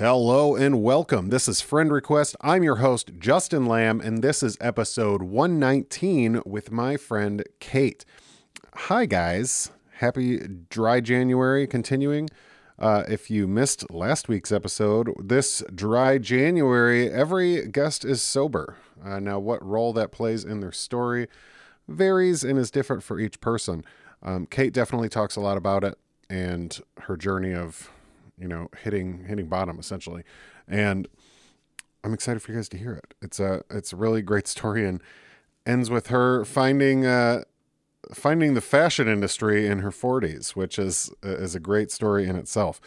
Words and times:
Hello 0.00 0.56
and 0.56 0.82
welcome. 0.82 1.28
This 1.28 1.46
is 1.46 1.60
Friend 1.60 1.92
Request. 1.92 2.34
I'm 2.40 2.62
your 2.62 2.76
host, 2.76 3.10
Justin 3.18 3.66
Lamb, 3.66 4.00
and 4.00 4.22
this 4.22 4.42
is 4.42 4.56
episode 4.58 5.20
119 5.20 6.40
with 6.46 6.72
my 6.72 6.96
friend 6.96 7.44
Kate. 7.58 8.06
Hi, 8.74 9.04
guys. 9.04 9.72
Happy 9.96 10.38
dry 10.70 11.02
January 11.02 11.66
continuing. 11.66 12.30
Uh, 12.78 13.04
if 13.10 13.30
you 13.30 13.46
missed 13.46 13.92
last 13.92 14.26
week's 14.26 14.50
episode, 14.50 15.12
this 15.22 15.62
dry 15.74 16.16
January, 16.16 17.12
every 17.12 17.68
guest 17.68 18.02
is 18.02 18.22
sober. 18.22 18.76
Uh, 19.04 19.20
now, 19.20 19.38
what 19.38 19.62
role 19.62 19.92
that 19.92 20.12
plays 20.12 20.46
in 20.46 20.60
their 20.60 20.72
story 20.72 21.28
varies 21.88 22.42
and 22.42 22.58
is 22.58 22.70
different 22.70 23.02
for 23.02 23.20
each 23.20 23.38
person. 23.42 23.84
Um, 24.22 24.46
Kate 24.46 24.72
definitely 24.72 25.10
talks 25.10 25.36
a 25.36 25.40
lot 25.40 25.58
about 25.58 25.84
it 25.84 25.98
and 26.30 26.80
her 27.00 27.18
journey 27.18 27.52
of 27.52 27.90
you 28.40 28.48
know, 28.48 28.68
hitting 28.82 29.24
hitting 29.24 29.46
bottom 29.46 29.78
essentially. 29.78 30.24
And 30.66 31.06
I'm 32.02 32.14
excited 32.14 32.40
for 32.40 32.52
you 32.52 32.58
guys 32.58 32.68
to 32.70 32.78
hear 32.78 32.94
it. 32.94 33.14
It's 33.20 33.38
a 33.38 33.62
it's 33.70 33.92
a 33.92 33.96
really 33.96 34.22
great 34.22 34.46
story 34.46 34.86
and 34.86 35.02
ends 35.66 35.90
with 35.90 36.08
her 36.08 36.44
finding 36.44 37.04
uh 37.04 37.42
finding 38.14 38.54
the 38.54 38.60
fashion 38.60 39.08
industry 39.08 39.66
in 39.66 39.80
her 39.80 39.90
40s, 39.90 40.50
which 40.50 40.78
is 40.78 41.12
is 41.22 41.54
a 41.54 41.60
great 41.60 41.90
story 41.90 42.26
in 42.26 42.36
itself. 42.36 42.80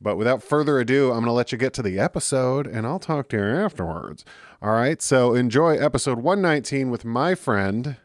But 0.00 0.16
without 0.16 0.42
further 0.42 0.78
ado, 0.78 1.08
I'm 1.08 1.20
going 1.20 1.26
to 1.26 1.32
let 1.32 1.50
you 1.50 1.58
get 1.58 1.72
to 1.74 1.82
the 1.82 1.98
episode 1.98 2.66
and 2.68 2.86
I'll 2.86 3.00
talk 3.00 3.28
to 3.30 3.36
you 3.36 3.42
afterwards. 3.42 4.24
All 4.62 4.70
right, 4.70 5.02
so 5.02 5.34
enjoy 5.34 5.76
episode 5.76 6.18
119 6.18 6.90
with 6.90 7.04
my 7.04 7.34
friend 7.34 7.96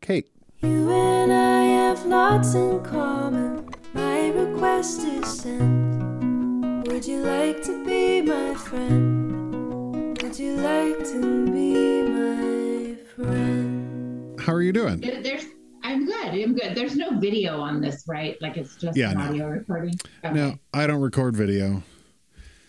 Kate. 0.00 0.30
You 0.60 0.90
and 0.90 1.32
I 1.32 1.62
have 1.62 2.04
lots 2.04 2.54
in 2.54 2.82
common. 2.84 3.70
My 3.94 4.28
request 4.28 5.00
is 5.00 5.40
sent. 5.40 5.89
Would 7.00 7.08
you 7.08 7.22
like 7.22 7.62
to 7.62 7.82
be 7.82 8.20
my 8.20 8.54
friend? 8.56 10.20
Would 10.20 10.38
you 10.38 10.56
like 10.56 10.98
to 10.98 11.46
be 11.46 12.02
my 12.02 12.94
friend? 13.16 14.38
How 14.38 14.52
are 14.52 14.60
you 14.60 14.70
doing? 14.70 15.00
There's, 15.00 15.46
I'm 15.82 16.04
good. 16.04 16.26
I'm 16.26 16.54
good. 16.54 16.74
There's 16.74 16.96
no 16.96 17.18
video 17.18 17.58
on 17.58 17.80
this, 17.80 18.04
right? 18.06 18.36
Like 18.42 18.58
it's 18.58 18.76
just 18.76 18.98
Yeah, 18.98 19.12
an 19.12 19.16
no. 19.16 19.24
audio 19.24 19.46
recording. 19.48 19.94
Okay. 20.22 20.34
No, 20.34 20.58
I 20.74 20.86
don't 20.86 21.00
record 21.00 21.34
video. 21.34 21.82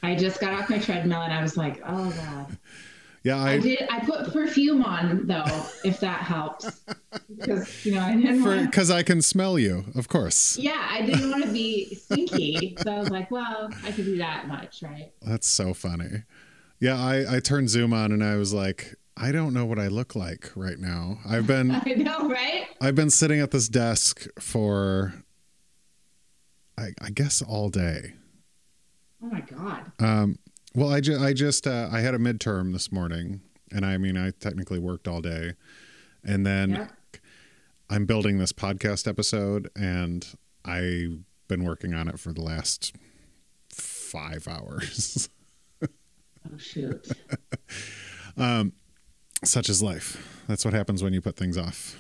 I 0.02 0.16
just 0.16 0.40
got 0.40 0.54
off 0.54 0.70
my 0.70 0.80
treadmill 0.80 1.24
and 1.24 1.34
I 1.34 1.42
was 1.42 1.58
like, 1.58 1.82
oh 1.86 2.10
god. 2.12 2.58
Yeah, 3.24 3.38
I, 3.38 3.52
I 3.52 3.60
did. 3.60 3.88
I 3.90 4.00
put 4.00 4.34
perfume 4.34 4.84
on 4.84 5.28
though, 5.28 5.66
if 5.84 6.00
that 6.00 6.22
helps, 6.22 6.82
because 7.30 7.86
you 7.86 7.94
know 7.94 8.02
I 8.02 8.16
didn't 8.16 8.66
because 8.66 8.90
I 8.90 9.04
can 9.04 9.22
smell 9.22 9.60
you, 9.60 9.86
of 9.96 10.10
course. 10.10 10.58
Yeah, 10.58 10.88
I 10.90 11.04
didn't 11.04 11.30
want 11.30 11.44
to 11.44 11.52
be 11.52 11.94
stinky, 11.96 12.78
so 12.82 12.92
I 12.92 13.00
was 13.00 13.10
like, 13.10 13.30
well, 13.30 13.70
I 13.84 13.92
could 13.92 14.06
do 14.06 14.18
that 14.18 14.48
much, 14.48 14.82
right? 14.82 15.12
That's 15.22 15.48
so 15.48 15.74
funny. 15.76 16.24
Yeah, 16.80 17.00
I, 17.00 17.36
I 17.36 17.40
turned 17.40 17.70
Zoom 17.70 17.94
on 17.94 18.12
and 18.12 18.24
I 18.24 18.38
was 18.38 18.54
like, 18.56 18.96
I 19.16 19.32
don't 19.32 19.54
know 19.54 19.66
what 19.66 19.78
I 19.78 19.88
look 19.88 20.16
like 20.16 20.50
right 20.56 20.80
now. 20.80 21.20
I've 21.30 21.46
been 21.46 21.70
I 21.86 21.94
know, 21.94 22.28
right? 22.28 22.66
I've 22.82 22.96
been 22.96 23.12
sitting 23.12 23.40
at 23.40 23.52
this 23.52 23.70
desk 23.70 24.26
for 24.40 25.14
I, 26.76 26.94
I 27.00 27.12
guess 27.12 27.44
all 27.44 27.70
day. 27.70 28.16
Oh 29.24 29.28
my 29.28 29.42
god. 29.42 29.92
Um, 30.00 30.40
well, 30.76 30.90
I, 30.92 31.02
ju- 31.02 31.18
I 31.20 31.34
just 31.34 31.68
uh, 31.68 31.90
I 31.92 32.00
had 32.02 32.14
a 32.14 32.18
midterm 32.20 32.74
this 32.74 32.92
morning, 32.92 33.42
and 33.72 33.86
I 33.86 33.98
mean 33.98 34.18
I 34.18 34.32
technically 34.32 34.80
worked 34.80 35.08
all 35.08 35.22
day, 35.22 35.54
and 36.24 36.46
then 36.46 36.70
Yeah. 36.72 36.88
I'm 37.90 38.06
building 38.06 38.38
this 38.38 38.54
podcast 38.54 39.08
episode, 39.08 39.70
and 39.76 40.26
I've 40.64 41.20
been 41.48 41.64
working 41.64 41.94
on 41.94 42.08
it 42.08 42.20
for 42.20 42.32
the 42.34 42.42
last 42.42 42.96
five 43.70 44.48
hours. 44.48 45.30
Oh 46.52 46.58
shoot. 46.58 47.08
Such 49.44 49.70
is 49.70 49.82
life. 49.84 50.44
That's 50.48 50.66
what 50.66 50.74
happens 50.74 51.04
when 51.04 51.14
you 51.14 51.22
put 51.22 51.36
things 51.36 51.56
off. 51.58 51.96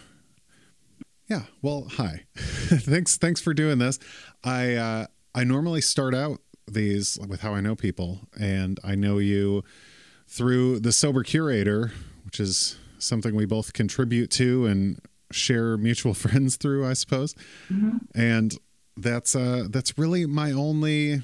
Yeah. 1.28 1.44
Well, 1.62 1.88
hi. 1.92 2.26
thanks. 2.36 3.18
Thanks 3.18 3.40
for 3.42 3.54
doing 3.54 3.78
this. 3.78 4.00
I 4.44 4.74
uh, 4.76 5.06
I 5.34 5.44
normally 5.44 5.82
start 5.82 6.14
out 6.16 6.40
these 6.68 7.18
with 7.28 7.42
how 7.42 7.54
I 7.56 7.62
know 7.62 7.76
people, 7.76 8.22
and 8.40 8.80
I 8.84 8.96
know 8.96 9.18
you 9.18 9.64
through 10.28 10.80
the 10.80 10.92
sober 10.92 11.24
curator, 11.24 11.92
which 12.26 12.40
is 12.40 12.78
something 12.98 13.36
we 13.36 13.46
both 13.46 13.74
contribute 13.74 14.30
to 14.32 14.66
and 14.66 15.00
share 15.32 15.78
mutual 15.78 16.14
friends 16.26 16.56
through, 16.58 16.86
I 16.88 16.94
suppose. 16.94 17.36
And 18.16 18.56
that's 18.98 19.36
uh 19.36 19.68
that's 19.70 19.98
really 19.98 20.26
my 20.26 20.52
only 20.52 21.24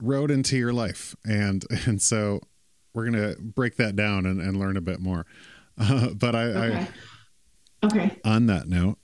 road 0.00 0.30
into 0.30 0.56
your 0.56 0.72
life, 0.72 1.14
and 1.24 1.64
and 1.86 2.00
so 2.00 2.40
we're 2.94 3.04
gonna 3.04 3.34
break 3.40 3.76
that 3.76 3.94
down 3.96 4.24
and, 4.26 4.40
and 4.40 4.58
learn 4.58 4.76
a 4.76 4.80
bit 4.80 5.00
more. 5.00 5.26
Uh, 5.78 6.08
but 6.14 6.34
I, 6.34 6.44
Okay. 6.44 6.86
Okay. 7.84 8.18
On 8.24 8.46
that 8.46 8.66
note, 8.68 8.96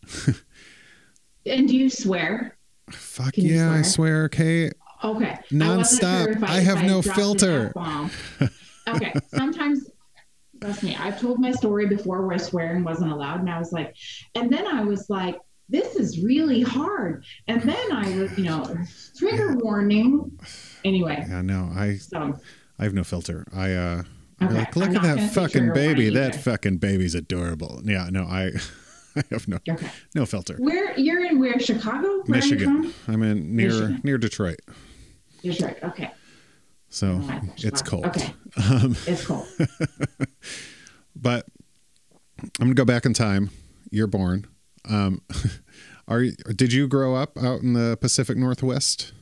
And 1.45 1.69
do 1.69 1.77
you 1.77 1.91
swear? 1.91 2.57
fuck 2.91 3.35
Can 3.35 3.45
yeah, 3.45 3.71
I 3.71 3.83
swear? 3.83 4.29
swear, 4.29 4.29
Kate. 4.31 4.73
Okay. 5.05 5.37
Non-stop. 5.51 6.05
I, 6.21 6.25
sure 6.25 6.33
if 6.33 6.45
I 6.45 6.61
have 6.61 6.79
if 6.79 6.87
no 6.87 7.03
filter. 7.03 7.73
Okay. 8.89 9.13
Sometimes, 9.29 9.89
trust 10.61 10.83
me, 10.83 10.97
I've 10.97 11.21
told 11.21 11.39
my 11.39 11.53
story 11.53 11.87
before 11.87 12.27
where 12.27 12.37
swearing 12.39 12.83
wasn't 12.83 13.13
allowed, 13.13 13.39
and 13.39 13.49
I 13.49 13.59
was 13.61 13.73
like, 13.73 13.95
and 14.35 14.53
then 14.53 14.67
I 14.67 14.83
was 14.83 15.09
like, 15.09 15.39
this 15.69 15.95
is 15.95 16.21
really 16.23 16.63
hard. 16.63 17.25
And 17.47 17.63
then 17.63 17.93
I 17.93 18.19
was, 18.19 18.37
you 18.37 18.45
know, 18.45 18.65
trigger 19.17 19.55
warning. 19.57 20.37
Anyway, 20.85 21.25
Yeah, 21.29 21.43
no, 21.43 21.71
I 21.75 21.97
so 21.99 22.35
I 22.79 22.83
have 22.85 22.93
no 22.93 23.05
filter. 23.05 23.47
I 23.55 23.73
uh 23.73 24.03
I'm 24.41 24.49
Okay, 24.49 24.59
like, 24.59 24.75
look 24.75 24.91
at 24.97 25.03
that 25.03 25.33
fucking 25.33 25.73
baby. 25.73 26.11
That 26.11 26.35
either. 26.35 26.39
fucking 26.39 26.79
baby's 26.79 27.15
adorable. 27.15 27.81
Yeah, 27.85 28.09
no, 28.11 28.25
I 28.25 28.51
I 29.17 29.23
have 29.31 29.47
no 29.47 29.59
okay. 29.71 29.89
no 30.17 30.27
filter. 30.27 30.57
Where 30.59 30.99
you're 30.99 31.25
in? 31.25 31.39
Where 31.39 31.59
Chicago? 31.61 32.23
Where 32.27 32.39
Michigan. 32.41 32.91
from? 32.91 33.15
I'm 33.15 33.23
in 33.23 33.55
near 33.55 33.69
Michigan. 33.69 34.01
near 34.03 34.19
Detroit. 34.19 34.59
You're 35.43 35.67
right. 35.67 35.83
Okay. 35.83 36.11
So 36.89 37.23
it's 37.59 37.83
cold. 37.83 38.07
Okay. 38.07 38.33
Um, 38.57 38.95
It's 39.07 39.27
cold. 39.27 39.47
but 41.17 41.47
I'm 42.61 42.67
gonna 42.67 42.75
go 42.75 42.85
back 42.85 43.07
in 43.07 43.15
time. 43.15 43.51
You're 43.91 44.07
born. 44.07 44.47
Um, 44.89 45.23
are 46.09 46.25
did 46.55 46.73
you 46.73 46.89
grow 46.89 47.15
up 47.15 47.39
out 47.39 47.61
in 47.63 47.73
the 47.73 47.97
Pacific 48.01 48.37
Northwest? 48.37 49.13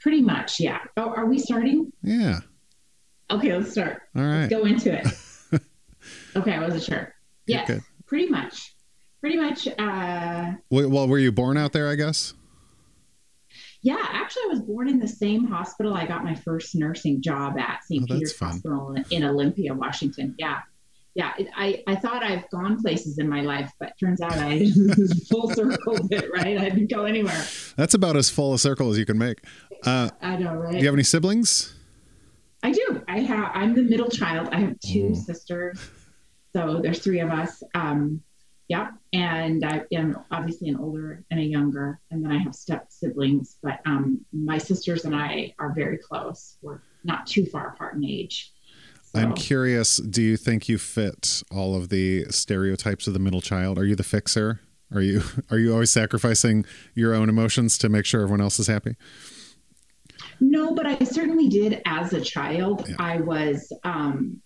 Pretty 0.00 0.20
much. 0.20 0.60
Yeah. 0.60 0.78
Oh, 0.96 1.10
are 1.10 1.26
we 1.26 1.38
starting? 1.38 1.90
Yeah. 2.02 2.40
Okay, 3.30 3.56
let's 3.56 3.72
start. 3.72 4.02
All 4.14 4.22
right. 4.22 4.40
Let's 4.42 4.50
go 4.52 4.64
into 4.64 4.92
it. 4.92 5.62
okay, 6.36 6.52
I 6.52 6.60
wasn't 6.60 6.82
sure. 6.82 7.14
Yes, 7.46 7.70
pretty 8.06 8.28
much. 8.28 8.74
Pretty 9.20 9.36
much. 9.38 9.66
Uh, 9.66 10.52
Well, 10.70 10.90
well, 10.90 11.08
were 11.08 11.18
you 11.18 11.32
born 11.32 11.56
out 11.56 11.72
there? 11.72 11.88
I 11.88 11.94
guess. 11.94 12.34
Yeah, 13.84 13.98
actually, 14.00 14.44
I 14.44 14.48
was 14.48 14.60
born 14.60 14.88
in 14.88 14.98
the 14.98 15.06
same 15.06 15.44
hospital 15.44 15.92
I 15.92 16.06
got 16.06 16.24
my 16.24 16.34
first 16.34 16.74
nursing 16.74 17.20
job 17.20 17.58
at 17.58 17.84
St. 17.84 18.02
Oh, 18.02 18.14
Peter's 18.14 18.32
fun. 18.32 18.52
Hospital 18.52 18.96
in 19.10 19.24
Olympia, 19.24 19.74
Washington. 19.74 20.34
Yeah. 20.38 20.60
Yeah, 21.14 21.32
it, 21.38 21.48
I, 21.54 21.82
I 21.86 21.94
thought 21.94 22.24
I've 22.24 22.48
gone 22.50 22.80
places 22.80 23.18
in 23.18 23.28
my 23.28 23.42
life, 23.42 23.70
but 23.78 23.92
turns 24.00 24.22
out 24.22 24.32
I 24.32 24.66
full 25.30 25.50
circled 25.50 26.10
it, 26.10 26.28
right? 26.32 26.58
I 26.58 26.70
didn't 26.70 26.90
go 26.90 27.04
anywhere. 27.04 27.44
That's 27.76 27.92
about 27.92 28.16
as 28.16 28.30
full 28.30 28.54
a 28.54 28.58
circle 28.58 28.90
as 28.90 28.98
you 28.98 29.04
can 29.04 29.18
make. 29.18 29.44
Uh, 29.84 30.08
I 30.22 30.36
know, 30.38 30.54
right? 30.54 30.72
do 30.72 30.78
you 30.78 30.86
have 30.86 30.94
any 30.94 31.04
siblings? 31.04 31.74
I 32.62 32.72
do. 32.72 33.04
I 33.06 33.20
have. 33.20 33.50
I'm 33.52 33.74
the 33.74 33.82
middle 33.82 34.08
child. 34.08 34.48
I 34.50 34.60
have 34.60 34.80
two 34.80 35.14
sisters, 35.14 35.78
so 36.54 36.80
there's 36.82 37.00
three 37.00 37.20
of 37.20 37.30
us. 37.30 37.62
Um, 37.74 38.22
yeah, 38.68 38.92
and 39.12 39.64
I 39.64 39.82
am 39.92 40.18
obviously 40.30 40.68
an 40.68 40.76
older 40.76 41.22
and 41.30 41.38
a 41.38 41.42
younger, 41.42 42.00
and 42.10 42.24
then 42.24 42.32
I 42.32 42.38
have 42.38 42.54
step 42.54 42.86
siblings. 42.88 43.56
But 43.62 43.80
um, 43.84 44.24
my 44.32 44.58
sisters 44.58 45.04
and 45.04 45.14
I 45.14 45.54
are 45.58 45.72
very 45.74 45.98
close. 45.98 46.56
We're 46.62 46.80
not 47.04 47.26
too 47.26 47.44
far 47.46 47.68
apart 47.68 47.94
in 47.94 48.04
age. 48.04 48.52
So, 49.02 49.20
I'm 49.20 49.34
curious. 49.34 49.98
Do 49.98 50.22
you 50.22 50.36
think 50.36 50.68
you 50.68 50.78
fit 50.78 51.42
all 51.52 51.76
of 51.76 51.90
the 51.90 52.24
stereotypes 52.30 53.06
of 53.06 53.12
the 53.12 53.18
middle 53.18 53.42
child? 53.42 53.78
Are 53.78 53.84
you 53.84 53.96
the 53.96 54.02
fixer? 54.02 54.60
Are 54.92 55.02
you 55.02 55.22
are 55.50 55.58
you 55.58 55.72
always 55.72 55.90
sacrificing 55.90 56.64
your 56.94 57.14
own 57.14 57.28
emotions 57.28 57.76
to 57.78 57.88
make 57.88 58.06
sure 58.06 58.22
everyone 58.22 58.40
else 58.40 58.58
is 58.58 58.66
happy? 58.66 58.96
No, 60.40 60.74
but 60.74 60.86
I 60.86 60.98
certainly 61.04 61.48
did 61.48 61.82
as 61.86 62.12
a 62.12 62.20
child. 62.20 62.88
Yeah. 62.88 62.96
I 62.98 63.20
was, 63.20 63.72
um, 63.84 64.40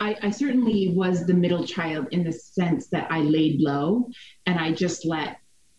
I, 0.00 0.16
I 0.22 0.30
certainly 0.30 0.92
was 0.94 1.26
the 1.26 1.34
middle 1.34 1.64
child 1.64 2.08
in 2.10 2.24
the 2.24 2.32
sense 2.32 2.88
that 2.88 3.10
I 3.10 3.20
laid 3.20 3.60
low 3.60 4.08
and 4.46 4.58
I 4.58 4.72
just 4.72 5.04
let 5.04 5.38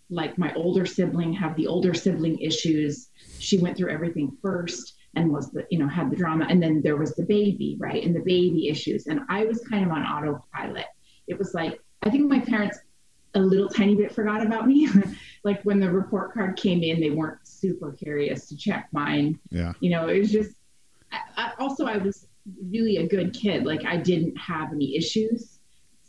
like 0.09 0.37
my 0.37 0.53
older 0.53 0.85
sibling 0.85 1.33
have 1.33 1.55
the 1.55 1.67
older 1.67 1.93
sibling 1.93 2.39
issues. 2.39 3.09
She 3.39 3.57
went 3.57 3.75
through 3.77 3.91
everything 3.91 4.37
first 4.41 4.93
and 5.15 5.31
was 5.31 5.51
the, 5.51 5.65
you 5.69 5.79
know, 5.79 5.87
had 5.87 6.09
the 6.09 6.15
drama. 6.15 6.45
And 6.49 6.61
then 6.61 6.81
there 6.81 6.97
was 6.97 7.15
the 7.15 7.23
baby, 7.23 7.77
right? 7.79 8.03
And 8.03 8.15
the 8.15 8.21
baby 8.21 8.69
issues. 8.69 9.07
And 9.07 9.21
I 9.29 9.45
was 9.45 9.59
kind 9.69 9.85
of 9.85 9.91
on 9.91 10.03
autopilot. 10.03 10.85
It 11.27 11.37
was 11.37 11.53
like, 11.53 11.79
I 12.03 12.09
think 12.09 12.29
my 12.29 12.39
parents 12.39 12.79
a 13.35 13.39
little 13.39 13.69
tiny 13.69 13.95
bit 13.95 14.13
forgot 14.13 14.45
about 14.45 14.67
me. 14.67 14.87
like 15.43 15.61
when 15.63 15.79
the 15.79 15.89
report 15.89 16.33
card 16.33 16.55
came 16.55 16.83
in, 16.83 16.99
they 16.99 17.09
weren't 17.09 17.39
super 17.47 17.91
curious 17.91 18.47
to 18.49 18.57
check 18.57 18.89
mine 18.91 19.39
Yeah. 19.49 19.73
you 19.79 19.89
know, 19.89 20.07
it 20.07 20.19
was 20.19 20.31
just, 20.31 20.51
I, 21.11 21.51
also 21.59 21.85
I 21.85 21.97
was 21.97 22.27
really 22.69 22.97
a 22.97 23.07
good 23.07 23.33
kid. 23.33 23.65
Like 23.65 23.85
I 23.85 23.97
didn't 23.97 24.35
have 24.37 24.71
any 24.73 24.95
issues, 24.95 25.59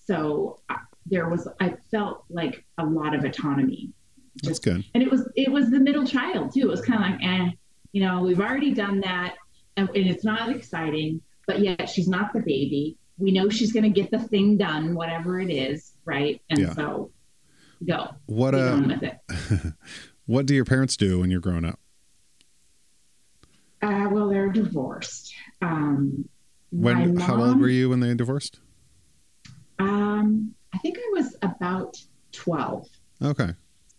so 0.06 0.60
I, 0.68 0.76
there 1.06 1.28
was 1.28 1.48
I 1.60 1.74
felt 1.90 2.24
like 2.28 2.64
a 2.78 2.84
lot 2.84 3.14
of 3.14 3.24
autonomy. 3.24 3.92
That's 4.42 4.58
good. 4.58 4.84
And 4.94 5.02
it 5.02 5.10
was 5.10 5.28
it 5.36 5.50
was 5.50 5.70
the 5.70 5.78
middle 5.80 6.04
child 6.06 6.52
too. 6.54 6.60
It 6.60 6.68
was 6.68 6.80
kind 6.80 7.02
of 7.04 7.10
like, 7.10 7.20
eh, 7.22 7.50
you 7.92 8.02
know, 8.04 8.22
we've 8.22 8.40
already 8.40 8.72
done 8.74 9.00
that, 9.00 9.34
and, 9.76 9.88
and 9.90 10.06
it's 10.08 10.24
not 10.24 10.50
exciting. 10.50 11.20
But 11.46 11.60
yet 11.60 11.88
she's 11.88 12.08
not 12.08 12.32
the 12.32 12.40
baby. 12.40 12.96
We 13.18 13.30
know 13.30 13.48
she's 13.50 13.70
going 13.72 13.84
to 13.84 13.90
get 13.90 14.10
the 14.10 14.18
thing 14.18 14.56
done, 14.56 14.94
whatever 14.94 15.38
it 15.38 15.50
is, 15.50 15.92
right? 16.04 16.40
And 16.50 16.58
Yeah. 16.58 16.72
so 16.74 17.12
go. 17.86 18.08
What 18.26 18.54
uh 18.54 18.80
what 20.26 20.46
do 20.46 20.54
your 20.54 20.64
parents 20.64 20.96
do 20.96 21.20
when 21.20 21.30
you're 21.30 21.40
growing 21.40 21.64
up? 21.66 21.78
Uh, 23.82 24.08
well, 24.10 24.28
they're 24.30 24.48
divorced. 24.50 25.34
Um, 25.64 26.28
When 26.70 27.14
my 27.14 27.24
how 27.24 27.42
old 27.42 27.60
were 27.60 27.68
you 27.68 27.90
when 27.90 28.00
they 28.00 28.14
divorced? 28.14 28.60
Um, 29.78 30.54
I 30.74 30.78
think 30.78 30.98
I 30.98 31.10
was 31.12 31.36
about 31.42 31.96
12. 32.32 32.88
Okay. 33.22 33.50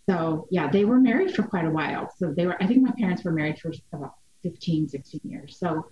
So, 0.08 0.46
yeah, 0.50 0.70
they 0.70 0.84
were 0.84 1.00
married 1.00 1.34
for 1.34 1.42
quite 1.42 1.64
a 1.64 1.70
while. 1.70 2.12
So, 2.18 2.32
they 2.32 2.46
were, 2.46 2.62
I 2.62 2.66
think 2.66 2.82
my 2.82 2.92
parents 2.98 3.24
were 3.24 3.32
married 3.32 3.58
for 3.58 3.72
about 3.92 4.14
15, 4.42 4.88
16 4.88 5.20
years. 5.24 5.58
So, 5.58 5.86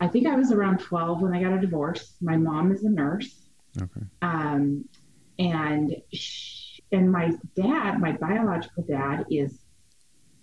I 0.00 0.06
think 0.06 0.26
I 0.26 0.36
was 0.36 0.52
around 0.52 0.78
12 0.78 1.22
when 1.22 1.34
I 1.34 1.42
got 1.42 1.52
a 1.52 1.60
divorce. 1.60 2.14
My 2.20 2.36
mom 2.36 2.70
is 2.72 2.84
a 2.84 2.90
nurse. 2.90 3.48
Okay. 3.80 4.06
Um, 4.22 4.84
and, 5.38 5.96
sh 6.12 6.80
and 6.92 7.10
my 7.10 7.32
dad, 7.54 8.00
my 8.00 8.12
biological 8.12 8.82
dad, 8.84 9.26
is 9.30 9.58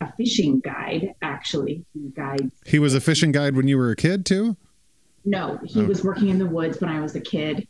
a 0.10 0.14
fishing 0.18 0.60
guide, 0.60 1.14
actually. 1.22 1.86
He 1.94 2.10
guides 2.16 2.52
He 2.66 2.80
was 2.80 2.94
a 2.94 3.02
fishing 3.02 3.32
guide 3.32 3.56
when 3.56 3.68
you 3.68 3.78
were 3.78 3.92
a 3.92 3.96
kid 3.96 4.26
too? 4.26 4.56
No, 5.26 5.60
he 5.66 5.82
Oh. 5.82 5.86
was 5.86 6.04
working 6.04 6.30
in 6.30 6.38
the 6.38 6.46
woods 6.46 6.80
when 6.80 6.90
I 6.90 7.02
was 7.02 7.16
a 7.16 7.20
kid. 7.20 7.68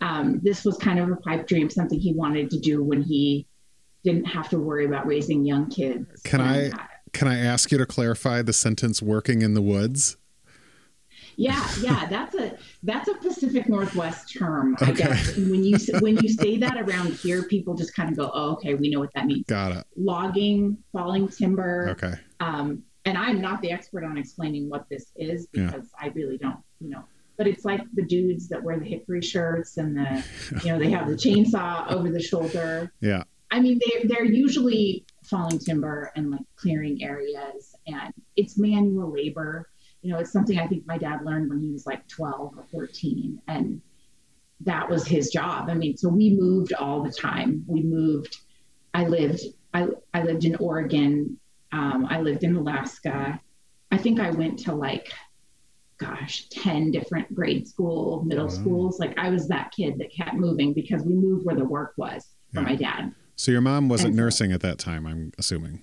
Um, 0.00 0.40
this 0.42 0.64
was 0.64 0.76
kind 0.76 0.98
of 0.98 1.10
a 1.10 1.16
pipe 1.16 1.46
dream, 1.46 1.70
something 1.70 1.98
he 1.98 2.12
wanted 2.12 2.50
to 2.50 2.58
do 2.58 2.82
when 2.84 3.02
he 3.02 3.46
didn't 4.04 4.26
have 4.26 4.48
to 4.50 4.58
worry 4.58 4.84
about 4.84 5.06
raising 5.06 5.44
young 5.44 5.68
kids. 5.70 6.20
Can 6.22 6.40
I- 6.40 6.68
uh, 6.70 6.76
Can 7.14 7.26
I 7.26 7.38
ask 7.38 7.72
you 7.72 7.78
to 7.78 7.86
clarify 7.86 8.42
the 8.42 8.52
sentence 8.52 9.00
working 9.00 9.40
in 9.40 9.54
the 9.54 9.62
woods? 9.62 10.18
Yeah, 11.38 11.64
yeah, 11.80 12.06
that's 12.10 12.34
a 12.34 12.58
that's 12.82 13.08
a 13.08 13.14
Pacific 13.14 13.68
Northwest 13.68 14.34
term, 14.36 14.76
I 14.80 14.90
guess. 14.90 15.36
When 15.36 15.62
you 15.62 15.76
when 16.00 16.16
you 16.16 16.28
say 16.28 16.56
that 16.58 16.76
around 16.76 17.12
here, 17.14 17.44
people 17.44 17.74
just 17.74 17.94
kind 17.94 18.10
of 18.10 18.16
go, 18.18 18.28
"Oh, 18.34 18.52
okay, 18.54 18.74
we 18.74 18.90
know 18.90 18.98
what 18.98 19.12
that 19.14 19.26
means." 19.26 19.44
Got 19.46 19.70
it. 19.76 19.86
Logging, 19.96 20.76
falling 20.92 21.28
timber. 21.28 21.90
Okay. 21.90 22.14
Um, 22.40 22.82
and 23.04 23.16
I'm 23.16 23.40
not 23.40 23.62
the 23.62 23.70
expert 23.70 24.02
on 24.04 24.18
explaining 24.18 24.68
what 24.68 24.88
this 24.90 25.12
is 25.16 25.46
Yeah. 25.52 25.66
because 25.66 25.88
I 25.98 26.08
really 26.08 26.38
don't, 26.38 26.58
you 26.80 26.90
know. 26.90 27.04
But 27.36 27.46
it's 27.46 27.64
like 27.64 27.82
the 27.94 28.02
dudes 28.04 28.48
that 28.48 28.60
wear 28.60 28.76
the 28.80 28.84
hickory 28.84 29.22
shirts 29.22 29.76
and 29.76 29.96
the, 29.96 30.24
you 30.64 30.72
know, 30.72 30.78
they 30.80 30.90
have 30.90 31.06
the 31.06 31.14
chainsaw 31.14 31.88
over 31.92 32.10
the 32.10 32.20
shoulder. 32.20 32.92
Yeah. 33.00 33.22
I 33.52 33.60
mean, 33.60 33.78
they 33.78 34.08
they're 34.08 34.24
usually 34.24 35.06
falling 35.24 35.60
timber 35.60 36.10
and 36.16 36.32
like 36.32 36.42
clearing 36.56 37.02
areas, 37.02 37.76
and 37.86 38.12
it's 38.36 38.58
manual 38.58 39.12
labor. 39.12 39.68
You 40.02 40.12
know, 40.12 40.18
it's 40.18 40.32
something 40.32 40.58
I 40.58 40.66
think 40.66 40.86
my 40.86 40.96
dad 40.98 41.24
learned 41.24 41.50
when 41.50 41.60
he 41.60 41.70
was 41.70 41.86
like 41.86 42.06
12 42.08 42.54
or 42.56 42.64
14. 42.70 43.40
and 43.48 43.80
that 44.62 44.90
was 44.90 45.06
his 45.06 45.30
job. 45.30 45.68
I 45.70 45.74
mean, 45.74 45.96
so 45.96 46.08
we 46.08 46.30
moved 46.30 46.72
all 46.72 47.00
the 47.04 47.12
time. 47.12 47.64
We 47.68 47.80
moved. 47.82 48.38
I 48.92 49.04
lived. 49.06 49.40
I 49.72 49.86
I 50.12 50.22
lived 50.24 50.44
in 50.44 50.56
Oregon. 50.56 51.38
Um, 51.70 52.06
I 52.10 52.20
lived 52.20 52.42
in 52.42 52.56
Alaska. 52.56 53.40
I 53.92 53.96
think 53.98 54.18
I 54.18 54.30
went 54.32 54.58
to 54.60 54.74
like, 54.74 55.12
gosh, 55.98 56.48
10 56.48 56.90
different 56.90 57.32
grade 57.34 57.68
school, 57.68 58.24
middle 58.24 58.46
Wow. 58.46 58.50
schools. 58.52 58.98
Like 58.98 59.16
I 59.16 59.30
was 59.30 59.46
that 59.46 59.70
kid 59.76 59.96
that 59.98 60.12
kept 60.12 60.34
moving 60.34 60.72
because 60.72 61.02
we 61.04 61.14
moved 61.14 61.46
where 61.46 61.54
the 61.56 61.64
work 61.64 61.92
was 61.96 62.26
for 62.52 62.60
Yeah. 62.60 62.66
my 62.66 62.74
dad. 62.74 63.14
So 63.36 63.52
your 63.52 63.60
mom 63.60 63.88
wasn't 63.88 64.08
And 64.08 64.16
so- 64.18 64.22
nursing 64.24 64.50
at 64.52 64.60
that 64.62 64.78
time, 64.80 65.06
I'm 65.06 65.30
assuming. 65.38 65.82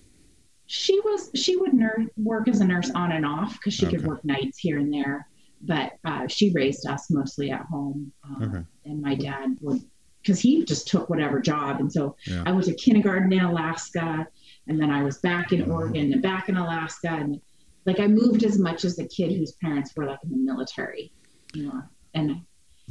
She 0.67 0.99
was 1.01 1.29
she 1.35 1.55
would 1.57 1.73
nur- 1.73 2.07
work 2.17 2.47
as 2.47 2.59
a 2.61 2.65
nurse 2.65 2.89
on 2.91 3.11
and 3.11 3.25
off 3.25 3.53
because 3.53 3.73
she 3.73 3.85
Okay. 3.85 3.97
could 3.97 4.07
work 4.07 4.25
nights 4.25 4.57
here 4.57 4.79
and 4.79 4.91
there, 4.91 5.27
but 5.61 5.93
uh, 6.05 6.27
she 6.27 6.51
raised 6.51 6.87
us 6.87 7.09
mostly 7.11 7.51
at 7.51 7.61
home. 7.67 8.11
Um, 8.23 8.43
Okay. 8.43 8.63
And 8.85 9.01
my 9.01 9.15
dad 9.15 9.57
would 9.61 9.81
because 10.21 10.39
he 10.39 10.65
just 10.65 10.87
took 10.87 11.07
whatever 11.09 11.39
job, 11.39 11.79
and 11.79 11.91
so 11.91 12.15
Yeah. 12.25 12.41
I 12.47 12.51
went 12.51 12.65
to 12.65 12.73
kindergarten 12.73 13.31
in 13.31 13.41
Alaska, 13.41 14.27
and 14.67 14.79
then 14.81 14.89
I 14.89 15.03
was 15.03 15.19
back 15.19 15.51
in 15.53 15.61
Oh. 15.69 15.73
Oregon 15.75 16.11
and 16.13 16.21
back 16.21 16.49
in 16.49 16.57
Alaska, 16.57 17.09
and 17.09 17.39
like 17.85 17.99
I 17.99 18.07
moved 18.07 18.43
as 18.43 18.57
much 18.57 18.83
as 18.85 18.97
a 18.97 19.07
kid 19.07 19.33
whose 19.37 19.51
parents 19.61 19.95
were 19.95 20.05
like 20.07 20.17
in 20.23 20.31
the 20.31 20.37
military, 20.37 21.11
you 21.53 21.67
know, 21.67 21.83
and 22.15 22.41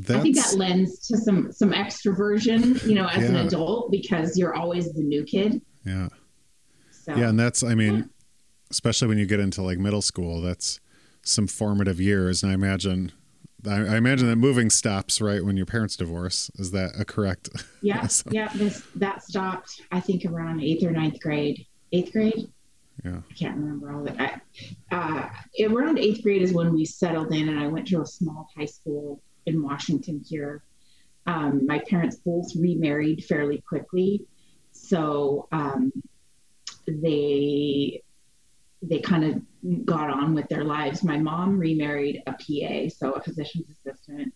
I 0.09 0.21
think 0.21 0.37
that 0.37 0.55
lends 0.57 1.07
to 1.09 1.17
some 1.17 1.51
some 1.51 1.73
extroversion, 1.73 2.85
you 2.87 2.95
know, 2.95 3.07
as 3.09 3.29
an 3.29 3.35
adult 3.37 3.91
because 3.91 4.39
you're 4.39 4.55
always 4.55 4.93
the 4.93 5.03
new 5.03 5.25
kid. 5.25 5.61
yeah. 5.85 6.09
So 7.05 7.15
Yeah, 7.15 7.29
and 7.29 7.39
that's 7.39 7.63
I 7.63 7.75
mean, 7.75 8.11
especially 8.71 9.09
when 9.09 9.19
you 9.19 9.27
get 9.27 9.41
into 9.41 9.63
like 9.63 9.79
middle 9.79 10.03
school, 10.03 10.41
that's 10.41 10.81
some 11.23 11.47
formative 11.47 12.01
years. 12.01 12.43
And 12.43 12.51
I 12.53 12.55
imagine 12.55 13.13
I, 13.67 13.77
I 13.81 13.97
imagine 13.97 14.29
that 14.29 14.37
moving 14.37 14.71
stops 14.71 15.21
right 15.21 15.45
when 15.45 15.57
your 15.57 15.67
parents 15.67 15.97
divorce. 15.97 16.51
Is 16.57 16.71
that 16.73 16.93
a 16.99 17.05
correct? 17.05 17.49
Yeah, 17.83 18.07
So- 18.07 18.31
yeah. 18.33 18.49
This 18.55 18.83
that 18.97 19.23
stopped. 19.23 19.83
I 19.93 20.01
think 20.01 20.25
around 20.25 20.63
eighth 20.63 20.85
or 20.85 20.91
ninth 20.91 21.21
grade. 21.21 21.67
Eighth 21.93 22.13
grade. 22.13 22.51
Yeah. 23.05 23.19
I 23.31 23.35
can't 23.35 23.57
remember 23.57 23.93
all 23.93 24.05
that. 24.05 24.41
I, 24.91 24.95
uh, 24.95 25.29
around 25.69 25.99
eighth 25.99 26.23
grade 26.23 26.41
is 26.43 26.53
when 26.55 26.73
we 26.73 26.85
settled 26.87 27.35
in, 27.35 27.49
and 27.51 27.59
I 27.61 27.67
went 27.67 27.87
to 27.89 28.01
a 28.01 28.07
small 28.07 28.49
high 28.57 28.65
school 28.65 29.21
in 29.47 29.63
Washington 29.63 30.23
here. 30.27 30.63
Um, 31.27 31.67
my 31.67 31.79
parents 31.81 32.17
both 32.17 32.55
remarried 32.57 33.25
fairly 33.25 33.63
quickly, 33.69 34.25
so 34.73 35.49
um, 35.53 35.93
they 36.87 38.03
they 38.83 38.99
kind 38.99 39.25
of 39.25 39.87
got 39.87 40.11
on 40.11 40.35
with 40.35 40.49
their 40.49 40.65
lives. 40.65 41.03
My 41.03 41.19
mom 41.19 41.59
remarried 41.59 42.23
a 42.27 42.33
PA, 42.33 42.95
so 42.95 43.13
a 43.13 43.23
physician's 43.23 43.67
assistant. 43.71 44.33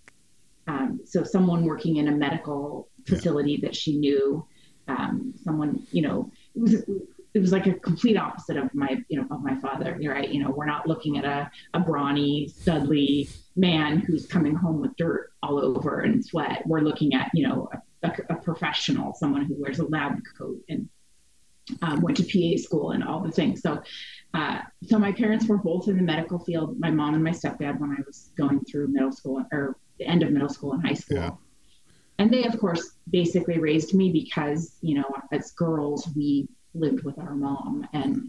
Um, 0.66 1.00
so 1.04 1.24
someone 1.24 1.64
working 1.64 1.96
in 1.96 2.08
a 2.08 2.12
medical 2.12 2.88
facility 3.06 3.58
that 3.62 3.74
she 3.74 3.98
knew, 3.98 4.46
um, 4.86 5.34
someone 5.42 5.86
you 5.92 6.02
know, 6.02 6.30
it 6.54 6.60
was 6.60 6.74
it 7.34 7.40
was 7.40 7.52
like 7.52 7.66
a 7.66 7.74
complete 7.74 8.16
opposite 8.16 8.56
of 8.56 8.74
my 8.74 8.98
you 9.08 9.20
know 9.20 9.26
of 9.30 9.42
my 9.42 9.54
father. 9.56 9.96
You're 10.00 10.14
right. 10.14 10.28
You 10.28 10.42
know, 10.42 10.50
we're 10.50 10.66
not 10.66 10.86
looking 10.86 11.18
at 11.18 11.24
a 11.24 11.50
a 11.74 11.80
brawny, 11.80 12.48
studly 12.48 13.30
man 13.56 13.98
who's 13.98 14.26
coming 14.26 14.54
home 14.54 14.80
with 14.80 14.96
dirt 14.96 15.32
all 15.42 15.58
over 15.58 16.00
and 16.00 16.24
sweat. 16.24 16.62
We're 16.66 16.80
looking 16.80 17.14
at 17.14 17.30
you 17.34 17.46
know 17.46 17.68
a, 18.02 18.08
a, 18.08 18.12
a 18.30 18.36
professional, 18.36 19.14
someone 19.14 19.44
who 19.44 19.54
wears 19.58 19.78
a 19.78 19.86
lab 19.86 20.20
coat 20.36 20.60
and 20.68 20.88
um, 21.82 22.00
went 22.00 22.16
to 22.18 22.24
PA 22.24 22.60
school 22.60 22.90
and 22.90 23.02
all 23.02 23.20
the 23.20 23.30
things. 23.30 23.62
So, 23.62 23.82
uh, 24.34 24.60
so 24.84 24.98
my 24.98 25.12
parents 25.12 25.46
were 25.46 25.58
both 25.58 25.88
in 25.88 25.96
the 25.96 26.02
medical 26.02 26.38
field. 26.38 26.78
My 26.78 26.90
mom 26.90 27.14
and 27.14 27.24
my 27.24 27.30
stepdad 27.30 27.78
when 27.80 27.92
I 27.92 28.02
was 28.06 28.30
going 28.36 28.60
through 28.64 28.88
middle 28.88 29.12
school 29.12 29.44
or 29.52 29.76
the 29.98 30.06
end 30.06 30.22
of 30.22 30.30
middle 30.30 30.48
school 30.48 30.72
and 30.72 30.86
high 30.86 30.94
school. 30.94 31.16
Yeah. 31.16 31.30
And 32.18 32.32
they, 32.32 32.44
of 32.44 32.58
course, 32.58 32.96
basically 33.10 33.58
raised 33.58 33.94
me 33.94 34.10
because 34.12 34.76
you 34.80 34.96
know, 34.96 35.10
as 35.32 35.52
girls, 35.52 36.08
we 36.16 36.48
lived 36.74 37.04
with 37.04 37.18
our 37.18 37.34
mom 37.34 37.86
and 37.92 38.28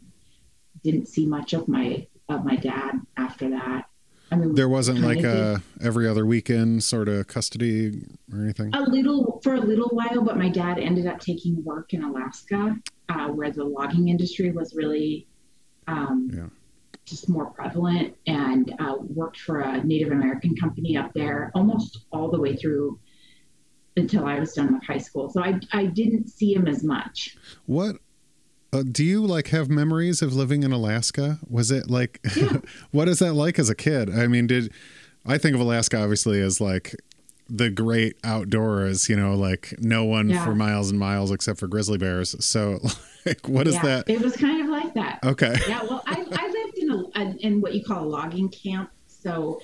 didn't 0.84 1.08
see 1.08 1.25
much 1.25 1.53
of 1.53 1.67
my 1.67 2.08
of 2.29 2.46
my 2.46 2.55
dad 2.55 2.96
after 3.17 3.50
that. 3.50 3.88
I 4.31 4.36
mean, 4.36 4.53
There 4.55 4.69
wasn't 4.69 5.00
like 5.00 5.24
a 5.24 5.62
every 5.81 6.07
other 6.07 6.25
weekend 6.25 6.83
sort 6.83 7.07
of 7.07 7.27
custody 7.27 8.03
or 8.33 8.41
anything. 8.43 8.74
a 8.75 8.81
little 8.81 9.39
for 9.43 9.55
a 9.55 9.59
little 9.62 9.89
while, 9.89 10.21
but 10.24 10.38
my 10.38 10.50
dad 10.50 10.77
ended 10.77 11.07
up 11.07 11.19
taking 11.19 11.63
work 11.63 11.93
in 11.93 12.03
Alaska, 12.03 12.75
uh, 13.09 13.27
where 13.29 13.51
the 13.51 13.63
logging 13.63 14.09
industry 14.09 14.51
was 14.51 14.75
really 14.75 15.27
um, 15.88 16.29
Yeah. 16.33 16.48
just 17.05 17.27
more 17.29 17.48
prevalent, 17.48 18.15
and 18.27 18.74
uh, 18.79 18.95
worked 19.00 19.39
for 19.39 19.62
a 19.62 19.83
Native 19.83 20.12
American 20.12 20.55
company 20.55 20.95
up 20.95 21.12
there 21.13 21.51
almost 21.55 22.05
all 22.12 22.29
the 22.29 22.39
way 22.39 22.55
through 22.55 23.00
until 23.98 24.25
I 24.25 24.39
was 24.39 24.53
done 24.53 24.74
with 24.74 24.83
high 24.83 25.00
school. 25.00 25.29
So 25.29 25.41
I 25.43 25.59
I 25.74 25.86
didn't 25.88 26.29
see 26.29 26.53
him 26.53 26.67
as 26.67 26.83
much. 26.83 27.36
What 27.65 27.98
uh, 28.71 28.83
do 28.89 29.03
you 29.03 29.25
like 29.25 29.47
have 29.47 29.69
memories 29.69 30.21
of 30.21 30.33
living 30.33 30.63
in 30.63 30.71
Alaska? 30.71 31.39
Was 31.49 31.71
it 31.71 31.89
like 31.89 32.19
Yeah. 32.35 32.57
what 32.91 33.07
is 33.07 33.19
that 33.19 33.33
like 33.33 33.57
as 33.59 33.69
a 33.69 33.75
kid? 33.75 34.09
I 34.09 34.27
mean, 34.27 34.47
did 34.47 34.71
I 35.25 35.38
think 35.38 35.55
of 35.55 35.61
Alaska 35.61 36.01
obviously 36.01 36.41
as 36.41 36.61
like 36.61 36.95
the 37.49 37.69
great 37.71 38.15
outdoors, 38.23 39.09
you 39.09 39.15
know, 39.15 39.33
like 39.35 39.73
no 39.79 40.05
one 40.05 40.29
Yeah. 40.29 40.45
for 40.45 40.53
miles 40.53 40.91
and 40.91 40.99
miles 40.99 41.31
except 41.31 41.59
for 41.59 41.67
grizzly 41.67 41.97
bears. 41.97 42.35
So 42.45 42.79
like 43.25 43.47
what 43.47 43.67
is 43.67 43.75
yeah, 43.75 43.81
that? 43.83 44.09
It 44.09 44.21
was 44.21 44.35
kind 44.38 44.61
of 44.63 44.69
like 44.69 44.93
that. 44.93 45.19
Okay. 45.23 45.55
yeah, 45.67 45.81
well, 45.83 46.03
I, 46.05 46.23
I 46.31 46.47
lived 46.47 46.77
in 46.77 46.89
a, 47.15 47.45
in 47.45 47.61
what 47.61 47.73
you 47.73 47.83
call 47.83 48.03
a 48.03 48.07
logging 48.07 48.49
camp. 48.49 48.91
So 49.07 49.59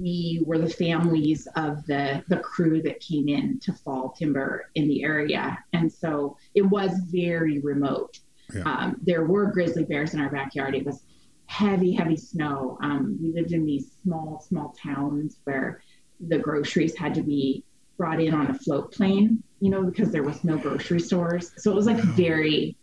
we 0.00 0.42
were 0.46 0.58
the 0.58 0.68
families 0.70 1.46
of 1.56 1.84
the 1.86 2.22
the 2.28 2.38
crew 2.38 2.82
that 2.82 3.00
came 3.00 3.28
in 3.28 3.58
to 3.60 3.72
fall 3.72 4.10
timber 4.18 4.70
in 4.74 4.88
the 4.88 5.02
area, 5.04 5.58
and 5.72 5.90
so 5.92 6.36
it 6.54 6.62
was 6.62 6.90
very 7.10 7.58
remote. 7.60 8.18
Yeah. 8.54 8.62
Um, 8.64 8.96
there 9.02 9.24
were 9.24 9.46
grizzly 9.46 9.84
bears 9.84 10.14
in 10.14 10.20
our 10.20 10.30
backyard. 10.30 10.74
It 10.74 10.84
was 10.84 11.02
heavy, 11.46 11.92
heavy 11.92 12.16
snow. 12.16 12.78
Um, 12.82 13.18
we 13.20 13.32
lived 13.32 13.52
in 13.52 13.64
these 13.64 13.92
small, 14.02 14.40
small 14.46 14.74
towns 14.82 15.38
where 15.44 15.82
the 16.28 16.38
groceries 16.38 16.96
had 16.96 17.14
to 17.14 17.22
be 17.22 17.64
brought 17.96 18.20
in 18.20 18.34
on 18.34 18.48
a 18.48 18.54
float 18.54 18.92
plane, 18.92 19.42
you 19.60 19.70
know, 19.70 19.82
because 19.84 20.10
there 20.10 20.22
was 20.22 20.42
no 20.44 20.56
grocery 20.58 21.00
stores. 21.00 21.52
So 21.58 21.70
it 21.70 21.74
was 21.74 21.86
like 21.86 21.98
very, 21.98 22.76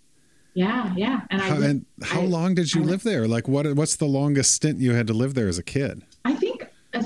yeah, 0.53 0.93
yeah. 0.97 1.21
And 1.29 1.41
I 1.41 1.47
How, 1.47 1.61
and 1.61 1.85
how 2.03 2.21
I- 2.21 2.25
long 2.25 2.55
did 2.55 2.73
you 2.73 2.81
I- 2.81 2.85
live 2.85 3.03
there? 3.03 3.27
Like, 3.27 3.47
what? 3.47 3.71
What's 3.75 3.95
the 3.95 4.05
longest 4.05 4.53
stint 4.53 4.79
you 4.79 4.93
had 4.93 5.07
to 5.07 5.13
live 5.13 5.33
there 5.33 5.47
as 5.47 5.57
a 5.57 5.63
kid? 5.63 6.03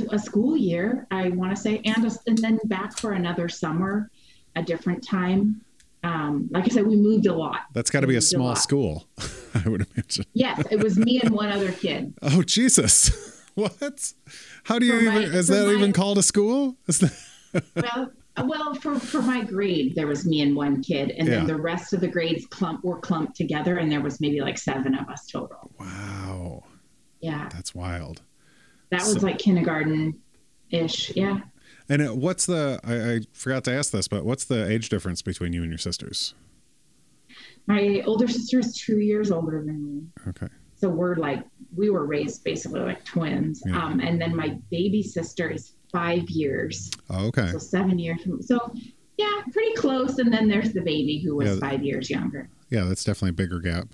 A, 0.02 0.16
a 0.16 0.20
school 0.20 0.56
year, 0.58 1.08
I 1.12 1.30
want 1.30 1.56
to 1.56 1.62
say, 1.62 1.82
and 1.86 2.06
a, 2.06 2.12
and 2.28 2.38
then 2.38 2.60
back 2.66 2.98
for 2.98 3.14
another 3.14 3.48
summer, 3.50 4.10
a 4.56 4.64
different 4.64 5.06
time. 5.06 5.62
Um, 6.04 6.48
like 6.52 6.66
I 6.66 6.68
said, 6.68 6.86
we 6.86 6.96
moved 6.96 7.26
a 7.26 7.34
lot. 7.34 7.62
That's 7.74 7.90
got 7.90 8.02
to 8.02 8.08
be 8.08 8.16
a 8.16 8.22
small 8.22 8.50
lot. 8.50 8.58
school, 8.60 9.08
I 9.66 9.68
would 9.68 9.88
imagine. 9.96 10.26
Yes, 10.34 10.62
it 10.70 10.84
was 10.84 10.98
me 10.98 11.20
and 11.22 11.32
one 11.32 11.52
other 11.52 11.72
kid. 11.72 12.14
Oh 12.22 12.42
Jesus! 12.44 13.32
What? 13.56 14.12
How 14.66 14.80
do 14.80 14.86
you 14.86 14.92
For 14.98 15.02
even? 15.02 15.14
my- 15.32 15.38
is 15.38 15.48
that 15.48 15.72
even 15.72 15.94
called 15.94 16.18
a 16.18 16.24
school? 16.24 16.76
Is 16.88 17.00
that, 17.00 17.14
Well, 17.76 18.12
well, 18.44 18.76
for 18.76 19.00
for 19.00 19.22
my 19.22 19.46
grade, 19.46 19.96
there 19.96 20.08
was 20.08 20.26
me 20.26 20.42
and 20.42 20.54
one 20.58 20.84
kid, 20.84 21.12
and 21.12 21.26
Yeah. 21.26 21.36
then 21.38 21.48
the 21.48 21.56
rest 21.56 21.94
of 21.94 22.02
the 22.02 22.08
grades 22.10 22.46
clump 22.48 22.84
were 22.84 23.00
clumped 23.00 23.38
together, 23.38 23.78
and 23.78 23.90
there 23.90 24.02
was 24.02 24.20
maybe 24.20 24.42
like 24.42 24.58
seven 24.58 24.94
of 24.94 25.08
us 25.08 25.26
total. 25.28 25.72
wow, 25.80 26.64
Yeah, 27.22 27.48
that's 27.54 27.74
wild. 27.74 28.22
That 28.92 29.02
was 29.02 29.14
So- 29.14 29.20
like 29.20 29.38
kindergarten 29.40 30.20
ish. 30.70 31.16
Yeah. 31.16 31.42
And 31.90 32.02
uh, 32.02 32.16
what's 32.16 32.46
the? 32.48 32.80
I, 32.84 33.14
I 33.16 33.20
forgot 33.34 33.64
to 33.66 33.72
ask 33.74 33.92
this, 33.92 34.08
but 34.08 34.26
what's 34.26 34.46
the 34.46 34.68
age 34.70 34.90
difference 34.90 35.22
between 35.22 35.54
you 35.54 35.62
and 35.62 35.72
your 35.72 35.78
sisters? 35.78 36.34
My 37.68 38.04
older 38.06 38.28
sister 38.28 38.60
is 38.60 38.76
two 38.78 39.00
years 39.00 39.32
older 39.32 39.64
than 39.64 39.84
me. 39.84 40.04
Okay. 40.28 40.48
so 40.76 40.90
we're 40.90 41.16
like 41.16 41.44
we 41.76 41.90
were 41.90 42.06
raised 42.06 42.44
basically 42.44 42.82
like 42.82 43.04
twins 43.06 43.62
Yeah. 43.66 43.84
um, 43.84 44.00
and 44.02 44.22
then 44.22 44.36
my 44.36 44.58
baby 44.72 45.02
sister 45.02 45.50
is 45.50 45.74
five 45.92 46.30
years 46.30 46.92
Oh, 47.10 47.28
okay. 47.28 47.50
so 47.52 47.58
seven 47.58 47.98
years 47.98 48.22
from 48.22 48.42
so 48.42 48.74
yeah 49.18 49.42
pretty 49.52 49.74
close 49.76 50.18
and 50.20 50.32
then 50.34 50.48
there's 50.48 50.74
the 50.74 50.82
baby 50.82 51.20
who 51.24 51.36
was 51.38 51.48
Yeah. 51.50 51.56
five 51.70 51.84
years 51.84 52.10
younger 52.10 52.50
Yeah, 52.70 52.84
that's 52.84 53.04
definitely 53.04 53.30
a 53.30 53.34
bigger 53.48 53.60
gap. 53.60 53.88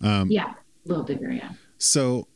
Um, 0.00 0.30
yeah 0.30 0.54
a 0.84 0.88
little 0.88 1.04
bigger 1.04 1.30
yeah 1.30 1.52
So, 1.78 2.26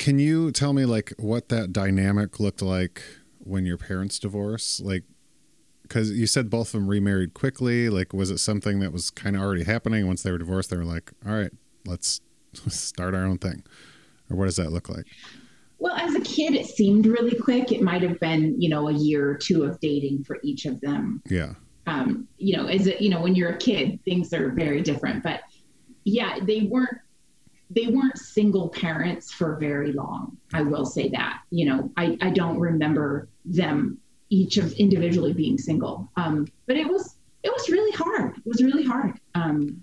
can 0.00 0.18
you 0.18 0.50
tell 0.50 0.72
me 0.72 0.84
like 0.84 1.12
what 1.18 1.48
that 1.50 1.72
dynamic 1.72 2.40
looked 2.40 2.62
like 2.62 3.02
when 3.38 3.64
your 3.64 3.76
parents 3.76 4.18
divorced? 4.18 4.80
Like, 4.80 5.04
because 5.82 6.10
you 6.10 6.26
said 6.26 6.50
both 6.50 6.68
of 6.68 6.72
them 6.72 6.88
remarried 6.88 7.34
quickly. 7.34 7.88
Like, 7.88 8.12
was 8.12 8.30
it 8.30 8.38
something 8.38 8.80
that 8.80 8.92
was 8.92 9.10
kind 9.10 9.36
of 9.36 9.42
already 9.42 9.64
happening 9.64 10.06
once 10.06 10.22
they 10.22 10.32
were 10.32 10.38
divorced? 10.38 10.70
They 10.70 10.76
were 10.76 10.84
like, 10.84 11.12
"All 11.26 11.32
right, 11.32 11.52
let's 11.86 12.20
start 12.68 13.14
our 13.14 13.24
own 13.24 13.38
thing," 13.38 13.62
or 14.28 14.36
what 14.36 14.46
does 14.46 14.56
that 14.56 14.72
look 14.72 14.88
like? 14.88 15.04
well 15.78 15.96
as 15.96 16.14
a 16.14 16.20
kid 16.20 16.52
it 16.52 16.66
seemed 16.66 17.06
really 17.06 17.34
quick 17.34 17.72
it 17.72 17.80
might 17.80 18.02
have 18.02 18.20
been 18.20 18.54
you 18.60 18.68
know 18.68 18.88
a 18.88 18.92
year 18.92 19.30
or 19.30 19.34
two 19.34 19.64
of 19.64 19.80
dating 19.80 20.22
for 20.22 20.38
each 20.42 20.66
of 20.66 20.78
them 20.82 21.22
Yeah, 21.30 21.54
um, 21.90 22.28
you 22.38 22.56
know, 22.56 22.66
as 22.66 22.86
it, 22.86 23.00
you 23.00 23.10
know, 23.10 23.20
when 23.20 23.34
you're 23.34 23.50
a 23.50 23.58
kid, 23.58 23.98
things 24.04 24.32
are 24.32 24.50
very 24.50 24.82
different. 24.82 25.22
But 25.22 25.40
yeah, 26.04 26.38
they 26.42 26.62
weren't 26.62 26.98
they 27.70 27.86
weren't 27.86 28.18
single 28.18 28.68
parents 28.68 29.32
for 29.32 29.56
very 29.56 29.92
long. 29.92 30.36
I 30.52 30.62
will 30.62 30.84
say 30.84 31.08
that. 31.10 31.42
You 31.50 31.66
know, 31.66 31.92
I, 31.96 32.18
I 32.20 32.30
don't 32.30 32.58
remember 32.58 33.28
them 33.44 33.98
each 34.28 34.56
of 34.56 34.72
individually 34.74 35.32
being 35.32 35.58
single. 35.58 36.10
Um, 36.16 36.46
but 36.66 36.76
it 36.76 36.86
was 36.86 37.16
it 37.42 37.52
was 37.52 37.68
really 37.70 37.92
hard. 37.92 38.36
It 38.36 38.46
was 38.46 38.62
really 38.62 38.84
hard. 38.84 39.18
Um, 39.34 39.82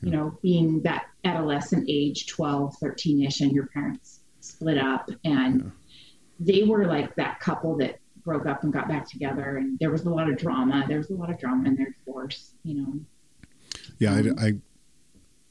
you 0.00 0.10
know, 0.10 0.38
being 0.42 0.82
that 0.82 1.06
adolescent 1.24 1.86
age, 1.88 2.26
12, 2.26 2.76
13 2.76 3.24
ish, 3.24 3.40
and 3.40 3.52
your 3.52 3.66
parents 3.66 4.20
split 4.40 4.78
up 4.78 5.10
and 5.24 5.72
they 6.38 6.64
were 6.64 6.86
like 6.86 7.14
that 7.16 7.40
couple 7.40 7.76
that 7.78 7.98
broke 8.24 8.44
up 8.46 8.62
and 8.62 8.72
got 8.72 8.88
back 8.88 9.08
together 9.08 9.56
and 9.56 9.78
there 9.78 9.90
was 9.90 10.04
a 10.04 10.10
lot 10.10 10.28
of 10.28 10.36
drama 10.36 10.84
there 10.86 10.98
was 10.98 11.08
a 11.08 11.14
lot 11.14 11.30
of 11.30 11.38
drama 11.38 11.66
in 11.66 11.74
their 11.76 11.94
divorce 12.04 12.52
you 12.62 12.74
know 12.74 13.00
yeah. 13.98 14.14
I, 14.14 14.46
I, 14.46 14.52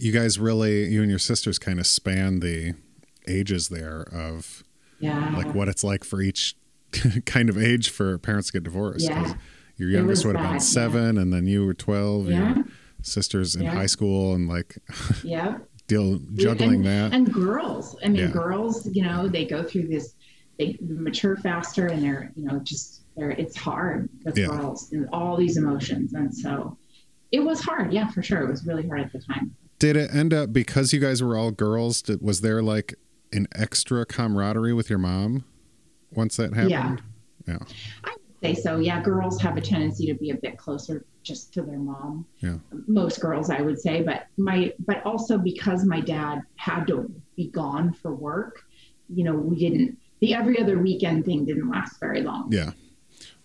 you 0.03 0.11
guys 0.11 0.39
really, 0.39 0.85
you 0.89 1.01
and 1.01 1.09
your 1.09 1.19
sisters, 1.19 1.57
kind 1.59 1.79
of 1.79 1.87
span 1.87 2.39
the 2.39 2.73
ages 3.27 3.69
there 3.69 4.01
of 4.11 4.63
yeah 4.99 5.33
like 5.35 5.53
what 5.55 5.67
it's 5.69 5.83
like 5.83 6.03
for 6.03 6.21
each 6.21 6.55
kind 7.25 7.49
of 7.49 7.57
age 7.57 7.89
for 7.89 8.17
parents 8.17 8.47
to 8.47 8.53
get 8.53 8.63
divorced. 8.63 9.05
Yeah. 9.07 9.33
Your 9.77 9.89
youngest 9.89 10.23
was 10.25 10.33
would 10.33 10.35
have 10.35 10.43
been 10.43 10.51
bad, 10.57 10.61
yeah. 10.61 10.67
seven, 10.67 11.17
and 11.17 11.33
then 11.33 11.47
you 11.47 11.65
were 11.65 11.73
twelve. 11.73 12.29
yeah 12.29 12.55
Your 12.55 12.65
sisters 13.01 13.55
in 13.55 13.63
Yeah. 13.63 13.73
high 13.73 13.85
school, 13.87 14.33
and 14.33 14.47
like 14.47 14.77
yeah 15.23 15.57
deal 15.87 16.19
juggling 16.35 16.75
and, 16.75 16.85
that. 16.85 17.13
and 17.13 17.33
girls 17.33 17.97
i 18.05 18.07
mean 18.07 18.31
girls 18.31 18.87
you 18.93 19.03
know 19.03 19.27
they 19.27 19.43
go 19.43 19.61
through 19.61 19.85
this 19.85 20.15
they 20.57 20.77
mature 20.79 21.35
faster 21.35 21.87
and 21.87 22.01
they're 22.01 22.31
you 22.37 22.45
know 22.45 22.57
just 22.59 23.01
they're 23.17 23.31
it's 23.31 23.57
hard 23.57 24.07
with 24.23 24.33
girls 24.35 24.93
and 24.93 25.09
all 25.11 25.35
these 25.35 25.57
emotions 25.57 26.13
and 26.13 26.33
so 26.33 26.77
it 27.33 27.41
was 27.41 27.59
hard 27.59 27.91
yeah 27.91 28.07
for 28.07 28.23
sure 28.23 28.41
it 28.43 28.49
was 28.49 28.65
really 28.65 28.87
hard 28.87 29.01
at 29.01 29.11
the 29.11 29.19
time 29.19 29.53
Did 29.83 29.97
it 29.97 30.15
end 30.15 30.33
up 30.33 30.53
because 30.53 30.93
you 30.93 31.01
guys 31.01 31.21
were 31.21 31.35
all 31.37 31.51
girls? 31.51 32.01
Did, 32.01 32.21
was 32.21 32.39
there 32.39 32.63
like 32.63 32.95
an 33.33 33.49
extra 33.53 34.05
camaraderie 34.05 34.71
with 34.71 34.89
your 34.89 34.97
mom 34.97 35.43
once 36.09 36.37
that 36.37 36.53
happened? 36.53 36.69
Yeah. 36.69 36.95
Yeah. 37.45 37.57
I 38.05 38.11
would 38.11 38.55
say 38.55 38.61
so 38.61 38.77
yeah 38.79 39.01
girls 39.01 39.41
have 39.41 39.57
a 39.57 39.61
tendency 39.61 40.05
to 40.05 40.13
be 40.13 40.29
a 40.29 40.35
bit 40.35 40.57
closer 40.57 41.03
just 41.21 41.53
to 41.55 41.63
their 41.63 41.79
mom 41.79 42.25
Yeah. 42.39 42.59
most 42.87 43.19
girls 43.19 43.49
i 43.49 43.59
would 43.61 43.77
say 43.79 44.01
but 44.03 44.27
my 44.37 44.71
but 44.85 45.05
also 45.05 45.37
because 45.37 45.83
my 45.85 45.99
dad 45.99 46.43
had 46.55 46.85
to 46.87 47.11
be 47.35 47.47
gone 47.49 47.91
for 47.91 48.13
work 48.15 48.63
you 49.09 49.25
know 49.25 49.33
we 49.33 49.57
didn't 49.57 49.97
the 50.21 50.33
every 50.33 50.61
other 50.61 50.77
weekend 50.79 51.25
thing 51.25 51.43
didn't 51.43 51.69
last 51.69 51.99
very 51.99 52.21
long 52.21 52.47
Yeah. 52.51 52.71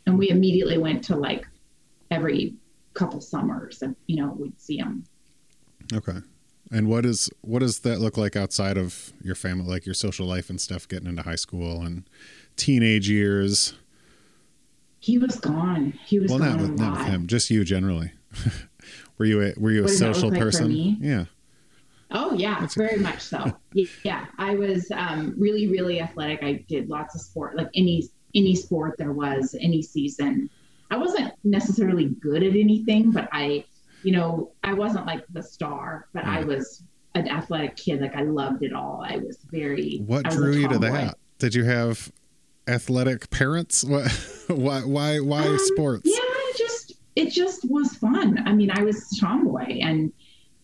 and 0.07 0.17
we 0.17 0.31
immediately 0.31 0.79
went 0.79 1.03
to 1.05 1.17
like 1.17 1.47
every 2.13 2.55
couple 2.95 3.21
summers 3.21 3.83
and 3.83 3.97
you 4.07 4.17
know 4.23 4.37
we'd 4.39 4.61
see 4.61 4.79
him 4.79 5.05
Okay. 5.93 6.19
And 6.71 6.89
what 6.89 7.07
is 7.07 7.31
what 7.41 7.61
does 7.61 7.81
that 7.81 7.99
look 8.01 8.17
like 8.17 8.37
outside 8.37 8.77
of 8.77 9.13
your 9.23 9.35
family, 9.35 9.67
like 9.67 9.87
your 9.87 9.95
social 9.95 10.27
life 10.27 10.51
and 10.51 10.61
stuff, 10.61 10.87
getting 10.87 11.09
into 11.09 11.23
high 11.23 11.35
school 11.35 11.81
and 11.81 12.05
teenage 12.57 13.09
years? 13.09 13.75
he 15.01 15.19
was 15.19 15.37
gone 15.37 15.93
he 16.05 16.19
was 16.19 16.31
Well, 16.31 16.41
gone 16.41 16.51
not 16.51 16.61
with 16.61 16.79
not 16.79 16.99
with 16.99 17.07
him, 17.07 17.27
just 17.27 17.51
you 17.51 17.65
generally. 17.65 18.13
were 19.19 19.25
you 19.25 19.43
a 19.43 19.53
were 19.57 19.71
you 19.71 19.81
a 19.81 19.83
What 19.83 19.89
does 19.89 19.99
social 19.99 20.31
like 20.31 20.41
person? 20.41 20.71
Yeah. 21.01 21.25
Oh 22.11 22.33
yeah, 22.35 22.67
very 22.75 22.99
much 22.99 23.21
so. 23.21 23.53
yeah, 24.03 24.27
I 24.39 24.55
was 24.55 24.91
um, 24.93 25.35
really, 25.37 25.69
really 25.69 26.01
athletic. 26.01 26.43
I 26.43 26.65
did 26.69 26.89
lots 26.89 27.15
of 27.15 27.21
sport, 27.21 27.57
like 27.57 27.69
any 27.75 28.09
any 28.35 28.55
sport 28.55 28.97
there 28.99 29.13
was, 29.13 29.55
any 29.61 29.83
season. 29.83 30.49
I 30.91 30.97
wasn't 30.97 31.35
necessarily 31.45 32.07
good 32.07 32.43
at 32.43 32.57
anything, 32.57 33.11
but 33.11 33.29
I, 33.31 33.65
you 34.03 34.13
know, 34.13 34.53
I 34.65 34.73
wasn't 34.75 35.07
like 35.07 35.25
the 35.33 35.43
star, 35.43 36.07
but 36.13 36.25
I 36.25 36.45
was 36.45 36.83
an 37.15 37.29
athletic 37.29 37.77
kid. 37.77 38.01
Like 38.01 38.15
I 38.17 38.23
loved 38.23 38.63
it 38.63 38.73
all. 38.73 39.05
I 39.07 39.17
was 39.17 39.39
very. 39.51 39.99
What 40.07 40.25
was 40.27 40.37
drew 40.37 40.53
you 40.53 40.69
to 40.69 40.79
that? 40.79 41.17
Did 41.39 41.55
you 41.55 41.65
have 41.65 42.11
athletic 42.67 43.31
parents? 43.31 43.85
What 43.85 44.11
why 44.49 44.81
why 44.83 45.19
why 45.21 45.47
Um, 45.47 45.59
sports? 45.59 46.03
Yeah, 46.05 46.19
it 46.21 46.57
just 46.59 46.93
it 47.17 47.31
just 47.31 47.69
was 47.71 47.95
fun. 47.97 48.43
I 48.47 48.53
mean, 48.53 48.71
I 48.71 48.83
was 48.83 49.09
tomboy 49.21 49.81
and 49.81 50.13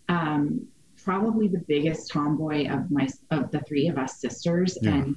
um, 0.09 0.67
probably 1.03 1.49
the 1.49 1.62
biggest 1.67 2.11
tomboy 2.11 2.69
of 2.69 2.91
my 2.91 3.09
of 3.31 3.50
the 3.50 3.61
three 3.61 3.88
of 3.88 3.99
us 3.99 4.21
sisters, 4.21 4.79
Yeah. 4.83 4.95
and 4.95 5.17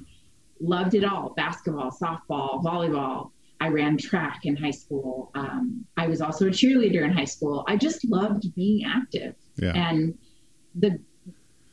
loved 0.60 0.94
it 0.94 1.04
all: 1.04 1.34
basketball, 1.36 1.90
softball, 1.90 2.62
volleyball. 2.64 3.30
I 3.60 3.68
ran 3.68 3.96
track 3.96 4.40
in 4.44 4.56
high 4.56 4.70
school. 4.70 5.30
Um, 5.34 5.84
I 5.96 6.06
was 6.06 6.20
also 6.20 6.46
a 6.46 6.50
cheerleader 6.50 7.02
in 7.04 7.12
high 7.12 7.24
school. 7.24 7.64
I 7.66 7.76
just 7.76 8.04
loved 8.08 8.54
being 8.54 8.84
active 8.84 9.34
Yeah. 9.56 9.72
and 9.74 10.16
the 10.74 10.98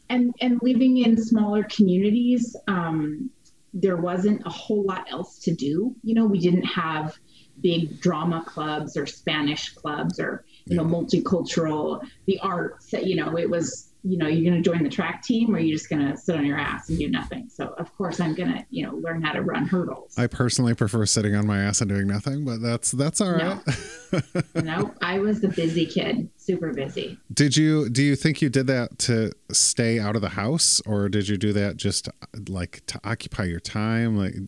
and 0.10 0.34
and 0.42 0.60
living 0.62 0.98
in 0.98 1.18
smaller 1.18 1.64
communities 1.64 2.56
um, 2.68 3.30
there 3.74 3.98
wasn't 3.98 4.42
a 4.46 4.50
whole 4.50 4.84
lot 4.84 5.06
else 5.12 5.38
to 5.40 5.54
do 5.54 5.94
you 6.04 6.16
know 6.16 6.26
we 6.26 6.40
didn't 6.40 6.64
have 6.64 7.18
big 7.62 8.00
drama 8.00 8.44
clubs 8.46 8.96
or 8.96 9.06
spanish 9.06 9.70
clubs 9.74 10.20
or 10.20 10.46
you 10.66 10.76
know 10.78 10.84
multicultural 10.84 12.02
the 12.26 12.40
arts 12.40 12.94
you 12.94 13.16
know 13.16 13.38
it 13.38 13.50
was 13.50 13.92
you 14.08 14.18
know 14.18 14.28
you're 14.28 14.50
going 14.50 14.62
to 14.62 14.68
join 14.70 14.84
the 14.84 14.90
track 14.90 15.24
team 15.24 15.56
or 15.56 15.60
you're 15.60 15.76
just 15.76 15.90
going 15.90 16.06
to 16.06 16.16
sit 16.16 16.36
on 16.36 16.46
your 16.46 16.58
ass 16.58 16.90
and 16.90 16.98
do 17.00 17.10
nothing 17.10 17.50
so 17.50 17.74
of 17.80 17.92
course 17.98 18.20
i'm 18.20 18.36
going 18.36 18.48
to 18.52 18.64
you 18.70 18.86
know 18.86 18.94
learn 18.98 19.22
how 19.22 19.34
to 19.34 19.42
run 19.42 19.66
hurdles 19.66 20.14
I 20.18 20.28
personally 20.28 20.76
prefer 20.76 21.06
sitting 21.06 21.34
on 21.36 21.48
my 21.48 21.62
ass 21.64 21.82
and 21.82 21.90
doing 21.90 22.08
nothing, 22.08 22.46
but 22.46 22.62
that's 22.62 22.92
that's 22.92 23.20
all 23.22 23.32
right. 23.34 23.60
No. 24.56 24.62
no 24.62 24.94
i 25.02 25.20
was 25.20 25.42
the 25.42 25.50
busy 25.50 25.86
kid 25.86 26.30
super 26.38 26.72
busy 26.72 27.18
Did 27.34 27.58
you 27.58 27.90
do 27.90 28.02
you 28.04 28.16
think 28.16 28.42
you 28.42 28.50
did 28.50 28.68
that 28.68 28.98
to 29.00 29.32
stay 29.52 30.00
out 30.00 30.16
of 30.16 30.22
the 30.22 30.30
house 30.30 30.82
or 30.86 31.10
did 31.10 31.28
you 31.28 31.36
do 31.38 31.52
that 31.54 31.76
just 31.78 32.08
like 32.48 32.86
to 32.88 33.00
occupy 33.04 33.44
your 33.46 33.60
time? 33.60 34.16
Like 34.18 34.36
have 34.36 34.46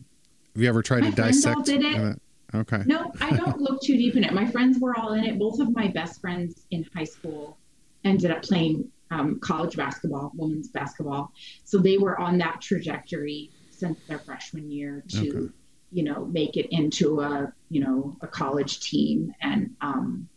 you 0.62 0.68
ever 0.68 0.82
tried 0.82 1.02
My 1.02 1.10
to 1.10 1.16
friends 1.16 1.44
all 1.46 1.54
dissect 1.62 1.66
did 1.66 1.84
it. 1.84 1.96
uh, 2.00 2.14
Okay. 2.54 2.82
No, 2.86 3.12
I 3.20 3.36
don't 3.36 3.60
look 3.66 3.82
too 3.82 3.96
deep 3.98 4.16
in 4.16 4.24
it. 4.24 4.32
My 4.32 4.46
friends 4.50 4.78
were 4.80 4.98
all 4.98 5.12
in 5.12 5.24
it. 5.24 5.38
Both 5.38 5.60
of 5.60 5.74
my 5.74 5.88
best 5.88 6.18
friends 6.18 6.64
in 6.70 6.86
high 6.94 7.04
school 7.04 7.58
ended 8.04 8.30
up 8.30 8.42
playing 8.42 8.88
um, 9.10 9.38
college 9.40 9.76
basketball, 9.76 10.32
women's 10.34 10.68
basketball. 10.68 11.32
So 11.64 11.78
they 11.78 11.98
were 11.98 12.18
on 12.20 12.38
that 12.38 12.60
trajectory 12.60 13.50
since 13.70 13.98
their 14.08 14.18
freshman 14.18 14.70
year 14.70 15.04
to, 15.08 15.28
Okay. 15.28 15.52
you 15.92 16.02
know, 16.02 16.26
make 16.26 16.56
it 16.56 16.66
into 16.70 17.20
a, 17.20 17.52
you 17.70 17.80
know, 17.80 18.16
a 18.20 18.26
college 18.26 18.80
team. 18.80 19.32
And 19.40 19.74
um, 19.80 20.28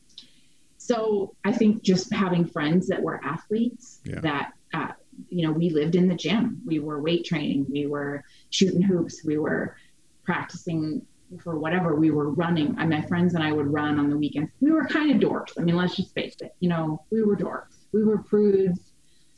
so 0.77 1.35
I 1.43 1.51
think 1.51 1.83
just 1.83 2.13
having 2.13 2.45
friends 2.45 2.87
that 2.87 3.01
were 3.01 3.19
athletes 3.23 3.99
Yeah. 4.05 4.21
that, 4.21 4.53
uh, 4.73 4.91
you 5.29 5.45
know, 5.45 5.51
we 5.51 5.69
lived 5.69 5.95
in 5.95 6.07
the 6.07 6.15
gym, 6.15 6.61
we 6.65 6.79
were 6.79 7.01
weight 7.01 7.25
training, 7.25 7.65
we 7.69 7.85
were 7.85 8.23
shooting 8.49 8.81
hoops, 8.81 9.23
we 9.25 9.37
were 9.37 9.75
practicing 10.23 11.05
for 11.43 11.57
whatever 11.57 11.95
we 11.95 12.11
were 12.11 12.31
running. 12.31 12.75
And 12.79 12.89
my 12.89 13.01
friends 13.01 13.33
and 13.35 13.43
I 13.43 13.51
would 13.51 13.67
run 13.67 13.99
on 13.99 14.09
the 14.09 14.17
weekends. 14.17 14.51
We 14.59 14.71
were 14.71 14.85
kind 14.85 15.11
of 15.11 15.17
dorks. 15.29 15.53
I 15.57 15.61
mean, 15.61 15.75
let's 15.75 15.95
just 15.95 16.13
face 16.13 16.35
it. 16.41 16.53
You 16.59 16.69
know, 16.69 17.03
we 17.09 17.23
were 17.23 17.35
dorks. 17.37 17.75
We 17.93 18.03
were 18.03 18.19
prudes. 18.19 18.91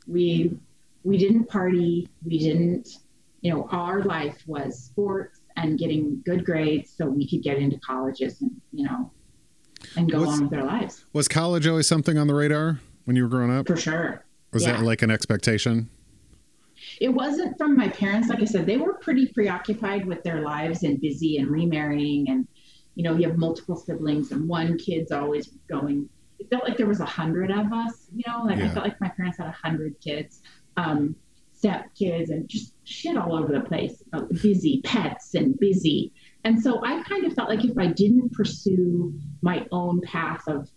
We 0.07 0.57
we 1.03 1.17
didn't 1.17 1.45
party. 1.45 2.07
We 2.25 2.39
didn't. 2.39 2.89
You 3.41 3.53
know, 3.53 3.67
our 3.71 4.01
life 4.03 4.41
was 4.47 4.79
sports 4.79 5.41
and 5.57 5.77
getting 5.77 6.21
good 6.25 6.45
grades 6.45 6.93
so 6.95 7.05
we 7.07 7.27
could 7.27 7.43
get 7.43 7.57
into 7.57 7.77
colleges 7.79 8.41
and 8.41 8.51
you 8.71 8.85
know 8.85 9.11
and 9.97 10.09
go 10.11 10.21
What's- 10.21 10.39
on 10.39 10.49
with 10.49 10.59
our 10.59 10.65
lives 10.65 11.05
Was 11.13 11.27
college 11.27 11.67
always 11.67 11.87
something 11.87 12.17
on 12.17 12.27
the 12.27 12.33
radar 12.33 12.79
when 13.05 13.15
you 13.15 13.23
were 13.23 13.29
growing 13.29 13.51
up? 13.51 13.67
for 13.67 13.75
sure. 13.75 14.23
Was 14.53 14.63
yeah. 14.63 14.73
that 14.73 14.83
like 14.83 15.01
an 15.01 15.11
expectation? 15.11 15.89
It 16.99 17.09
wasn't 17.09 17.57
from 17.57 17.75
my 17.75 17.89
parents. 17.89 18.29
Like 18.29 18.41
I 18.41 18.45
said, 18.45 18.65
they 18.65 18.77
were 18.77 18.93
pretty 18.95 19.27
preoccupied 19.27 20.05
with 20.05 20.23
their 20.23 20.41
lives 20.41 20.83
and 20.83 20.99
busy 21.01 21.37
and 21.37 21.47
remarrying. 21.49 22.29
And, 22.29 22.47
you 22.95 23.03
know, 23.03 23.15
you 23.15 23.27
have 23.27 23.37
multiple 23.37 23.75
siblings 23.75 24.31
and 24.31 24.47
one 24.47 24.77
kid's 24.77 25.11
always 25.11 25.47
going. 25.69 26.07
It 26.43 26.49
felt 26.49 26.67
like 26.67 26.77
there 26.77 26.87
was 26.87 26.99
a 26.99 27.05
hundred 27.05 27.51
of 27.51 27.71
us, 27.71 28.07
you 28.13 28.23
know, 28.27 28.43
like 28.43 28.57
Yeah. 28.57 28.65
I 28.65 28.69
felt 28.69 28.85
like 28.85 28.99
my 28.99 29.09
parents 29.09 29.37
had 29.37 29.47
a 29.47 29.51
hundred 29.51 29.99
kids, 30.01 30.41
um, 30.77 31.15
step 31.53 31.85
kids 31.95 32.29
and 32.29 32.47
just 32.49 32.73
shit 32.83 33.15
all 33.15 33.35
over 33.35 33.53
the 33.53 33.61
place, 33.61 34.03
uh, 34.11 34.23
busy 34.41 34.81
pets 34.83 35.33
and 35.35 35.57
busy. 35.59 36.11
And 36.43 36.61
so 36.61 36.83
I 36.83 37.01
kind 37.03 37.23
of 37.25 37.33
felt 37.33 37.47
like 37.49 37.63
if 37.63 37.77
I 37.77 37.87
didn't 37.87 38.33
pursue 38.33 39.13
my 39.41 39.65
own 39.71 40.01
path 40.01 40.45
of 40.47 40.69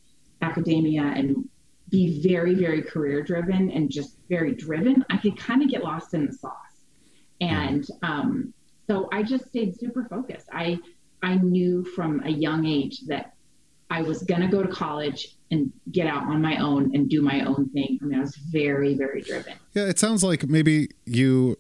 academia 0.43 1.03
and 1.03 1.49
be 1.89 2.21
very, 2.23 2.55
very 2.55 2.83
career 2.83 3.23
driven 3.23 3.71
and 3.71 3.91
just 3.91 4.19
very 4.29 4.55
driven, 4.55 5.05
I 5.11 5.17
could 5.17 5.37
kind 5.37 5.63
of 5.63 5.69
get 5.69 5.83
lost 5.83 6.15
in 6.15 6.27
the 6.27 6.33
sauce. 6.33 6.53
And 7.41 7.85
um, 8.03 8.55
so 8.87 9.09
I 9.13 9.23
just 9.25 9.47
stayed 9.47 9.77
super 9.79 10.05
focused. 10.09 10.49
I 10.53 10.79
I 11.23 11.37
knew 11.37 11.85
from 11.85 12.23
a 12.25 12.31
young 12.31 12.67
age 12.67 13.01
that 13.09 13.36
I 13.91 14.03
was 14.03 14.23
gonna 14.25 14.49
go 14.51 14.63
to 14.63 14.69
college 14.69 15.37
and 15.51 15.73
get 15.93 16.07
out 16.07 16.25
on 16.25 16.43
my 16.43 16.57
own 16.59 16.95
and 16.95 17.09
do 17.09 17.23
my 17.23 17.41
own 17.43 17.69
thing. 17.71 17.99
I 18.03 18.05
mean, 18.05 18.19
I 18.19 18.23
was 18.23 18.35
very, 18.37 18.95
very 18.95 19.21
driven. 19.23 19.55
Yeah, 19.75 19.85
it 19.85 19.99
sounds 19.99 20.25
like 20.25 20.49
maybe 20.49 20.89
you 21.05 21.57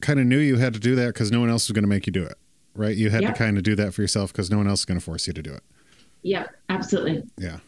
kind 0.00 0.18
of 0.18 0.26
knew 0.26 0.38
you 0.38 0.56
had 0.56 0.74
to 0.74 0.80
do 0.80 0.94
that 0.96 1.08
because 1.14 1.30
no 1.30 1.38
one 1.40 1.48
else 1.48 1.68
was 1.68 1.74
going 1.74 1.82
to 1.84 1.88
make 1.88 2.06
you 2.06 2.12
do 2.12 2.24
it, 2.24 2.34
right? 2.74 2.96
You 2.96 3.10
had 3.10 3.22
Yep. 3.22 3.34
to 3.34 3.38
kind 3.38 3.56
of 3.56 3.62
do 3.62 3.74
that 3.76 3.94
for 3.94 4.00
yourself 4.02 4.32
because 4.32 4.50
no 4.50 4.56
one 4.56 4.66
else 4.68 4.80
is 4.80 4.84
going 4.84 4.98
to 4.98 5.04
force 5.04 5.26
you 5.28 5.32
to 5.32 5.42
do 5.42 5.52
it. 5.52 5.62
Yep, 6.22 6.54
absolutely. 6.68 7.22
Yeah. 7.36 7.58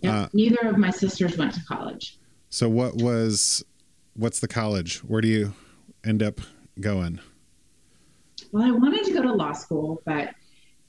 Yep. 0.00 0.12
Uh, 0.14 0.28
Neither 0.32 0.68
of 0.68 0.78
my 0.78 0.90
sisters 0.90 1.36
went 1.36 1.54
to 1.54 1.60
college. 1.68 2.18
So 2.50 2.68
what 2.68 2.96
was, 2.96 3.64
what's 4.14 4.40
the 4.40 4.48
college? 4.48 4.98
Where 4.98 5.20
do 5.20 5.28
you 5.28 5.54
end 6.04 6.22
up 6.24 6.40
going? 6.80 7.20
Well, 8.50 8.64
I 8.64 8.70
wanted 8.72 9.04
to 9.04 9.12
go 9.12 9.22
to 9.22 9.32
law 9.32 9.52
school, 9.52 10.02
but 10.04 10.34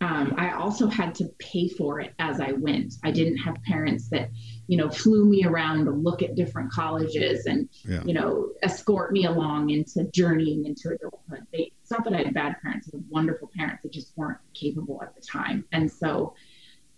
um, 0.03 0.33
I 0.37 0.51
also 0.51 0.87
had 0.87 1.15
to 1.15 1.29
pay 1.39 1.69
for 1.69 2.01
it 2.01 2.13
as 2.19 2.41
I 2.41 2.51
went. 2.51 2.95
I 3.05 3.11
didn't 3.11 3.37
have 3.37 3.55
parents 3.63 4.09
that, 4.09 4.29
you 4.67 4.75
know, 4.75 4.89
flew 4.89 5.25
me 5.25 5.45
around 5.45 5.85
to 5.85 5.91
look 5.91 6.21
at 6.21 6.35
different 6.35 6.69
colleges 6.73 7.45
and, 7.45 7.69
Yeah. 7.85 8.03
you 8.03 8.13
know, 8.13 8.49
escort 8.63 9.13
me 9.13 9.23
along 9.25 9.69
into 9.69 10.03
journeying 10.13 10.65
into 10.65 10.89
adulthood. 10.89 11.47
They, 11.53 11.71
it's 11.81 11.89
not 11.89 12.03
that 12.03 12.13
I 12.13 12.17
had 12.17 12.33
bad 12.33 12.57
parents; 12.61 12.89
I 12.93 12.97
had 12.97 13.05
wonderful 13.09 13.49
parents 13.55 13.83
that 13.83 13.93
just 13.93 14.11
weren't 14.17 14.39
capable 14.53 15.01
at 15.01 15.15
the 15.15 15.21
time. 15.21 15.63
And 15.71 15.89
so, 15.89 16.35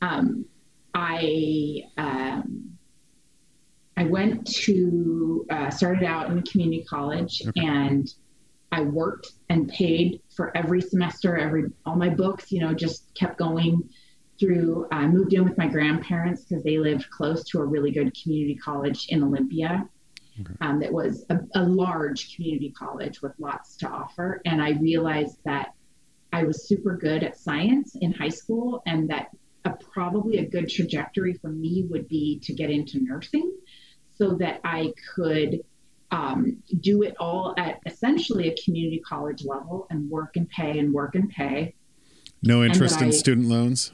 um, 0.02 0.46
I 0.96 1.82
um, 1.98 2.76
I 3.98 4.06
went 4.06 4.48
to 4.64 5.46
uh, 5.52 5.70
started 5.70 6.04
out 6.04 6.32
in 6.32 6.40
a 6.40 6.44
community 6.44 6.84
college 6.84 7.44
Okay. 7.48 7.68
and 7.68 8.12
I 8.76 8.82
worked 8.82 9.32
and 9.50 9.70
paid 9.70 10.22
for 10.36 10.56
every 10.56 10.82
semester, 10.82 11.38
every 11.38 11.72
all 11.86 11.96
my 11.96 12.10
books, 12.10 12.52
you 12.52 12.60
know, 12.60 12.74
just 12.74 13.16
kept 13.16 13.38
going 13.38 13.90
through. 14.38 14.88
I 14.92 15.08
moved 15.08 15.34
in 15.34 15.46
with 15.46 15.58
my 15.58 15.68
grandparents 15.68 16.44
because 16.44 16.62
they 16.66 16.78
lived 16.78 17.10
close 17.10 17.46
to 17.52 17.60
a 17.60 17.66
really 17.66 17.92
good 17.92 18.14
community 18.22 18.56
college 18.56 19.06
in 19.08 19.24
Olympia. 19.24 19.88
Um, 20.60 20.82
that 20.82 20.92
was 20.92 21.26
a, 21.30 21.40
a 21.56 21.64
large 21.64 22.36
community 22.36 22.74
college 22.78 23.22
with 23.22 23.32
lots 23.40 23.78
to 23.78 23.88
offer. 23.88 24.42
And 24.44 24.62
I 24.62 24.72
realized 24.72 25.38
that 25.46 25.70
I 26.34 26.44
was 26.44 26.68
super 26.68 26.98
good 26.98 27.24
at 27.24 27.38
science 27.38 27.96
in 27.96 28.12
high 28.12 28.36
school 28.42 28.84
and 28.86 29.10
that 29.10 29.30
a, 29.64 29.70
probably 29.94 30.40
a 30.40 30.46
good 30.46 30.68
trajectory 30.68 31.36
for 31.36 31.48
me 31.48 31.88
would 31.90 32.10
be 32.10 32.40
to 32.40 32.54
get 32.54 32.70
into 32.70 33.02
nursing 33.02 33.50
so 34.18 34.34
that 34.42 34.60
I 34.66 34.92
could 35.16 35.62
um, 36.16 36.58
do 36.80 37.04
it 37.04 37.14
all 37.20 37.54
at 37.58 37.80
essentially 37.86 38.48
a 38.50 38.56
community 38.64 39.00
college 39.08 39.44
level 39.44 39.86
and 39.90 40.10
work 40.10 40.38
and 40.38 40.50
pay 40.50 40.80
and 40.80 40.94
work 40.94 41.16
and 41.16 41.30
pay. 41.30 41.76
No 42.42 42.64
interest 42.64 43.02
in 43.02 43.08
I- 43.10 43.12
student 43.12 43.48
loans? 43.48 43.92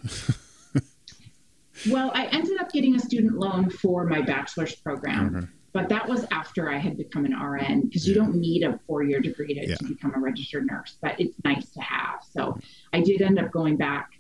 Well, 1.90 2.12
I 2.14 2.28
ended 2.28 2.60
up 2.62 2.72
getting 2.72 2.96
a 2.96 3.00
student 3.00 3.40
loan 3.40 3.70
for 3.72 4.06
my 4.06 4.22
bachelor's 4.22 4.76
program, 4.76 5.36
Okay. 5.36 5.48
but 5.74 5.90
that 5.90 6.08
was 6.08 6.28
after 6.32 6.70
I 6.70 6.78
had 6.78 6.96
become 6.96 7.26
an 7.26 7.34
RN 7.34 7.82
because 7.88 8.08
you 8.08 8.14
Yeah. 8.14 8.22
don't 8.22 8.36
need 8.36 8.62
a 8.64 8.80
four 8.86 9.02
year 9.04 9.20
degree 9.20 9.56
to, 9.56 9.68
Yeah. 9.68 9.76
to 9.78 9.86
become 9.86 10.14
a 10.16 10.20
registered 10.20 10.68
nurse, 10.68 10.98
but 11.02 11.20
it's 11.20 11.36
nice 11.44 11.72
to 11.72 11.82
have. 11.82 12.20
So 12.30 12.56
I 12.94 13.02
did 13.02 13.22
end 13.24 13.40
up 13.40 13.52
going 13.52 13.78
back 13.78 14.12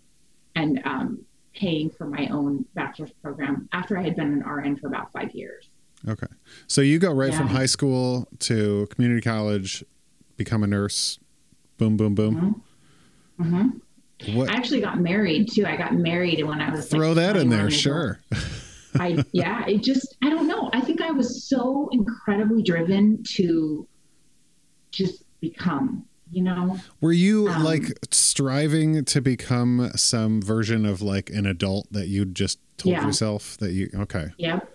and 0.56 0.82
um, 0.86 1.24
paying 1.54 1.92
for 1.92 2.08
my 2.08 2.26
own 2.28 2.66
bachelor's 2.74 3.12
program 3.22 3.70
after 3.74 3.96
I 3.96 4.02
had 4.02 4.16
been 4.16 4.32
an 4.34 4.42
RN 4.44 4.76
for 4.78 4.88
about 4.88 5.12
five 5.12 5.32
years. 5.36 5.70
Okay. 6.08 6.28
So 6.68 6.82
you 6.82 7.00
go 7.00 7.12
right 7.12 7.34
from 7.34 7.48
high 7.48 7.66
school 7.68 8.28
to 8.40 8.88
community 8.88 9.22
college, 9.22 9.84
become 10.38 10.64
a 10.64 10.68
nurse. 10.68 11.20
Boom, 11.78 11.98
boom, 11.98 12.16
boom. 12.16 12.64
hmm 13.38 13.68
What? 14.36 14.50
I 14.50 14.54
actually 14.54 14.82
got 14.82 15.00
married 15.00 15.50
too. 15.52 15.66
I 15.66 15.76
got 15.78 15.94
married 15.94 16.44
when 16.46 16.62
I 16.62 16.72
was 16.72 16.88
Throw 16.88 17.10
like, 17.10 17.16
that 17.18 17.38
in 17.38 17.50
there, 17.50 17.70
sure. 17.70 18.22
I 19.00 19.24
yeah, 19.32 19.66
it 19.68 19.84
just 19.84 20.16
I 20.22 20.30
don't 20.30 20.48
know. 20.48 20.70
I 20.74 20.82
think 20.82 21.02
I 21.02 21.12
was 21.12 21.48
so 21.48 21.88
incredibly 21.92 22.62
driven 22.62 23.24
to 23.36 23.88
just 24.92 25.24
become, 25.40 26.06
you 26.30 26.44
know. 26.44 26.78
Were 27.00 27.14
you 27.14 27.48
Um, 27.50 27.64
like 27.64 27.98
striving 28.12 29.06
to 29.06 29.22
become 29.22 29.92
some 29.96 30.42
version 30.42 30.86
of 30.86 31.02
like 31.02 31.30
an 31.30 31.46
adult 31.46 31.88
that 31.92 32.10
you 32.10 32.26
just 32.26 32.60
told 32.78 32.94
Yeah. 32.94 33.06
yourself 33.06 33.58
that 33.60 33.72
you 33.72 33.90
okay. 33.96 34.28
Yep. 34.38 34.68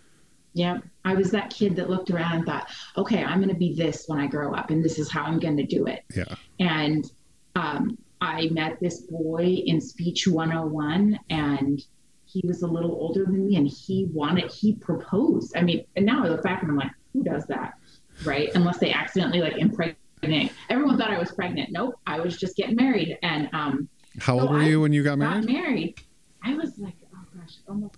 Yep. 0.57 0.83
I 1.05 1.15
was 1.15 1.31
that 1.33 1.51
kid 1.51 1.77
that 1.77 1.91
looked 1.91 2.11
around 2.11 2.33
and 2.37 2.47
thought, 2.47 2.69
okay, 2.97 3.23
I'm 3.23 3.39
going 3.39 3.51
to 3.51 3.55
be 3.59 3.75
this 3.75 4.05
when 4.09 4.19
I 4.19 4.27
grow 4.27 4.55
up, 4.55 4.71
and 4.71 4.83
this 4.83 4.99
is 4.99 5.11
how 5.11 5.23
I'm 5.25 5.39
going 5.39 5.57
to 5.59 5.67
do 5.67 5.87
it. 5.87 6.03
Yeah. 6.15 6.35
And 6.59 7.05
um, 7.55 7.99
I 8.23 8.49
met 8.49 8.79
this 8.81 9.03
boy 9.03 9.45
in 9.67 9.81
Speech 9.83 10.27
101, 10.27 11.19
and 11.31 11.81
he 12.25 12.43
was 12.47 12.63
a 12.63 12.67
little 12.67 12.91
older 12.93 13.25
than 13.27 13.47
me, 13.47 13.57
and 13.57 13.69
he 13.69 14.09
wanted, 14.13 14.51
he 14.51 14.75
proposed. 14.75 15.55
I 15.57 15.61
mean, 15.63 15.85
and 15.95 16.07
now 16.07 16.25
I 16.25 16.29
look 16.29 16.43
back 16.43 16.63
and 16.63 16.71
I'm 16.71 16.77
like, 16.79 16.91
who 17.13 17.23
does 17.23 17.47
that? 17.47 17.75
Right? 18.25 18.51
Unless 18.55 18.79
they 18.79 18.93
accidentally 18.93 19.41
like 19.41 19.59
impregnate. 19.59 20.53
Everyone 20.71 20.97
thought 20.99 21.11
I 21.11 21.19
was 21.19 21.33
pregnant. 21.33 21.71
Nope. 21.71 21.95
I 22.07 22.19
was 22.21 22.39
just 22.39 22.57
getting 22.57 22.77
married. 22.77 23.19
And 23.23 23.49
um, 23.53 23.89
How 24.19 24.37
So 24.39 24.43
old 24.43 24.51
were 24.53 24.61
I 24.61 24.69
you 24.69 24.81
when 24.81 24.93
you 24.95 25.03
got 25.03 25.19
married? 25.19 25.47
got 25.47 25.53
married? 25.53 26.01
I 26.43 26.55
was 26.55 26.79
like, 26.79 26.95
oh 27.15 27.19
gosh, 27.39 27.57
almost, 27.69 27.95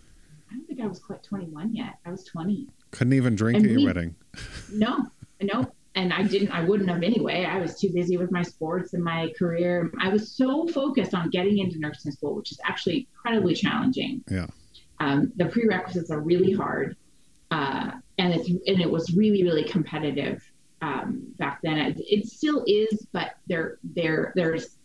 think 0.78 0.86
I 0.86 0.88
was 0.88 1.00
quite 1.00 1.22
21 1.22 1.74
yet. 1.74 1.94
I 2.06 2.10
was 2.10 2.24
20. 2.24 2.68
Couldn't 2.92 3.12
even 3.12 3.34
drink 3.34 3.56
And 3.56 3.66
at 3.66 3.70
your 3.70 3.80
we- 3.80 3.86
wedding. 3.86 4.14
No, 4.72 5.06
no. 5.42 5.66
And 5.94 6.12
I 6.12 6.22
didn't, 6.22 6.50
I 6.52 6.62
wouldn't 6.62 6.88
have 6.88 7.02
anyway. 7.02 7.44
I 7.44 7.58
was 7.58 7.80
too 7.80 7.90
busy 7.92 8.16
with 8.16 8.30
my 8.30 8.42
sports 8.42 8.94
and 8.94 9.02
my 9.02 9.32
career. 9.36 9.90
I 10.00 10.10
was 10.10 10.30
so 10.30 10.68
focused 10.68 11.12
on 11.14 11.30
getting 11.30 11.58
into 11.58 11.78
nursing 11.80 12.12
school, 12.12 12.36
which 12.36 12.52
is 12.52 12.60
actually 12.64 13.08
incredibly 13.12 13.54
challenging. 13.54 14.22
Yeah. 14.30 14.46
Um, 15.00 15.32
the 15.36 15.46
prerequisites 15.46 16.10
are 16.10 16.20
really 16.20 16.52
hard. 16.52 16.96
Uh, 17.50 17.92
and 18.18 18.32
it's, 18.34 18.48
and 18.48 18.80
it 18.80 18.88
was 18.88 19.12
really, 19.16 19.42
really 19.42 19.64
competitive 19.64 20.48
um, 20.82 21.22
back 21.38 21.60
then. 21.62 21.78
It, 21.78 22.00
it 22.06 22.26
still 22.26 22.62
is, 22.68 23.06
but 23.12 23.32
there, 23.48 23.78
there, 23.82 24.32
there's 24.36 24.76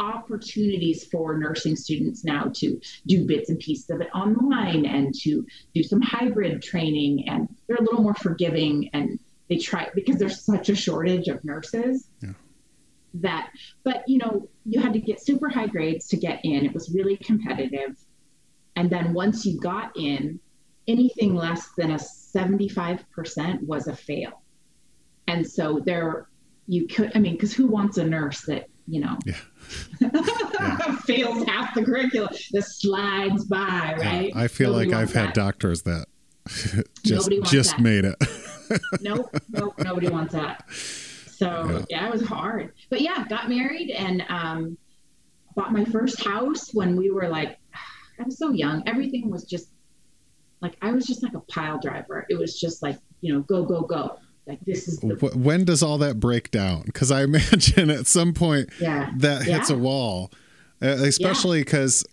opportunities 0.00 1.04
for 1.04 1.36
nursing 1.38 1.76
students 1.76 2.24
now 2.24 2.50
to 2.54 2.80
do 3.06 3.26
bits 3.26 3.50
and 3.50 3.58
pieces 3.58 3.88
of 3.90 4.00
it 4.00 4.08
online 4.14 4.84
and 4.86 5.14
to 5.14 5.46
do 5.74 5.82
some 5.82 6.00
hybrid 6.00 6.62
training 6.62 7.28
and 7.28 7.48
they're 7.66 7.76
a 7.76 7.82
little 7.82 8.02
more 8.02 8.14
forgiving 8.14 8.90
and 8.92 9.18
they 9.48 9.56
try 9.56 9.88
because 9.94 10.16
there's 10.16 10.40
such 10.44 10.68
a 10.68 10.74
shortage 10.74 11.28
of 11.28 11.44
nurses 11.44 12.08
Yeah. 12.22 12.32
that 13.14 13.50
but 13.84 14.04
you 14.08 14.18
know 14.18 14.48
you 14.64 14.80
had 14.80 14.92
to 14.92 14.98
get 15.00 15.20
super 15.24 15.48
high 15.48 15.68
grades 15.68 16.08
to 16.08 16.16
get 16.16 16.40
in 16.44 16.64
it 16.64 16.74
was 16.74 16.90
really 16.90 17.16
competitive 17.16 17.96
and 18.74 18.90
then 18.90 19.14
once 19.14 19.46
you 19.46 19.58
got 19.58 19.92
in 19.96 20.38
anything 20.88 21.34
less 21.34 21.70
than 21.76 21.90
a 21.90 21.96
75% 21.98 23.62
was 23.62 23.88
a 23.88 23.96
fail. 23.96 24.42
And 25.26 25.44
so 25.44 25.80
there, 25.84 26.28
you 26.68 26.86
could, 26.86 27.10
I 27.14 27.18
mean, 27.18 27.32
because 27.32 27.52
who 27.52 27.66
wants 27.66 27.98
a 27.98 28.04
nurse 28.04 28.42
that, 28.42 28.68
you 28.86 29.00
know, 29.00 29.18
Yeah. 29.24 29.34
fails 31.04 31.44
half 31.44 31.74
the 31.74 31.82
curriculum, 31.84 32.32
that 32.52 32.62
slides 32.62 33.44
by, 33.44 33.96
right? 33.98 34.32
I 34.34 34.48
feel 34.48 34.72
Nobody 34.72 34.90
like 34.90 34.94
I've 34.96 35.14
wants 35.14 35.26
had 35.26 35.32
doctors 35.32 35.82
that 35.82 36.06
just 37.04 37.30
just 37.44 37.76
that. 37.76 37.80
made 37.80 38.04
it. 38.04 38.16
nope, 39.00 39.34
nope, 39.50 39.74
nobody 39.78 40.08
wants 40.08 40.32
that. 40.32 40.64
So 40.70 41.84
yeah. 41.90 42.06
it 42.06 42.12
was 42.12 42.22
hard. 42.26 42.72
But 42.88 43.00
yeah, 43.00 43.24
got 43.28 43.48
married 43.48 43.90
and 43.90 44.24
um, 44.28 44.78
bought 45.54 45.72
my 45.72 45.84
first 45.84 46.24
house 46.24 46.72
when 46.72 46.96
we 46.96 47.10
were 47.10 47.28
like, 47.28 47.58
I 48.18 48.22
was 48.24 48.38
so 48.38 48.50
young. 48.50 48.82
Everything 48.86 49.30
was 49.30 49.44
just 49.44 49.70
like 50.60 50.76
I 50.80 50.90
was 50.92 51.06
just 51.06 51.22
like 51.22 51.34
a 51.34 51.40
pile 51.40 51.78
driver. 51.78 52.26
It 52.30 52.38
was 52.38 52.58
just 52.58 52.82
like 52.82 52.98
you 53.20 53.32
know, 53.32 53.40
go 53.40 53.64
go 53.64 53.82
go. 53.82 54.18
Like 54.46 54.60
this 54.64 54.86
is 54.88 55.00
the 55.00 55.08
when 55.34 55.64
does 55.64 55.82
all 55.82 55.98
that 55.98 56.20
break 56.20 56.50
down? 56.50 56.82
Because 56.86 57.10
I 57.10 57.22
imagine 57.30 57.90
at 57.90 58.06
some 58.06 58.32
point 58.32 58.70
yeah 58.80 59.10
that 59.16 59.42
hits 59.42 59.70
Yeah. 59.70 59.76
a 59.76 59.78
wall, 59.78 60.30
especially 60.80 61.60
because, 61.62 62.04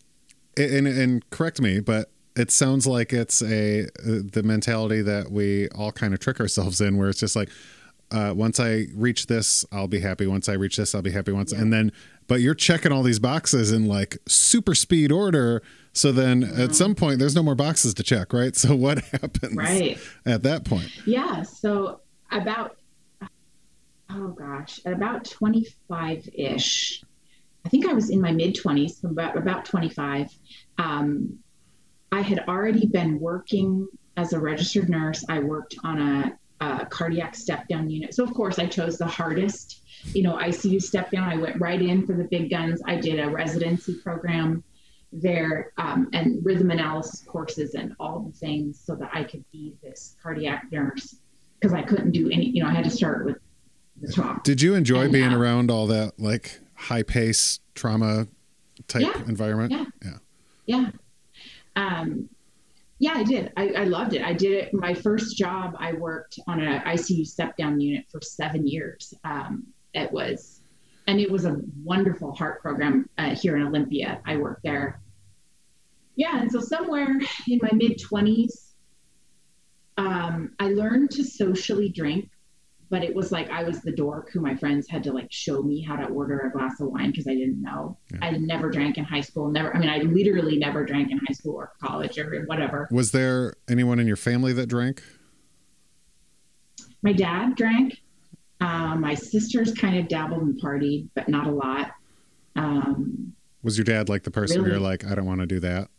and, 0.58 0.88
and 0.88 1.30
correct 1.30 1.62
me, 1.62 1.80
but 1.80 2.10
it 2.36 2.50
sounds 2.52 2.88
like 2.88 3.14
it's 3.14 3.42
a 3.44 3.84
uh, 3.84 3.88
the 4.32 4.42
mentality 4.44 5.02
that 5.04 5.32
we 5.32 5.70
all 5.70 5.92
kind 5.92 6.14
of 6.14 6.20
trick 6.20 6.40
ourselves 6.40 6.82
in, 6.82 6.98
where 6.98 7.10
it's 7.10 7.20
just 7.20 7.36
like, 7.36 7.50
uh, 8.12 8.34
once 8.36 8.60
I 8.60 8.88
reach 8.96 9.28
this, 9.28 9.66
I'll 9.72 9.88
be 9.88 10.00
happy. 10.00 10.26
Once 10.26 10.50
I 10.50 10.54
reach 10.54 10.78
this, 10.78 10.96
I'll 10.96 11.02
be 11.04 11.12
happy. 11.12 11.32
Once, 11.32 11.52
and 11.52 11.72
then, 11.72 11.92
but 12.28 12.42
you're 12.42 12.56
checking 12.56 12.92
all 12.92 13.04
these 13.04 13.20
boxes 13.20 13.72
in 13.72 13.86
like 13.88 14.18
super 14.28 14.74
speed 14.76 15.12
order. 15.12 15.62
So 15.96 16.12
then, 16.12 16.42
Mm-hmm. 16.42 16.60
at 16.62 16.74
some 16.74 16.96
point, 16.96 17.20
there's 17.20 17.36
no 17.36 17.44
more 17.44 17.54
boxes 17.54 17.94
to 17.94 18.02
check, 18.04 18.34
right? 18.34 18.56
So 18.64 18.76
what 18.76 19.00
happens 19.06 19.56
right. 19.56 20.00
at 20.26 20.42
that 20.42 20.66
point? 20.66 20.90
Yeah. 21.06 21.44
So 21.44 22.00
about, 22.32 22.78
oh 24.10 24.28
gosh, 24.30 24.80
about 24.86 25.26
25 25.26 26.30
ish, 26.34 27.04
I 27.66 27.70
think 27.70 27.88
I 27.88 27.94
was 27.94 28.10
in 28.10 28.20
my 28.20 28.32
mid 28.32 28.56
20s, 28.56 29.04
about, 29.04 29.38
about 29.38 29.66
25. 29.66 30.30
Um, 30.78 31.40
I 32.12 32.22
had 32.22 32.40
already 32.48 32.86
been 32.86 33.20
working 33.20 33.88
as 34.18 34.34
a 34.34 34.40
registered 34.40 34.90
nurse. 34.90 35.26
I 35.30 35.40
worked 35.40 35.76
on 35.84 36.00
a, 36.00 36.38
a 36.60 36.86
cardiac 36.86 37.36
step 37.36 37.68
down 37.68 37.90
unit. 37.90 38.14
So, 38.14 38.24
of 38.24 38.34
course, 38.34 38.60
I 38.60 38.68
chose 38.68 38.98
the 38.98 39.08
hardest, 39.08 39.82
you 40.14 40.24
know, 40.24 40.38
ICU 40.38 40.82
step 40.82 41.10
down. 41.12 41.30
I 41.30 41.38
went 41.38 41.60
right 41.60 41.82
in 41.82 42.06
for 42.06 42.14
the 42.14 42.26
big 42.26 42.50
guns. 42.50 42.82
I 42.86 42.98
did 42.98 43.20
a 43.20 43.30
residency 43.30 43.96
program 43.96 44.64
there 45.12 45.72
um, 45.78 46.10
and 46.14 46.44
rhythm 46.46 46.72
analysis 46.72 47.22
courses 47.22 47.76
and 47.76 47.96
all 48.00 48.20
the 48.20 48.32
things 48.32 48.82
so 48.84 48.96
that 48.96 49.12
I 49.14 49.24
could 49.24 49.46
be 49.52 49.76
this 49.82 50.16
cardiac 50.22 50.66
nurse 50.72 51.16
because 51.64 51.74
I 51.74 51.82
couldn't 51.82 52.12
do 52.12 52.30
any, 52.30 52.48
you 52.50 52.62
know, 52.62 52.68
I 52.68 52.74
had 52.74 52.84
to 52.84 52.90
start 52.90 53.24
with 53.24 53.38
the 54.02 54.12
top. 54.12 54.44
Did 54.44 54.62
you 54.62 54.76
enjoy 54.76 55.04
And, 55.04 55.14
being 55.14 55.32
uh, 55.32 55.38
around 55.40 55.72
all 55.72 55.88
that 55.88 56.20
like 56.20 56.60
high 56.76 57.04
pace 57.04 57.62
trauma 57.74 58.28
type 58.90 59.04
Yeah. 59.04 59.24
environment? 59.30 59.72
Yeah. 59.72 59.86
Yeah. 60.04 60.18
Yeah. 60.66 60.90
Um, 61.78 62.28
yeah, 63.00 63.14
I 63.16 63.24
did. 63.24 63.54
I, 63.56 63.70
I 63.70 63.84
loved 63.86 64.14
it. 64.14 64.24
I 64.24 64.34
did 64.34 64.52
it. 64.52 64.74
My 64.74 64.94
first 64.94 65.38
job, 65.38 65.76
I 65.80 65.94
worked 65.94 66.38
on 66.48 66.60
an 66.60 66.82
ICU 66.82 67.26
step 67.26 67.56
down 67.56 67.80
unit 67.80 68.06
for 68.12 68.20
seven 68.22 68.68
years. 68.68 69.14
Um, 69.24 69.66
it 69.94 70.12
was, 70.12 70.60
and 71.08 71.18
it 71.22 71.32
was 71.32 71.46
a 71.46 71.62
wonderful 71.82 72.34
heart 72.36 72.62
program 72.62 73.10
uh, 73.18 73.36
here 73.36 73.56
in 73.56 73.64
Olympia. 73.64 74.20
I 74.26 74.36
worked 74.36 74.64
there. 74.64 75.00
Yeah. 76.18 76.42
And 76.42 76.52
so 76.52 76.60
somewhere 76.60 77.08
in 77.48 77.60
my 77.62 77.70
mid 77.72 78.00
20s, 78.00 78.63
um, 79.98 80.54
I 80.60 80.70
learned 80.70 81.12
to 81.12 81.24
socially 81.24 81.90
drink, 81.90 82.30
but 82.90 83.04
it 83.04 83.14
was 83.16 83.32
like 83.32 83.50
I 83.50 83.64
was 83.64 83.82
the 83.82 83.92
dork 83.92 84.32
who 84.32 84.40
my 84.40 84.56
friends 84.56 84.88
had 84.90 85.04
to 85.04 85.12
like 85.14 85.32
show 85.32 85.62
me 85.64 85.82
how 85.82 85.96
to 85.96 86.06
order 86.08 86.40
a 86.42 86.52
glass 86.52 86.80
of 86.80 86.88
wine 86.90 87.12
because 87.12 87.28
I 87.28 87.34
didn't 87.34 87.62
know. 87.62 87.98
I 88.22 88.32
never 88.32 88.70
drank 88.70 88.98
in 88.98 89.04
high 89.04 89.22
school. 89.22 89.50
Never. 89.50 89.76
I 89.76 89.80
mean, 89.80 89.90
I 89.90 90.00
literally 90.00 90.58
never 90.58 90.86
drank 90.86 91.12
in 91.12 91.18
high 91.20 91.34
school 91.34 91.56
or 91.56 91.74
college 91.82 92.18
or 92.20 92.44
whatever. 92.46 92.88
Was 92.92 93.12
there 93.12 93.56
anyone 93.68 94.00
in 94.00 94.08
your 94.08 94.16
family 94.16 94.54
that 94.54 94.68
drank? 94.68 95.02
My 97.02 97.14
dad 97.14 97.56
drank. 97.56 98.00
Um, 98.62 99.02
my 99.02 99.14
sisters 99.14 99.74
kind 99.74 99.98
of 99.98 100.08
dabbled 100.08 100.42
and 100.44 100.62
partied, 100.62 101.10
but 101.16 101.28
not 101.28 101.48
a 101.48 101.52
lot. 101.52 101.92
Um, 102.56 103.34
Was 103.62 103.78
your 103.78 103.84
dad 103.86 104.08
like 104.08 104.24
the 104.24 104.32
person 104.32 104.62
where 104.62 104.70
Really? 104.70 104.80
you're 104.82 104.90
like, 104.90 105.06
I 105.06 105.16
don't 105.16 105.26
want 105.26 105.42
to 105.42 105.46
do 105.48 105.60
that? 105.62 105.90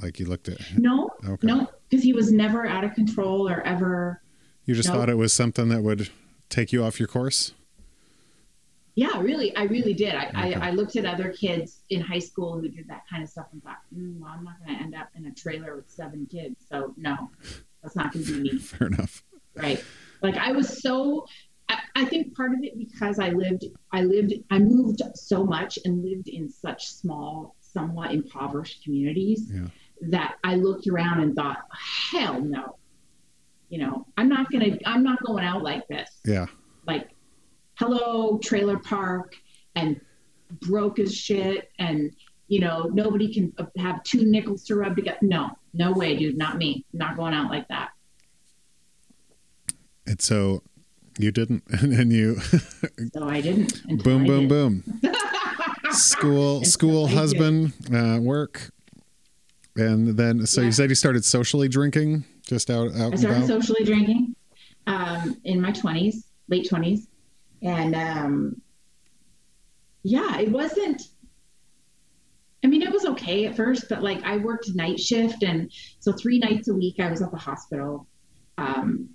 Like 0.00 0.18
you 0.20 0.26
looked 0.26 0.48
at, 0.48 0.58
no, 0.76 1.10
okay. 1.28 1.46
no, 1.46 1.68
because 1.88 2.04
he 2.04 2.12
was 2.12 2.30
never 2.32 2.66
out 2.66 2.84
of 2.84 2.94
control 2.94 3.48
or 3.48 3.60
ever. 3.66 4.22
You 4.64 4.74
just 4.74 4.88
Nope. 4.88 4.98
thought 4.98 5.08
it 5.10 5.16
was 5.16 5.32
something 5.32 5.68
that 5.70 5.82
would 5.82 6.10
take 6.50 6.72
you 6.72 6.84
off 6.84 7.00
your 7.00 7.08
course? 7.08 7.52
Yeah, 8.94 9.20
really, 9.20 9.54
I 9.56 9.64
really 9.64 9.94
did. 9.94 10.14
I, 10.14 10.26
Okay. 10.28 10.54
I, 10.54 10.68
I 10.68 10.70
looked 10.72 10.96
at 10.96 11.04
other 11.04 11.30
kids 11.32 11.82
in 11.90 12.00
high 12.00 12.18
school 12.18 12.60
who 12.60 12.68
did 12.68 12.88
that 12.88 13.02
kind 13.08 13.22
of 13.22 13.28
stuff 13.28 13.46
and 13.52 13.62
thought, 13.62 13.78
mm, 13.96 14.18
well, 14.18 14.30
I'm 14.36 14.44
not 14.44 14.54
going 14.64 14.76
to 14.76 14.82
end 14.82 14.94
up 14.94 15.08
in 15.14 15.26
a 15.26 15.32
trailer 15.32 15.76
with 15.76 15.88
seven 15.88 16.26
kids. 16.30 16.64
So 16.68 16.94
no, 16.96 17.30
that's 17.82 17.94
not 17.96 18.12
going 18.12 18.24
to 18.26 18.42
be 18.42 18.52
me. 18.52 18.58
Fair 18.58 18.88
enough. 18.88 19.22
right 19.56 19.82
like 20.22 20.36
i 20.36 20.52
was 20.52 20.80
so 20.82 21.26
I, 21.68 21.78
I 21.96 22.04
think 22.04 22.36
part 22.36 22.52
of 22.52 22.58
it 22.62 22.76
because 22.78 23.18
i 23.18 23.30
lived 23.30 23.64
i 23.92 24.02
lived 24.02 24.32
i 24.50 24.58
moved 24.60 25.00
so 25.14 25.42
much 25.44 25.78
and 25.84 26.04
lived 26.04 26.28
in 26.28 26.48
such 26.48 26.86
small 26.86 27.56
somewhat 27.60 28.12
impoverished 28.12 28.84
communities 28.84 29.50
Yeah. 29.52 29.66
That 30.00 30.36
i 30.44 30.54
looked 30.54 30.86
around 30.86 31.20
and 31.20 31.34
thought 31.34 31.58
hell 32.12 32.40
no 32.40 32.76
you 33.68 33.78
know 33.78 34.06
i'm 34.16 34.28
not 34.28 34.50
gonna 34.50 34.78
i'm 34.86 35.02
not 35.02 35.22
going 35.24 35.44
out 35.44 35.62
like 35.62 35.86
this 35.88 36.08
Yeah. 36.24 36.46
like 36.86 37.10
hello 37.74 38.38
trailer 38.38 38.78
park 38.78 39.34
and 39.74 40.00
broke 40.60 40.98
as 40.98 41.14
shit 41.14 41.70
and 41.78 42.10
you 42.48 42.60
know 42.60 42.84
nobody 42.92 43.32
can 43.32 43.52
have 43.76 44.02
two 44.04 44.24
nickels 44.24 44.64
to 44.64 44.76
rub 44.76 44.96
together 44.96 45.18
no 45.22 45.50
no 45.74 45.92
way 45.92 46.16
dude 46.16 46.38
not 46.38 46.56
me 46.56 46.84
not 46.92 47.16
going 47.16 47.34
out 47.34 47.50
like 47.50 47.68
that 47.68 47.90
And 50.06 50.20
so 50.22 50.62
you 51.18 51.30
didn't, 51.32 51.64
and 51.68 51.92
then 51.92 52.10
you 52.10 52.36
so 53.14 53.24
i 53.28 53.40
didn't 53.40 54.02
boom, 54.02 54.22
I 54.22 54.26
boom, 54.26 54.40
did. 54.40 54.48
boom. 54.48 55.00
School, 55.90 56.64
school, 56.64 57.06
did. 57.06 57.16
husband, 57.16 57.72
uh, 57.92 58.18
work. 58.20 58.70
And 59.78 60.16
then, 60.16 60.44
so 60.46 60.60
you 60.60 60.72
said 60.72 60.88
you 60.88 60.96
started 60.96 61.24
socially 61.24 61.68
drinking 61.68 62.24
just 62.46 62.68
out, 62.68 62.92
out 62.96 63.12
I 63.12 63.16
started 63.16 63.46
socially 63.46 63.84
drinking 63.84 64.34
um, 64.88 65.36
in 65.44 65.60
my 65.60 65.70
20s, 65.70 66.24
late 66.48 66.68
20s. 66.68 67.06
And 67.62 67.94
um, 67.94 68.60
yeah, 70.02 70.38
it 70.38 70.50
wasn't, 70.50 71.02
I 72.64 72.66
mean, 72.66 72.82
it 72.82 72.90
was 72.90 73.04
okay 73.04 73.46
at 73.46 73.54
first, 73.54 73.88
but 73.88 74.02
like 74.02 74.22
I 74.24 74.38
worked 74.38 74.68
night 74.74 74.98
shift. 74.98 75.44
And 75.44 75.70
so 76.00 76.12
three 76.12 76.38
nights 76.38 76.68
a 76.68 76.74
week 76.74 76.98
I 76.98 77.08
was 77.10 77.22
at 77.22 77.30
the 77.30 77.38
hospital. 77.38 78.06
Um, 78.56 79.10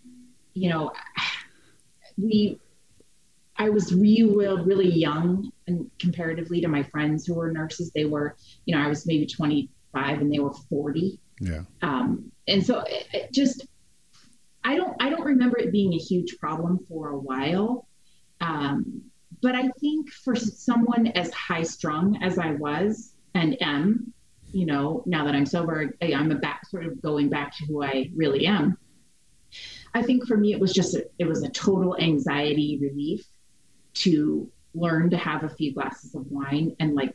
you 0.54 0.70
know, 0.70 0.94
we, 2.18 2.60
I 3.58 3.70
was 3.70 3.94
really, 3.94 4.64
really 4.64 4.90
young 4.90 5.52
and 5.68 5.90
comparatively 6.00 6.62
to 6.62 6.68
my 6.68 6.84
friends 6.84 7.26
who 7.26 7.34
were 7.36 7.52
nurses, 7.52 7.92
they 7.92 8.06
were, 8.06 8.36
you 8.66 8.76
know, 8.76 8.82
I 8.82 8.88
was 8.88 9.06
maybe 9.06 9.26
25 9.94 10.22
and 10.22 10.34
they 10.34 10.40
were 10.40 10.54
40 10.54 11.20
yeah. 11.40 11.62
um, 11.82 12.32
and 12.48 12.66
so 12.66 12.80
it, 12.82 13.08
it 13.14 13.34
just 13.34 13.66
i 14.64 14.76
don't 14.76 14.96
i 15.02 15.10
don't 15.10 15.24
remember 15.24 15.58
it 15.58 15.72
being 15.72 15.94
a 15.94 15.98
huge 15.98 16.38
problem 16.40 16.80
for 16.88 17.10
a 17.10 17.18
while 17.18 17.88
um, 18.42 19.02
but 19.42 19.56
i 19.56 19.70
think 19.80 20.10
for 20.10 20.36
someone 20.36 21.08
as 21.08 21.32
high 21.34 21.64
strung 21.64 22.22
as 22.22 22.38
i 22.38 22.52
was 22.52 23.14
and 23.34 23.62
am 23.62 24.14
you 24.52 24.66
know 24.66 25.04
now 25.06 25.26
that 25.26 25.36
i'm 25.36 25.46
sober 25.46 25.94
I- 26.02 26.14
i'm 26.14 26.32
a 26.32 26.36
back 26.36 26.66
sort 26.68 26.86
of 26.86 27.02
going 27.02 27.30
back 27.30 27.56
to 27.58 27.66
who 27.66 27.84
i 27.84 28.10
really 28.16 28.46
am 28.46 28.78
i 29.94 30.02
think 30.02 30.28
for 30.28 30.38
me 30.38 30.54
it 30.54 30.60
was 30.60 30.74
just 30.74 30.96
a, 30.96 31.06
it 31.20 31.26
was 31.26 31.44
a 31.44 31.50
total 31.50 31.98
anxiety 31.98 32.80
relief 32.82 33.26
to 33.96 34.50
learn 34.76 35.10
to 35.12 35.18
have 35.18 35.44
a 35.44 35.50
few 35.50 35.74
glasses 35.74 36.16
of 36.16 36.26
wine 36.32 36.76
and 36.80 36.96
like 36.96 37.14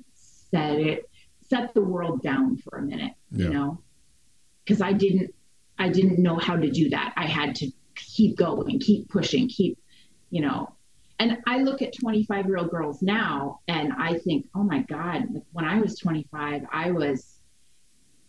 set 0.50 0.78
it 0.78 1.07
set 1.50 1.74
the 1.74 1.82
world 1.82 2.22
down 2.22 2.56
for 2.56 2.78
a 2.78 2.82
minute 2.82 3.12
Yeah. 3.30 3.44
you 3.46 3.52
know 3.52 3.82
because 4.64 4.80
I 4.82 4.92
didn't 4.92 5.34
I 5.78 5.88
didn't 5.88 6.18
know 6.18 6.36
how 6.36 6.56
to 6.56 6.68
do 6.70 6.90
that. 6.90 7.14
I 7.16 7.26
had 7.26 7.54
to 7.56 7.70
keep 7.94 8.36
going, 8.36 8.80
keep 8.80 9.08
pushing, 9.08 9.48
keep, 9.48 9.78
you 10.30 10.42
know. 10.42 10.74
And 11.20 11.38
I 11.46 11.58
look 11.58 11.82
at 11.82 11.92
25 11.96 12.46
year 12.46 12.58
old 12.58 12.70
girls 12.70 13.00
now 13.00 13.60
and 13.68 13.92
I 13.92 14.18
think, 14.18 14.46
oh 14.56 14.62
my 14.64 14.82
God, 14.82 15.22
when 15.52 15.64
I 15.64 15.80
was 15.80 15.96
25, 15.98 16.62
I 16.72 16.90
was 16.90 17.36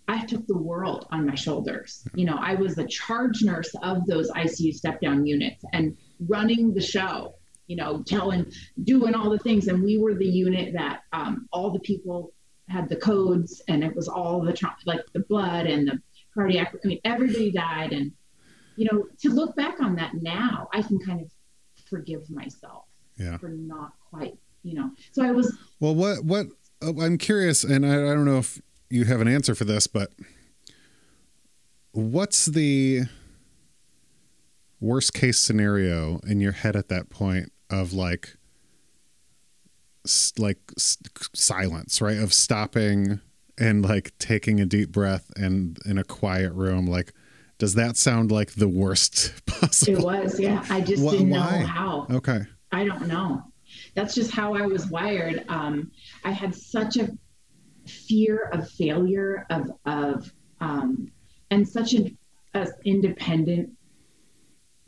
I 0.08 0.26
took 0.26 0.46
the 0.48 0.58
world 0.58 1.08
on 1.12 1.26
my 1.26 1.36
shoulders. 1.36 2.04
You 2.16 2.26
know, 2.26 2.38
I 2.40 2.56
was 2.56 2.76
the 2.76 2.86
charge 2.88 3.44
nurse 3.44 3.74
of 3.84 4.06
those 4.08 4.30
ICU 4.32 4.74
step 4.74 5.02
down 5.02 5.26
units 5.26 5.64
and 5.74 5.96
running 6.28 6.74
the 6.74 6.82
show, 6.82 7.36
you 7.68 7.76
know, 7.76 8.02
telling, 8.04 8.52
doing 8.84 9.14
all 9.14 9.30
the 9.30 9.38
things. 9.40 9.68
And 9.68 9.84
we 9.84 10.00
were 10.00 10.16
the 10.16 10.26
unit 10.26 10.74
that 10.74 11.02
um, 11.14 11.48
all 11.52 11.70
the 11.72 11.80
people 11.80 12.32
had 12.70 12.88
the 12.88 12.96
codes 12.96 13.62
and 13.68 13.84
it 13.84 13.96
was 13.96 14.08
all 14.08 14.42
the, 14.42 14.54
tra- 14.54 14.76
like 14.86 15.02
the 15.14 15.20
blood 15.22 15.66
and 15.66 15.88
the 15.88 16.02
cardiac. 16.34 16.76
I 16.84 16.88
mean, 16.88 17.00
everybody 17.04 17.52
died. 17.52 17.92
And, 17.94 18.12
you 18.78 18.88
know, 18.92 19.08
to 19.22 19.30
look 19.30 19.56
back 19.56 19.82
on 19.82 19.96
that 19.96 20.14
now, 20.16 20.70
I 20.74 20.82
can 20.82 21.00
kind 21.00 21.22
of 21.22 21.32
forgive 21.90 22.30
myself 22.30 22.86
Yeah. 23.18 23.38
for 23.38 23.50
not 23.50 23.94
quite, 24.10 24.38
you 24.64 24.76
know. 24.76 24.92
So 25.12 25.24
I 25.24 25.32
was 25.32 25.58
Well, 25.80 25.96
what 25.96 26.24
what 26.24 26.48
oh, 26.82 27.02
I'm 27.02 27.18
curious, 27.18 27.64
and 27.64 27.86
I, 27.86 27.94
I 27.96 28.14
don't 28.14 28.26
know 28.26 28.38
if 28.38 28.62
you 28.90 29.06
have 29.06 29.22
an 29.22 29.28
answer 29.28 29.56
for 29.56 29.66
this, 29.66 29.88
but 29.88 30.12
what's 31.92 32.46
the 32.46 33.02
worst 34.80 35.14
case 35.14 35.40
scenario 35.40 36.20
in 36.28 36.40
your 36.40 36.54
head 36.54 36.76
at 36.76 36.88
that 36.90 37.10
point 37.10 37.52
of 37.70 37.94
like 37.94 38.36
like 40.38 40.60
silence, 41.34 42.02
right? 42.02 42.18
Of 42.18 42.34
stopping 42.34 43.20
and 43.58 43.84
like 43.84 44.18
taking 44.20 44.60
a 44.60 44.66
deep 44.66 44.92
breath 44.92 45.32
and 45.36 45.78
in 45.86 45.98
a 45.98 46.04
quiet 46.04 46.54
room, 46.54 46.86
like. 46.86 47.14
Does 47.58 47.74
that 47.76 47.98
sound 47.98 48.32
like 48.32 48.54
the 48.54 48.70
worst 48.70 49.34
possible? 49.46 50.00
it 50.00 50.24
was, 50.24 50.40
yeah. 50.40 50.64
I 50.70 50.80
just 50.80 51.04
Wh- 51.04 51.12
didn't 51.12 51.32
why? 51.32 51.60
know 51.60 51.66
how. 51.66 52.08
Okay. 52.10 52.40
I 52.72 52.86
don't 52.86 53.06
know. 53.06 53.44
That's 53.96 54.16
just 54.16 54.32
how 54.32 54.54
I 54.56 54.62
was 54.66 54.88
wired. 54.88 55.44
Um, 55.50 55.92
I 56.24 56.32
had 56.32 56.56
such 56.56 56.96
a 56.96 57.10
fear 57.86 58.48
of 58.54 58.70
failure, 58.70 59.46
of 59.50 59.70
of 59.86 60.32
um, 60.62 61.12
and 61.52 61.68
such 61.68 61.92
an 61.92 62.18
a 62.54 62.66
independent 62.86 63.72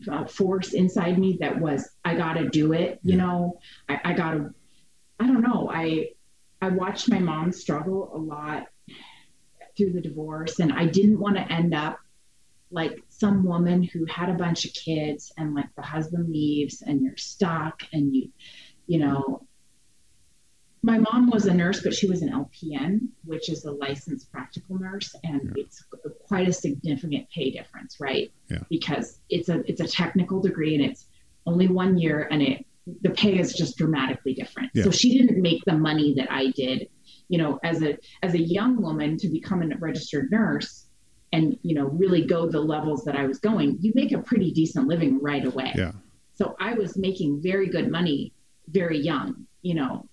uh, 0.09 0.23
force 0.23 0.71
inside 0.71 1.19
me 1.19 1.37
that 1.41 1.59
was 1.59 1.89
I 2.05 2.15
got 2.15 2.35
to 2.35 2.47
do 2.47 2.71
it. 2.71 2.99
You 3.03 3.17
Yeah. 3.17 3.23
know, 3.25 3.59
I, 3.89 3.99
I 4.05 4.13
got 4.13 4.31
to. 4.31 4.53
I 5.21 5.27
don't 5.27 5.41
know. 5.41 5.69
I 5.71 6.09
I 6.61 6.69
watched 6.69 7.09
my 7.09 7.19
mom 7.19 7.51
struggle 7.51 8.11
a 8.13 8.17
lot 8.17 8.67
through 9.77 9.93
the 9.93 10.01
divorce, 10.01 10.59
and 10.59 10.73
I 10.73 10.85
didn't 10.85 11.19
want 11.19 11.35
to 11.37 11.51
end 11.51 11.73
up 11.73 11.99
like 12.71 13.03
some 13.09 13.43
woman 13.43 13.83
who 13.83 14.05
had 14.05 14.29
a 14.29 14.33
bunch 14.33 14.65
of 14.65 14.73
kids 14.73 15.31
and 15.37 15.53
like 15.53 15.67
the 15.75 15.81
husband 15.81 16.31
leaves 16.31 16.81
and 16.81 17.01
you're 17.01 17.17
stuck 17.17 17.83
and 17.93 18.15
you 18.15 18.29
you 18.87 18.97
know 18.97 19.45
my 20.81 20.97
mom 20.97 21.29
was 21.29 21.45
a 21.47 21.53
nurse 21.53 21.81
but 21.83 21.93
she 21.93 22.07
was 22.07 22.21
an 22.21 22.29
lpn 22.29 23.01
which 23.25 23.49
is 23.49 23.65
a 23.65 23.71
licensed 23.71 24.31
practical 24.31 24.79
nurse 24.79 25.13
and 25.25 25.41
Yeah. 25.43 25.63
it's 25.63 25.83
quite 26.25 26.47
a 26.47 26.53
significant 26.53 27.29
pay 27.29 27.51
difference 27.51 27.99
right 27.99 28.31
Yeah. 28.49 28.63
because 28.69 29.19
it's 29.29 29.49
a 29.49 29.61
it's 29.69 29.81
a 29.81 29.87
technical 29.87 30.39
degree 30.41 30.73
and 30.75 30.83
it's 30.85 31.07
only 31.45 31.67
one 31.67 31.97
year 31.97 32.29
and 32.31 32.41
it 32.41 32.65
the 33.01 33.09
pay 33.11 33.37
is 33.37 33.53
just 33.53 33.77
dramatically 33.77 34.33
different 34.33 34.69
Yeah. 34.73 34.83
so 34.85 34.91
she 34.91 35.17
didn't 35.17 35.41
make 35.41 35.63
the 35.65 35.73
money 35.77 36.13
that 36.15 36.31
i 36.31 36.51
did 36.51 36.87
you 37.29 37.37
know 37.37 37.59
as 37.63 37.81
a 37.83 37.97
as 38.23 38.33
a 38.33 38.41
young 38.41 38.81
woman 38.81 39.17
to 39.17 39.27
become 39.29 39.61
a 39.61 39.67
registered 39.77 40.31
nurse 40.31 40.87
and 41.31 41.57
you 41.61 41.75
know 41.75 41.85
really 41.85 42.25
go 42.25 42.49
the 42.49 42.59
levels 42.59 43.03
that 43.05 43.15
i 43.15 43.25
was 43.25 43.39
going 43.39 43.77
you 43.81 43.91
make 43.95 44.11
a 44.11 44.17
pretty 44.19 44.51
decent 44.51 44.87
living 44.87 45.21
right 45.21 45.45
away 45.45 45.71
Yeah. 45.75 45.91
so 46.33 46.55
i 46.59 46.73
was 46.73 46.97
making 46.97 47.41
very 47.41 47.67
good 47.69 47.91
money 47.91 48.33
very 48.67 48.99
young 48.99 49.45
you 49.61 49.75
know 49.75 50.07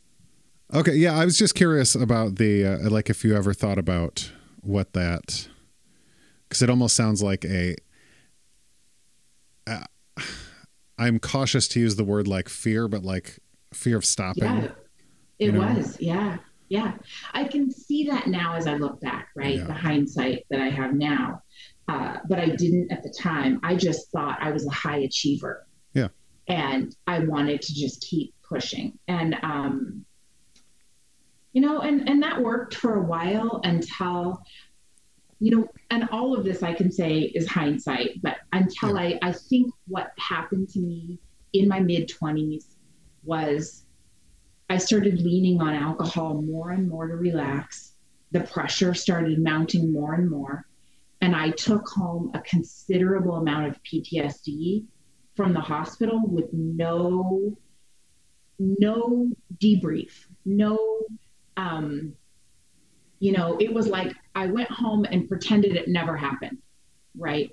Okay, 0.74 0.96
yeah, 0.96 1.18
I 1.18 1.24
was 1.24 1.38
just 1.38 1.54
curious 1.54 1.94
about 1.94 2.36
the 2.36 2.66
uh, 2.66 2.90
like 2.90 3.08
if 3.08 3.24
you 3.24 3.34
ever 3.34 3.54
thought 3.54 3.78
about 3.78 4.30
what 4.60 4.92
that 4.92 5.48
because 6.46 6.60
it 6.60 6.68
almost 6.68 6.94
sounds 6.94 7.22
like 7.22 7.42
a. 7.46 7.74
Uh, 9.66 9.84
I'm 10.98 11.18
cautious 11.18 11.68
to 11.68 11.80
use 11.80 11.96
the 11.96 12.04
word 12.04 12.26
like 12.26 12.48
fear, 12.48 12.88
but 12.88 13.04
like 13.04 13.38
fear 13.72 13.96
of 13.98 14.04
stopping. 14.04 14.44
yeah 14.44 14.68
it 15.38 15.46
you 15.46 15.52
know? 15.52 15.60
was 15.60 15.96
yeah 16.00 16.38
yeah 16.70 16.94
i 17.32 17.44
can 17.44 17.70
see 17.70 18.04
that 18.04 18.26
now 18.26 18.54
as 18.54 18.66
i 18.66 18.74
look 18.74 18.98
back 19.00 19.28
right 19.36 19.56
Yeah. 19.56 19.64
the 19.64 19.72
hindsight 19.74 20.44
that 20.50 20.60
i 20.60 20.68
have 20.70 20.94
now 20.94 21.42
uh, 21.86 22.16
but 22.28 22.38
i 22.40 22.46
didn't 22.48 22.90
at 22.90 23.02
the 23.02 23.10
time 23.10 23.60
i 23.62 23.76
just 23.76 24.10
thought 24.10 24.38
i 24.40 24.50
was 24.50 24.66
a 24.66 24.70
high 24.70 24.98
achiever 25.00 25.66
Yeah. 25.94 26.08
and 26.48 26.96
i 27.06 27.18
wanted 27.20 27.60
to 27.62 27.74
just 27.74 28.00
keep 28.02 28.34
pushing 28.42 28.98
and 29.06 29.36
um 29.42 30.04
you 31.52 31.60
know 31.60 31.80
and 31.80 32.08
and 32.08 32.22
that 32.22 32.40
worked 32.42 32.74
for 32.74 32.94
a 32.96 33.02
while 33.02 33.60
until 33.64 34.42
you 35.40 35.56
know 35.56 35.68
and 35.90 36.08
all 36.10 36.36
of 36.36 36.44
this 36.44 36.62
i 36.62 36.72
can 36.72 36.90
say 36.90 37.20
is 37.20 37.46
hindsight 37.46 38.20
but 38.22 38.38
until 38.52 38.98
i 38.98 39.18
i 39.22 39.32
think 39.32 39.72
what 39.86 40.12
happened 40.18 40.68
to 40.68 40.80
me 40.80 41.18
in 41.52 41.68
my 41.68 41.80
mid 41.80 42.08
20s 42.08 42.76
was 43.24 43.84
i 44.68 44.76
started 44.76 45.20
leaning 45.20 45.60
on 45.60 45.74
alcohol 45.74 46.42
more 46.42 46.70
and 46.70 46.88
more 46.88 47.06
to 47.06 47.14
relax. 47.14 47.94
The 48.30 48.40
pressure 48.40 48.92
started 48.92 49.38
mounting 49.42 49.92
more 49.92 50.14
and 50.14 50.28
more 50.30 50.66
and 51.20 51.34
i 51.34 51.50
took 51.50 51.88
home 51.88 52.30
a 52.34 52.40
considerable 52.40 53.36
amount 53.36 53.68
of 53.68 53.82
ptsd 53.82 54.84
from 55.36 55.52
the 55.52 55.60
hospital 55.60 56.20
with 56.26 56.52
no 56.52 57.56
no 58.58 59.28
debrief 59.62 60.26
no 60.44 60.78
um 61.56 62.12
you 63.20 63.32
know 63.32 63.56
it 63.58 63.72
was 63.72 63.86
like 63.86 64.14
i 64.38 64.46
went 64.46 64.70
home 64.70 65.04
and 65.12 65.28
pretended 65.28 65.76
it 65.76 65.88
never 65.88 66.16
happened 66.16 66.58
right? 67.16 67.50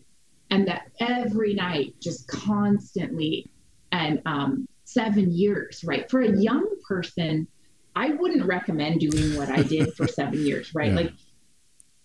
And 0.52 0.68
that 0.68 0.92
every 1.00 1.54
night 1.54 1.96
just 2.00 2.28
constantly 2.28 3.50
and 3.92 4.22
um 4.26 4.68
seven 4.84 5.32
years 5.32 5.84
right? 5.84 6.10
For 6.10 6.22
a 6.22 6.32
young 6.32 6.66
person 6.88 7.48
i 7.96 8.10
wouldn't 8.10 8.46
recommend 8.46 9.00
doing 9.00 9.36
what 9.38 9.50
i 9.50 9.62
did 9.64 9.94
for 9.96 10.08
seven 10.20 10.46
years 10.46 10.76
right? 10.76 10.90
Yeah. 10.90 10.96
like 11.02 11.12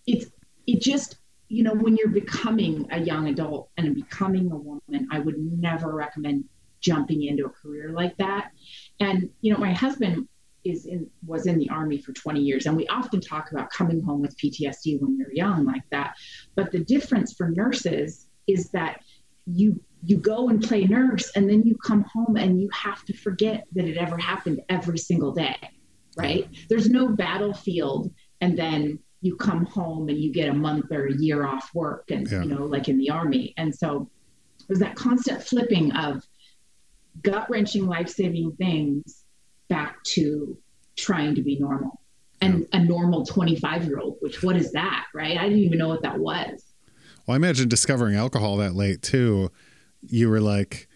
it's 0.07 0.25
it 0.65 0.81
just 0.81 1.17
you 1.49 1.63
know 1.63 1.73
when 1.73 1.95
you're 1.97 2.15
becoming 2.23 2.87
a 2.91 2.99
young 2.99 3.27
adult 3.27 3.69
and 3.77 3.93
becoming 3.93 4.51
a 4.51 4.57
woman 4.57 5.07
i 5.11 5.19
would 5.19 5.37
never 5.37 5.93
recommend 5.93 6.45
jumping 6.81 7.23
into 7.23 7.45
a 7.45 7.49
career 7.49 7.91
like 7.91 8.17
that. 8.17 8.51
And 8.99 9.29
you 9.41 9.53
know 9.53 9.59
my 9.59 9.71
husband 9.71 10.27
is 10.63 10.85
in 10.85 11.07
was 11.25 11.47
in 11.47 11.57
the 11.57 11.69
army 11.69 11.97
for 11.97 12.13
20 12.13 12.39
years. 12.39 12.65
And 12.65 12.75
we 12.75 12.87
often 12.87 13.21
talk 13.21 13.51
about 13.51 13.69
coming 13.71 14.01
home 14.01 14.21
with 14.21 14.37
ptsd 14.37 14.99
when 15.01 15.17
you're 15.17 15.33
young 15.33 15.65
like 15.65 15.83
that. 15.91 16.15
But 16.55 16.71
the 16.71 16.79
difference 16.79 17.33
for 17.33 17.49
nurses 17.49 18.27
is 18.47 18.69
that 18.71 19.01
you 19.45 19.81
you 20.03 20.17
go 20.17 20.49
and 20.49 20.61
play 20.61 20.85
nurse 20.85 21.31
and 21.35 21.49
then 21.49 21.63
you 21.63 21.75
come 21.77 22.03
home 22.13 22.35
and 22.35 22.59
you 22.61 22.69
have 22.73 23.03
to 23.05 23.13
forget 23.13 23.65
that 23.73 23.85
it 23.85 23.97
ever 23.97 24.17
happened 24.17 24.61
every 24.69 24.97
single 24.97 25.31
day 25.31 25.57
right? 26.17 26.47
There's 26.69 26.89
no 26.89 27.07
battlefield 27.07 28.11
and 28.41 28.57
then 28.57 28.99
you 29.21 29.35
come 29.35 29.65
home 29.65 30.09
and 30.09 30.17
you 30.19 30.31
get 30.33 30.49
a 30.49 30.53
month 30.53 30.91
or 30.91 31.05
a 31.07 31.13
year 31.13 31.45
off 31.45 31.69
work 31.73 32.09
and 32.11 32.29
Yeah. 32.29 32.43
you 32.43 32.49
know 32.49 32.65
like 32.65 32.89
in 32.89 32.97
the 32.97 33.09
army. 33.09 33.53
And 33.57 33.73
so 33.73 34.09
there's 34.67 34.79
that 34.79 34.95
constant 34.95 35.43
flipping 35.43 35.91
of 35.93 36.23
gut 37.21 37.49
wrenching 37.49 37.85
life 37.85 38.09
saving 38.09 38.53
things 38.53 39.20
back 39.75 39.91
to 40.03 40.57
trying 40.97 41.33
to 41.35 41.41
be 41.41 41.57
normal 41.59 41.99
and 42.41 42.65
a 42.73 42.79
normal 42.79 43.25
25 43.25 43.85
year 43.85 43.97
old 43.99 44.17
which 44.19 44.43
what 44.43 44.55
is 44.57 44.71
that 44.73 45.05
right 45.13 45.37
i 45.37 45.43
didn't 45.47 45.63
even 45.63 45.77
know 45.79 45.87
what 45.87 46.01
that 46.03 46.19
was 46.19 46.65
Well, 47.25 47.33
I 47.33 47.37
imagine 47.37 47.69
discovering 47.69 48.15
alcohol 48.15 48.57
that 48.57 48.73
late 48.75 49.01
too. 49.01 49.49
You 50.01 50.27
were 50.29 50.41
like, 50.41 50.87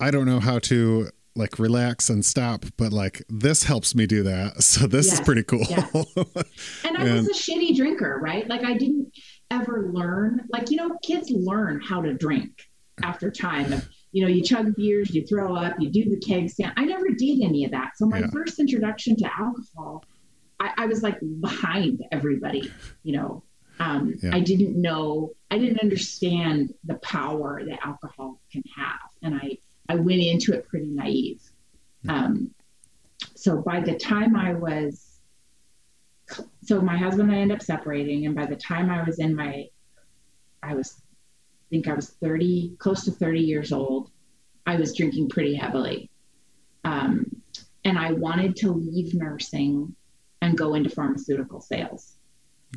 I 0.00 0.10
don't 0.10 0.26
know 0.26 0.40
how 0.40 0.58
to 0.70 1.08
like 1.36 1.58
relax 1.60 2.10
and 2.10 2.24
stop, 2.24 2.64
but 2.76 2.92
like 2.92 3.22
this 3.28 3.62
helps 3.62 3.94
me 3.94 4.04
do 4.06 4.24
that. 4.24 4.60
So 4.70 4.86
this 4.88 5.12
is 5.12 5.20
pretty 5.20 5.44
cool. 5.44 5.64
yes. 5.70 5.88
And 6.84 6.96
I 6.98 7.02
And- 7.06 7.26
was 7.26 7.28
a 7.28 7.32
shitty 7.44 7.76
drinker, 7.76 8.18
right? 8.20 8.44
Like 8.48 8.64
I 8.64 8.74
didn't 8.76 9.06
ever 9.50 9.88
learn. 9.92 10.40
Like 10.52 10.70
you 10.70 10.76
know, 10.76 10.90
kids 11.02 11.30
learn 11.30 11.80
how 11.80 12.02
to 12.02 12.12
drink 12.14 12.50
after 13.02 13.30
time. 13.30 13.70
You 14.12 14.22
know, 14.24 14.28
you 14.28 14.42
chug 14.42 14.74
beers, 14.74 15.14
you 15.14 15.26
throw 15.26 15.54
up, 15.54 15.74
you 15.78 15.90
do 15.90 16.08
the 16.08 16.16
keg 16.18 16.48
stand. 16.50 16.72
I 16.76 16.84
never 16.84 17.08
did 17.10 17.42
any 17.42 17.64
of 17.64 17.72
that. 17.72 17.96
So 17.96 18.06
my 18.06 18.20
Yeah. 18.20 18.30
first 18.30 18.58
introduction 18.58 19.16
to 19.16 19.30
alcohol, 19.38 20.04
I, 20.60 20.72
I 20.78 20.86
was 20.86 21.02
like 21.02 21.18
behind 21.40 22.02
everybody. 22.10 22.72
You 23.02 23.12
know, 23.16 23.42
um, 23.80 24.14
Yeah. 24.22 24.34
I 24.34 24.40
didn't 24.40 24.80
know, 24.80 25.32
I 25.50 25.58
didn't 25.58 25.80
understand 25.80 26.72
the 26.84 26.94
power 26.96 27.62
that 27.64 27.78
alcohol 27.84 28.40
can 28.52 28.62
have, 28.76 29.10
and 29.22 29.34
I 29.34 29.58
I 29.90 29.94
went 29.96 30.20
into 30.20 30.52
it 30.52 30.68
pretty 30.68 30.88
naive. 30.88 31.40
Um, 32.08 32.54
so 33.34 33.62
by 33.62 33.80
the 33.80 33.96
time 33.96 34.36
I 34.36 34.52
was 34.54 35.20
so 36.62 36.80
my 36.82 36.96
husband 36.98 37.30
and 37.30 37.38
I 37.38 37.40
ended 37.42 37.56
up 37.58 37.62
separating, 37.62 38.26
and 38.26 38.34
by 38.34 38.46
the 38.46 38.56
time 38.56 38.90
I 38.90 39.02
was 39.02 39.18
in 39.18 39.34
my, 39.34 39.66
I 40.62 40.74
was, 40.74 41.00
think 41.70 41.88
I 41.88 41.94
was 41.94 42.10
thirty, 42.10 42.74
close 42.78 43.04
to 43.04 43.10
thirty 43.10 43.40
years 43.40 43.72
old. 43.72 44.10
I 44.66 44.76
was 44.76 44.94
drinking 44.96 45.28
pretty 45.30 45.54
heavily, 45.54 46.10
um, 46.84 47.26
and 47.84 47.98
I 47.98 48.12
wanted 48.12 48.56
to 48.56 48.72
leave 48.72 49.14
nursing 49.14 49.94
and 50.42 50.56
go 50.56 50.74
into 50.74 50.90
pharmaceutical 50.90 51.60
sales. 51.60 52.14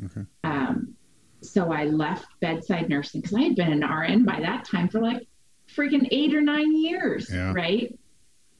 Okay. 0.03 0.21
Um, 0.43 0.95
so 1.41 1.71
I 1.71 1.85
left 1.85 2.25
bedside 2.39 2.87
nursing 2.89 3.21
because 3.21 3.35
I 3.35 3.41
had 3.41 3.55
been 3.55 3.71
an 3.71 3.83
RN 3.89 4.23
by 4.25 4.39
that 4.39 4.65
time 4.65 4.87
for 4.87 5.01
like 5.01 5.27
freaking 5.75 6.07
eight 6.11 6.33
or 6.33 6.41
nine 6.41 6.75
years, 6.75 7.29
Yeah. 7.31 7.51
right? 7.53 7.97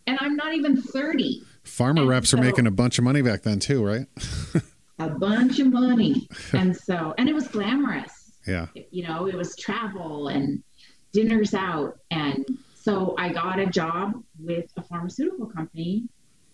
And 0.07 0.17
I'm 0.19 0.35
not 0.35 0.53
even 0.55 0.81
thirty. 0.81 1.43
Pharma 1.63 1.99
And 2.01 2.09
reps 2.09 2.33
are 2.33 2.37
making 2.37 2.67
a 2.67 2.71
bunch 2.71 2.97
of 2.97 3.03
money 3.03 3.21
back 3.21 3.43
then 3.43 3.59
too, 3.59 3.83
right? 3.85 4.07
a 4.99 5.09
bunch 5.09 5.59
of 5.59 5.67
money. 5.67 6.27
and 6.53 6.75
so, 6.75 7.13
and 7.17 7.29
it 7.29 7.33
was 7.33 7.47
glamorous. 7.47 8.20
Yeah. 8.45 8.67
You 8.91 9.07
know, 9.07 9.27
it 9.27 9.35
was 9.35 9.55
travel 9.55 10.29
and 10.29 10.63
dinners 11.13 11.53
out. 11.53 11.99
And 12.09 12.45
so 12.75 13.15
I 13.17 13.29
got 13.29 13.59
a 13.59 13.65
job 13.65 14.23
with 14.39 14.65
a 14.77 14.83
pharmaceutical 14.83 15.45
company 15.47 16.05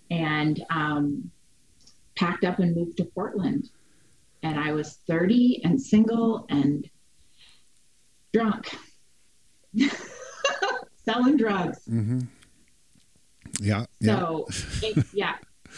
and 0.09 0.63
um, 0.69 1.31
packed 2.15 2.43
up 2.43 2.59
and 2.59 2.75
moved 2.75 2.97
to 2.97 3.05
Portland. 3.05 3.69
And 4.43 4.59
I 4.59 4.73
was 4.73 4.99
30 5.07 5.61
and 5.63 5.81
single 5.81 6.45
and 6.49 6.89
drunk, 8.33 8.75
selling 11.05 11.37
drugs. 11.37 11.79
Mm-hmm. 11.89 12.19
Yeah. 13.59 13.85
Yeah. 13.99 14.19
So, 14.19 14.47
yeah. 15.13 15.35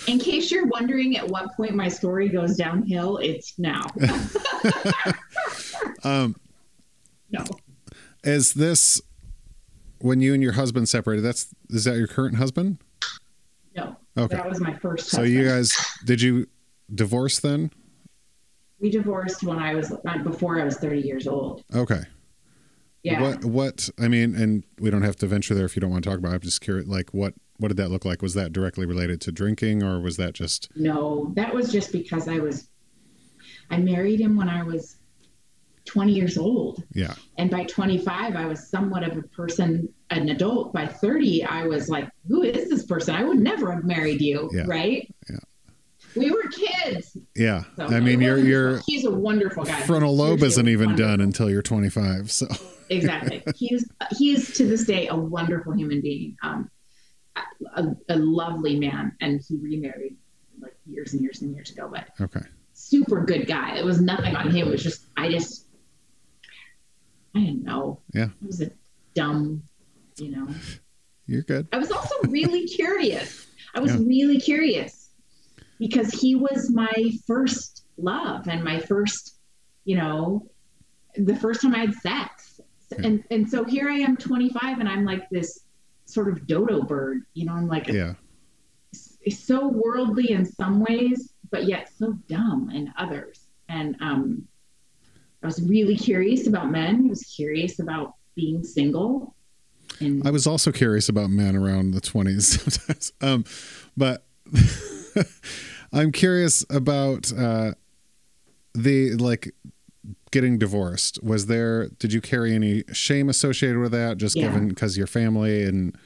In 0.07 0.19
case 0.19 0.51
you're 0.51 0.67
wondering 0.67 1.17
at 1.17 1.27
what 1.27 1.55
point 1.55 1.75
my 1.75 1.87
story 1.87 2.29
goes 2.29 2.55
downhill, 2.55 3.17
it's 3.17 3.57
now. 3.57 3.83
um, 6.03 6.35
no. 7.31 7.45
Is 8.23 8.53
this 8.53 9.01
when 9.99 10.21
you 10.21 10.33
and 10.33 10.43
your 10.43 10.53
husband 10.53 10.89
separated? 10.89 11.21
That's 11.21 11.47
is 11.69 11.85
that 11.85 11.97
your 11.97 12.07
current 12.07 12.35
husband? 12.35 12.79
No. 13.75 13.95
Okay. 14.17 14.35
That 14.35 14.49
was 14.49 14.59
my 14.59 14.75
first. 14.75 15.09
So 15.09 15.17
husband. 15.17 15.33
you 15.33 15.47
guys 15.47 15.73
did 16.05 16.21
you 16.21 16.47
divorce 16.93 17.39
then? 17.39 17.71
We 18.79 18.89
divorced 18.89 19.43
when 19.43 19.59
I 19.59 19.75
was 19.75 19.91
uh, 19.91 20.17
before 20.23 20.59
I 20.59 20.63
was 20.63 20.77
30 20.77 21.01
years 21.01 21.27
old. 21.27 21.63
Okay. 21.73 22.03
Yeah. 23.03 23.21
What 23.21 23.45
what 23.45 23.89
I 23.99 24.07
mean, 24.07 24.35
and 24.35 24.63
we 24.79 24.89
don't 24.89 25.03
have 25.03 25.15
to 25.17 25.27
venture 25.27 25.53
there 25.53 25.65
if 25.65 25.75
you 25.75 25.79
don't 25.79 25.91
want 25.91 26.03
to 26.03 26.09
talk 26.09 26.19
about. 26.19 26.31
It. 26.31 26.35
I'm 26.35 26.41
just 26.41 26.61
curious. 26.61 26.87
Like 26.87 27.13
what 27.13 27.33
what 27.57 27.69
did 27.69 27.77
that 27.77 27.89
look 27.89 28.05
like? 28.05 28.21
Was 28.21 28.33
that 28.33 28.51
directly 28.53 28.85
related 28.85 29.21
to 29.21 29.31
drinking, 29.31 29.83
or 29.83 29.99
was 29.99 30.17
that 30.17 30.33
just? 30.33 30.69
No, 30.75 31.31
that 31.35 31.53
was 31.53 31.71
just 31.71 31.91
because 31.91 32.27
I 32.27 32.39
was. 32.39 32.69
I 33.69 33.77
married 33.77 34.19
him 34.19 34.35
when 34.35 34.49
I 34.49 34.63
was 34.63 34.98
20 35.89 36.13
years 36.13 36.37
old. 36.37 36.83
Yeah. 36.93 37.15
And 37.39 37.49
by 37.49 37.63
25, 37.63 38.35
I 38.35 38.45
was 38.45 38.69
somewhat 38.69 39.03
of 39.03 39.17
a 39.17 39.23
person, 39.23 39.89
an 40.11 40.29
adult. 40.29 40.71
By 40.71 40.85
30, 40.85 41.43
I 41.45 41.65
was 41.65 41.89
like, 41.89 42.07
who 42.27 42.43
is 42.43 42.69
this 42.69 42.85
person? 42.85 43.15
I 43.15 43.23
would 43.23 43.39
never 43.39 43.71
have 43.71 43.83
married 43.83 44.21
you. 44.21 44.51
Yeah. 44.53 44.65
Right. 44.67 45.13
Yeah. 45.27 45.37
We 46.15 46.29
were 46.31 46.43
kids. 46.51 47.17
Yeah. 47.35 47.63
So 47.75 47.85
I 47.85 47.99
mean, 48.01 48.21
it 48.21 48.25
your 48.25 48.35
wasn't- 48.35 48.49
your 48.49 48.81
he's 48.85 49.05
a 49.05 49.11
wonderful 49.11 49.63
guy. 49.63 49.81
frontal 49.81 50.15
lobe 50.15 50.43
isn't 50.43 50.67
even 50.67 50.89
wonderful. 50.89 51.09
done 51.11 51.21
until 51.21 51.49
you're 51.49 51.63
25. 51.63 52.31
So 52.31 52.47
exactly. 52.89 53.43
He's, 53.55 53.81
is 53.83 53.89
he 54.17 54.33
is 54.33 54.53
to 54.57 54.65
this 54.67 54.85
day 54.85 55.07
a 55.07 55.15
wonderful 55.15 55.73
human 55.73 56.01
being, 56.01 56.37
um, 56.43 56.69
a, 57.75 57.85
a 58.09 58.15
lovely 58.15 58.79
man, 58.79 59.15
and 59.21 59.41
he 59.47 59.57
remarried 59.57 60.17
like 60.61 60.75
years 60.85 61.13
and 61.13 61.21
years 61.23 61.41
and 61.41 61.53
years 61.55 61.71
ago. 61.71 61.89
But 61.91 62.09
okay. 62.21 62.45
super 62.73 63.23
good 63.23 63.47
guy. 63.47 63.77
It 63.77 63.85
was 63.85 64.01
nothing 64.01 64.35
on 64.35 64.51
him. 64.51 64.67
It 64.67 64.71
was 64.71 64.83
just 64.83 65.05
I 65.17 65.29
just 65.29 65.65
I 67.39 67.45
didn't 67.45 67.63
know. 67.63 67.99
Yeah. 68.13 68.25
I 68.41 68.45
was 68.45 68.61
a 68.61 68.71
dumb, 69.13 69.63
you 70.17 70.31
know. 70.31 70.47
You're 71.25 71.43
good. 71.43 71.67
I 71.71 71.77
was 71.77 71.91
also 71.91 72.15
really 72.27 72.67
curious. 72.79 73.47
I 73.73 73.79
was 73.79 73.93
Yeah. 73.95 74.01
really 74.05 74.39
curious 74.39 75.11
because 75.79 76.11
he 76.11 76.35
was 76.35 76.69
my 76.71 76.91
first 77.25 77.85
love 77.97 78.47
and 78.47 78.63
my 78.63 78.79
first, 78.79 79.37
you 79.85 79.95
know, 79.95 80.47
the 81.15 81.35
first 81.35 81.61
time 81.61 81.73
I 81.75 81.79
had 81.79 81.93
sex. 81.95 82.59
Yeah. 82.91 83.05
And 83.07 83.23
and 83.31 83.49
so 83.49 83.63
here 83.63 83.87
I 83.89 83.97
am 83.99 84.17
25 84.17 84.79
and 84.79 84.89
I'm 84.89 85.05
like 85.05 85.29
this 85.29 85.65
sort 86.05 86.27
of 86.29 86.45
dodo 86.47 86.81
bird, 86.81 87.21
you 87.33 87.45
know, 87.45 87.53
I'm 87.53 87.67
like 87.67 87.87
Yeah. 87.87 88.15
so 89.29 89.67
worldly 89.67 90.31
in 90.31 90.43
some 90.45 90.79
ways, 90.81 91.33
but 91.51 91.65
yet 91.65 91.89
so 91.97 92.13
dumb 92.27 92.71
in 92.73 92.91
others. 92.97 93.45
And 93.69 93.95
um, 94.01 94.47
I 95.43 95.47
was 95.47 95.61
really 95.67 95.95
curious 95.95 96.47
about 96.47 96.69
men. 96.71 97.05
I 97.05 97.09
was 97.09 97.23
curious 97.23 97.79
about 97.79 98.15
being 98.35 98.63
single. 98.63 99.35
And 99.99 100.25
I 100.27 100.31
was 100.31 100.45
also 100.47 100.71
curious 100.71 101.09
about 101.09 101.29
men 101.29 101.55
around 101.55 101.91
the 101.91 102.01
20s 102.01 102.41
sometimes. 102.71 103.11
Um, 103.21 103.43
but 103.97 104.25
I'm 105.93 106.11
curious 106.11 106.65
about 106.69 107.31
uh, 107.33 107.73
the 108.73 109.15
like 109.15 109.53
getting 110.31 110.57
divorced. 110.59 111.23
Was 111.23 111.47
there, 111.47 111.87
did 111.87 112.13
you 112.13 112.21
carry 112.21 112.53
any 112.53 112.83
shame 112.93 113.29
associated 113.29 113.79
with 113.79 113.91
that 113.93 114.17
just 114.17 114.35
Yeah. 114.35 114.43
given 114.47 114.67
because 114.69 114.97
your 114.97 115.07
family 115.07 115.63
and 115.63 115.97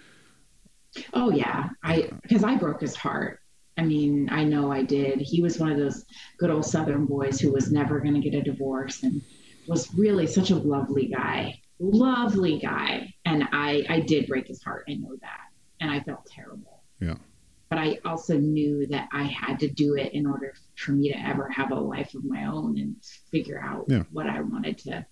oh 1.13 1.31
yeah, 1.31 1.69
I 1.83 2.09
because 2.21 2.43
I 2.43 2.55
broke 2.55 2.81
his 2.81 2.95
heart. 2.95 3.39
I 3.77 3.83
mean, 3.83 4.29
I 4.31 4.43
know 4.43 4.71
I 4.71 4.83
did. 4.83 5.19
He 5.19 5.41
was 5.41 5.59
one 5.59 5.71
of 5.71 5.77
those 5.77 6.05
good 6.37 6.51
old 6.51 6.65
Southern 6.65 7.05
boys 7.05 7.39
who 7.39 7.51
was 7.51 7.71
never 7.71 7.99
going 7.99 8.13
to 8.13 8.19
get 8.29 8.35
a 8.37 8.41
divorce 8.43 9.03
and 9.03 9.21
was 9.67 9.93
really 9.95 10.27
such 10.27 10.51
a 10.51 10.55
lovely 10.55 11.07
guy, 11.07 11.59
lovely 11.79 12.59
guy. 12.59 13.13
And 13.25 13.43
I, 13.51 13.83
I 13.89 13.99
did 14.01 14.27
break 14.27 14.47
his 14.47 14.61
heart. 14.61 14.85
I 14.89 14.93
know 14.93 15.15
that, 15.21 15.39
and 15.79 15.89
I 15.89 16.01
felt 16.01 16.25
terrible. 16.25 16.83
Yeah. 16.99 17.15
But 17.69 17.79
I 17.79 17.97
also 18.05 18.37
knew 18.37 18.85
that 18.87 19.09
I 19.11 19.23
had 19.23 19.59
to 19.61 19.67
do 19.67 19.95
it 19.95 20.13
in 20.13 20.27
order 20.27 20.53
for 20.75 20.91
me 20.91 21.11
to 21.11 21.17
ever 21.19 21.49
have 21.49 21.71
a 21.71 21.75
life 21.75 22.13
of 22.13 22.23
my 22.23 22.45
own 22.45 22.77
and 22.77 22.95
figure 23.31 23.59
out 23.59 23.85
Yeah. 23.87 24.03
what 24.11 24.27
I 24.27 24.41
wanted 24.41 24.77
to, 24.79 25.03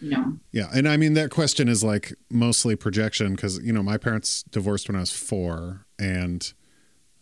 you 0.00 0.10
know. 0.10 0.38
Yeah, 0.52 0.68
and 0.72 0.88
I 0.88 0.96
mean 0.96 1.12
that 1.14 1.30
question 1.30 1.68
is 1.68 1.84
like 1.84 2.14
mostly 2.30 2.74
projection 2.76 3.34
because 3.34 3.58
you 3.62 3.72
know 3.74 3.82
my 3.82 3.98
parents 3.98 4.42
divorced 4.44 4.88
when 4.88 4.96
I 4.96 5.00
was 5.00 5.12
four, 5.12 5.84
and 5.98 6.50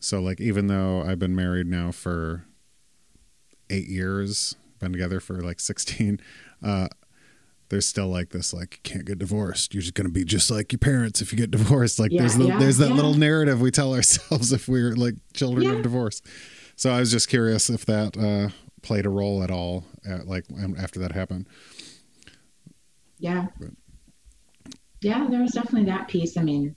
so 0.04 0.20
like 0.20 0.40
even 0.40 0.66
though 0.66 1.02
I've 1.02 1.18
been 1.18 1.34
married 1.34 1.66
now 1.66 1.90
for 1.90 2.44
eight 3.70 3.88
years, 3.88 4.54
been 4.78 4.92
together 4.92 5.20
for 5.20 5.40
like 5.40 5.60
sixteen, 5.60 6.20
uh, 6.62 6.88
there's 7.70 7.86
still 7.86 8.08
like 8.08 8.28
this 8.30 8.52
like 8.52 8.74
you 8.84 8.90
can't 8.90 9.06
get 9.06 9.18
divorced. 9.18 9.72
You're 9.74 9.80
just 9.80 9.94
gonna 9.94 10.10
be 10.10 10.24
just 10.24 10.50
like 10.50 10.72
your 10.72 10.78
parents 10.78 11.20
if 11.22 11.32
you 11.32 11.38
get 11.38 11.50
divorced. 11.50 11.98
Like 11.98 12.12
Yeah, 12.12 12.20
there's 12.20 12.36
the, 12.36 12.44
yeah, 12.44 12.58
there's 12.58 12.76
that 12.78 12.90
yeah. 12.90 12.94
little 12.94 13.14
narrative 13.14 13.60
we 13.60 13.70
tell 13.70 13.94
ourselves 13.96 14.52
if 14.52 14.68
we're 14.68 14.94
like 14.94 15.14
children 15.32 15.68
of 15.70 15.82
divorce. 15.82 16.20
So 16.76 16.90
I 16.90 17.00
was 17.00 17.10
just 17.10 17.28
curious 17.28 17.70
if 17.70 17.86
that 17.86 18.16
uh, 18.18 18.52
played 18.82 19.06
a 19.06 19.10
role 19.10 19.42
at 19.42 19.50
all, 19.50 19.84
at, 20.06 20.26
like 20.26 20.44
after 20.78 21.00
that 21.00 21.12
happened. 21.12 21.46
Yeah. 23.18 23.46
But- 23.58 23.70
Yeah, 25.00 25.26
there 25.30 25.40
was 25.40 25.52
definitely 25.52 25.84
that 25.90 26.08
piece. 26.08 26.36
I 26.36 26.42
mean, 26.42 26.74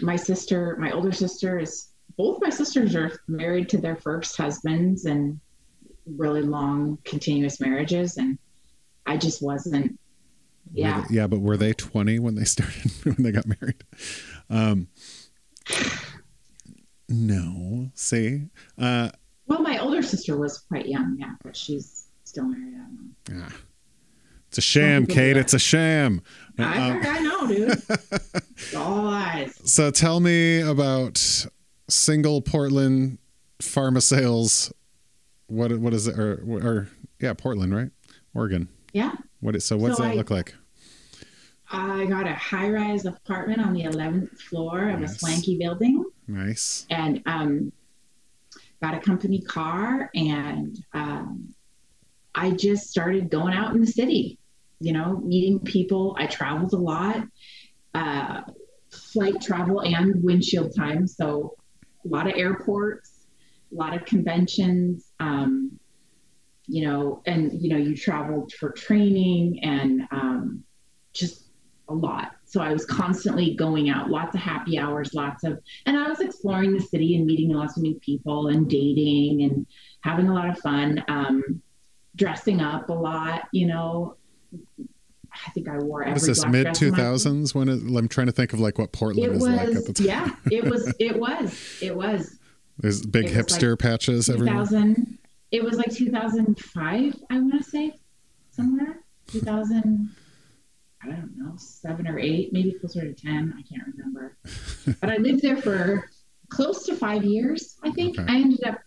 my 0.00 0.16
sister, 0.16 0.76
my 0.78 0.90
older 0.90 1.12
sister 1.12 1.58
is 1.58 1.88
both 2.16 2.38
my 2.40 2.50
sisters 2.50 2.94
are 2.94 3.12
married 3.28 3.68
to 3.70 3.78
their 3.78 3.96
first 3.96 4.36
husbands 4.36 5.04
and 5.04 5.40
really 6.06 6.42
long 6.42 6.98
continuous 7.04 7.60
marriages 7.60 8.16
and 8.18 8.38
I 9.06 9.16
just 9.16 9.42
wasn't 9.42 9.98
yeah. 10.72 11.04
they- 11.08 11.16
yeah, 11.16 11.26
but 11.26 11.40
were 11.40 11.56
they 11.56 11.72
20 11.72 12.18
when 12.18 12.34
they 12.34 12.44
started 12.54 12.90
when 13.04 13.16
they 13.18 13.32
got 13.32 13.46
married? 13.46 13.84
Um 14.50 14.88
no. 17.08 17.90
See? 17.94 18.48
Uh 18.78 19.10
Well, 19.46 19.62
my 19.62 19.78
older 19.78 20.02
sister 20.02 20.36
was 20.38 20.58
quite 20.58 20.86
young, 20.86 21.16
yeah, 21.18 21.32
but 21.42 21.56
she's 21.56 22.06
still 22.24 22.44
married. 22.44 22.74
I 22.74 23.30
don't 23.30 23.38
know. 23.38 23.44
ah. 23.48 23.56
It's 24.48 24.58
a 24.58 24.62
sham, 24.62 25.06
Kate. 25.06 25.36
It's 25.36 25.52
a 25.52 25.58
sham. 25.58 26.22
I, 26.60 26.90
Um, 26.90 27.00
I 27.04 27.18
know, 27.20 27.46
dude. 27.48 27.82
It's 28.56 28.74
all 28.74 29.02
lies. 29.02 29.58
so 29.64 29.90
tell 29.90 30.20
me 30.20 30.60
about 30.60 31.44
single 31.88 32.40
Portland 32.42 33.18
pharma 33.60 34.02
sales. 34.02 34.72
What 35.46 35.76
what 35.78 35.92
is 35.94 36.06
it 36.06 36.18
or 36.18 36.42
or 36.46 36.88
yeah, 37.20 37.32
Portland, 37.34 37.74
right? 37.74 37.90
Oregon. 38.34 38.68
Yeah. 38.92 39.12
What 39.40 39.54
is, 39.56 39.64
so 39.64 39.76
what's 39.76 39.96
So 39.96 40.02
that 40.04 40.12
I- 40.12 40.14
look 40.14 40.30
like? 40.30 40.54
I 41.70 42.04
got 42.06 42.26
a 42.26 42.34
high 42.34 42.68
rise 42.70 43.04
apartment 43.04 43.58
on 43.60 43.72
the 43.72 43.82
11th 43.84 44.38
floor 44.38 44.90
of 44.90 45.00
Nice. 45.00 45.16
a 45.16 45.18
swanky 45.18 45.58
building. 45.58 46.04
Nice. 46.28 46.86
and 46.90 47.20
um, 47.26 47.72
got 48.82 48.94
a 48.94 49.00
company 49.00 49.40
car 49.40 50.10
and 50.14 50.82
um, 50.92 51.54
i 52.34 52.50
just 52.50 52.88
started 52.90 53.30
going 53.30 53.52
out 53.54 53.74
in 53.74 53.80
the 53.80 53.86
city 53.86 54.38
you 54.80 54.92
know 54.92 55.18
meeting 55.24 55.58
people 55.60 56.14
i 56.18 56.26
traveled 56.26 56.72
a 56.72 56.76
lot 56.76 57.16
uh, 57.94 58.42
flight 58.90 59.40
travel 59.40 59.80
and 59.80 60.22
windshield 60.24 60.74
time 60.76 61.06
so 61.06 61.54
a 62.04 62.08
lot 62.08 62.26
of 62.26 62.34
airports 62.36 63.26
a 63.72 63.74
lot 63.74 63.94
of 63.94 64.04
conventions 64.04 65.12
um, 65.20 65.78
you 66.66 66.86
know 66.86 67.22
and 67.26 67.52
you 67.60 67.68
know 67.68 67.76
you 67.76 67.96
traveled 67.96 68.52
for 68.52 68.70
training 68.70 69.62
and 69.62 70.02
um, 70.10 70.64
just 71.12 71.42
a 71.90 71.94
lot 71.94 72.36
so 72.46 72.62
i 72.62 72.72
was 72.72 72.86
constantly 72.86 73.54
going 73.54 73.90
out 73.90 74.08
lots 74.08 74.34
of 74.34 74.40
happy 74.40 74.78
hours 74.78 75.12
lots 75.12 75.44
of 75.44 75.60
and 75.86 75.98
I 76.04 76.08
was 76.08 76.20
exploring 76.20 76.72
the 76.72 76.80
city 76.80 77.16
and 77.16 77.26
meeting 77.26 77.50
lots 77.50 77.76
of 77.76 77.82
new 77.82 77.94
people 77.96 78.48
and 78.48 78.68
dating 78.68 79.42
and 79.42 79.66
having 80.02 80.28
a 80.28 80.34
lot 80.34 80.50
of 80.50 80.58
fun, 80.58 81.02
um, 81.08 81.62
dressing 82.16 82.60
up 82.60 82.90
a 82.90 82.92
lot. 82.92 83.48
You 83.52 83.66
know, 83.66 84.16
I 85.46 85.50
think 85.50 85.68
I 85.68 85.78
wore 85.78 86.02
every 86.02 86.14
Was 86.14 86.26
this 86.26 86.46
mid 86.46 86.66
my- 86.66 86.72
2000s 86.72 87.54
when 87.54 87.68
it, 87.68 87.80
I'm 87.96 88.08
trying 88.08 88.26
to 88.26 88.32
think 88.32 88.52
of 88.52 88.60
like 88.60 88.78
what 88.78 88.92
Portland 88.92 89.34
is 89.34 89.42
like 89.42 89.60
at 89.60 89.68
was, 89.68 89.84
the 89.86 89.92
time. 89.92 90.06
yeah, 90.06 90.30
it 90.50 90.64
was, 90.64 90.94
it 91.00 91.18
was, 91.18 91.78
it 91.82 91.96
was 91.96 92.38
There's 92.78 93.04
big 93.04 93.26
It 93.26 93.36
was 93.36 93.36
like 93.36 93.46
hipster 93.60 93.78
patches 93.78 94.28
everywhere. 94.28 94.54
2000. 94.64 95.18
It 95.50 95.62
was 95.62 95.76
like 95.76 95.92
2005, 95.94 97.16
I 97.30 97.38
want 97.38 97.54
to 97.54 97.62
say, 97.62 97.94
somewhere. 98.50 98.98
2000. 99.28 100.10
I 101.02 101.06
don't 101.06 101.36
know, 101.36 101.52
seven 101.56 102.08
or 102.08 102.18
eight, 102.18 102.52
maybe 102.52 102.72
closer 102.72 103.02
to 103.02 103.12
10. 103.12 103.54
I 103.58 103.62
can't 103.62 103.86
remember. 103.94 104.36
but 105.00 105.10
I 105.10 105.16
lived 105.18 105.42
there 105.42 105.56
for 105.58 106.08
close 106.48 106.86
to 106.86 106.94
five 106.96 107.24
years, 107.24 107.76
I 107.82 107.90
think. 107.90 108.18
Okay. 108.18 108.32
I 108.32 108.36
ended 108.36 108.64
up 108.64 108.78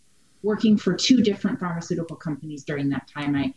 working 0.41 0.77
for 0.77 0.95
two 0.95 1.21
different 1.21 1.59
pharmaceutical 1.59 2.15
companies 2.15 2.63
during 2.63 2.89
that 2.89 3.07
time. 3.07 3.35
I 3.35 3.53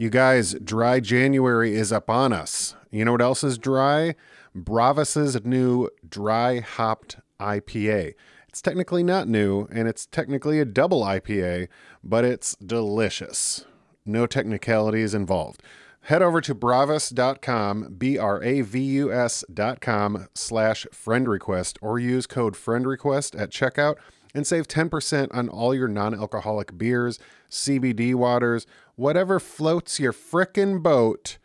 You 0.00 0.10
guys, 0.10 0.54
dry 0.62 1.00
January 1.00 1.74
is 1.74 1.90
up 1.90 2.08
on 2.08 2.32
us. 2.32 2.76
You 2.92 3.04
know 3.04 3.10
what 3.10 3.20
else 3.20 3.42
is 3.42 3.58
dry? 3.58 4.14
Bravus's 4.54 5.44
new 5.44 5.88
dry 6.08 6.60
hopped 6.60 7.16
IPA. 7.40 8.14
It's 8.48 8.62
technically 8.62 9.02
not 9.02 9.26
new 9.26 9.66
and 9.72 9.88
it's 9.88 10.06
technically 10.06 10.60
a 10.60 10.64
double 10.64 11.02
IPA, 11.02 11.66
but 12.04 12.24
it's 12.24 12.54
delicious. 12.64 13.64
No 14.06 14.28
technicalities 14.28 15.14
involved. 15.14 15.64
Head 16.02 16.22
over 16.22 16.40
to 16.42 16.54
bravus.com, 16.54 17.96
B 17.98 18.16
R 18.16 18.40
A 18.40 18.60
V 18.60 18.80
U 18.80 19.12
S.com 19.12 20.28
slash 20.32 20.86
friend 20.92 21.28
request, 21.28 21.76
or 21.82 21.98
use 21.98 22.28
code 22.28 22.54
friend 22.54 22.86
request 22.86 23.34
at 23.34 23.50
checkout 23.50 23.96
and 24.32 24.46
save 24.46 24.68
10% 24.68 25.34
on 25.34 25.48
all 25.48 25.74
your 25.74 25.88
non 25.88 26.14
alcoholic 26.14 26.78
beers, 26.78 27.18
CBD 27.50 28.14
waters, 28.14 28.66
whatever 28.96 29.40
floats 29.40 29.98
your 29.98 30.12
frickin' 30.12 30.82
boat 30.82 31.38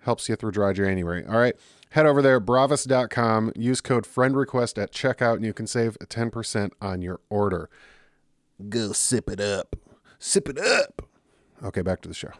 helps 0.00 0.28
you 0.28 0.36
through 0.36 0.52
dry 0.52 0.72
January. 0.72 1.24
All 1.24 1.38
right. 1.38 1.54
Head 1.90 2.06
over 2.06 2.22
there, 2.22 2.40
bravus.com, 2.40 3.52
use 3.54 3.80
code 3.82 4.06
friend 4.06 4.34
request 4.34 4.78
at 4.78 4.92
checkout, 4.92 5.36
and 5.36 5.44
you 5.44 5.52
can 5.52 5.66
save 5.66 5.98
10% 5.98 6.70
on 6.80 7.02
your 7.02 7.20
order. 7.28 7.68
Go 8.68 8.92
sip 8.92 9.28
it 9.28 9.40
up. 9.40 9.76
Sip 10.18 10.48
it 10.48 10.58
up. 10.58 11.02
Okay, 11.62 11.82
back 11.82 12.00
to 12.02 12.08
the 12.08 12.14
show. 12.14 12.32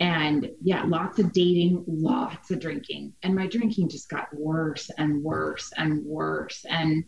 and 0.00 0.50
yeah, 0.62 0.84
lots 0.84 1.18
of 1.18 1.32
dating, 1.32 1.84
lots 1.86 2.50
of 2.50 2.60
drinking. 2.60 3.12
And 3.22 3.34
my 3.34 3.46
drinking 3.46 3.88
just 3.88 4.08
got 4.08 4.28
worse 4.34 4.90
and 4.98 5.22
worse 5.22 5.72
and 5.76 6.04
worse. 6.04 6.64
And 6.68 7.04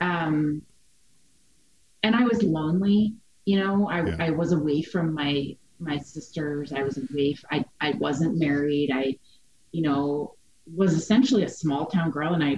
um 0.00 0.62
and 2.02 2.14
I 2.16 2.24
was 2.24 2.42
lonely, 2.42 3.14
you 3.44 3.58
know, 3.60 3.88
I, 3.88 4.04
Yeah. 4.06 4.16
I 4.20 4.30
was 4.30 4.52
away 4.52 4.82
from 4.82 5.14
my 5.14 5.56
my 5.80 5.96
sisters. 5.98 6.72
I 6.72 6.82
was 6.82 6.98
away 6.98 7.34
f- 7.36 7.44
I, 7.52 7.64
I 7.80 7.92
wasn't 7.98 8.38
married. 8.38 8.90
I, 8.92 9.16
you 9.70 9.82
know, 9.82 10.34
was 10.74 10.94
essentially 10.94 11.44
a 11.44 11.48
small 11.48 11.86
town 11.86 12.10
girl. 12.10 12.34
And 12.34 12.42
I 12.42 12.50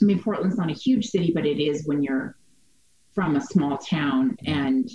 I 0.00 0.04
mean 0.04 0.22
Portland's 0.22 0.56
not 0.56 0.70
a 0.70 0.74
huge 0.74 1.06
city, 1.06 1.32
but 1.34 1.44
it 1.46 1.60
is 1.60 1.86
when 1.86 2.02
you're 2.02 2.36
from 3.14 3.36
a 3.36 3.40
small 3.40 3.78
town 3.78 4.36
and 4.46 4.90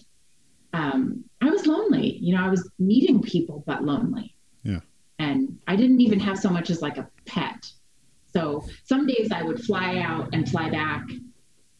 um, 0.73 1.23
I 1.41 1.49
was 1.49 1.65
lonely. 1.65 2.17
You 2.17 2.35
know, 2.35 2.43
I 2.43 2.49
was 2.49 2.69
meeting 2.79 3.21
people, 3.21 3.63
but 3.65 3.83
lonely. 3.83 4.35
Yeah. 4.63 4.79
And 5.17 5.57
I 5.67 5.75
didn't 5.75 6.01
even 6.01 6.19
have 6.19 6.37
so 6.37 6.49
much 6.49 6.69
as 6.69 6.81
like 6.81 6.97
a 6.97 7.09
pet. 7.25 7.65
So 8.33 8.63
some 8.85 9.07
days 9.07 9.31
I 9.31 9.41
would 9.41 9.59
fly 9.63 9.97
out 9.99 10.29
and 10.33 10.47
fly 10.47 10.69
back, 10.69 11.03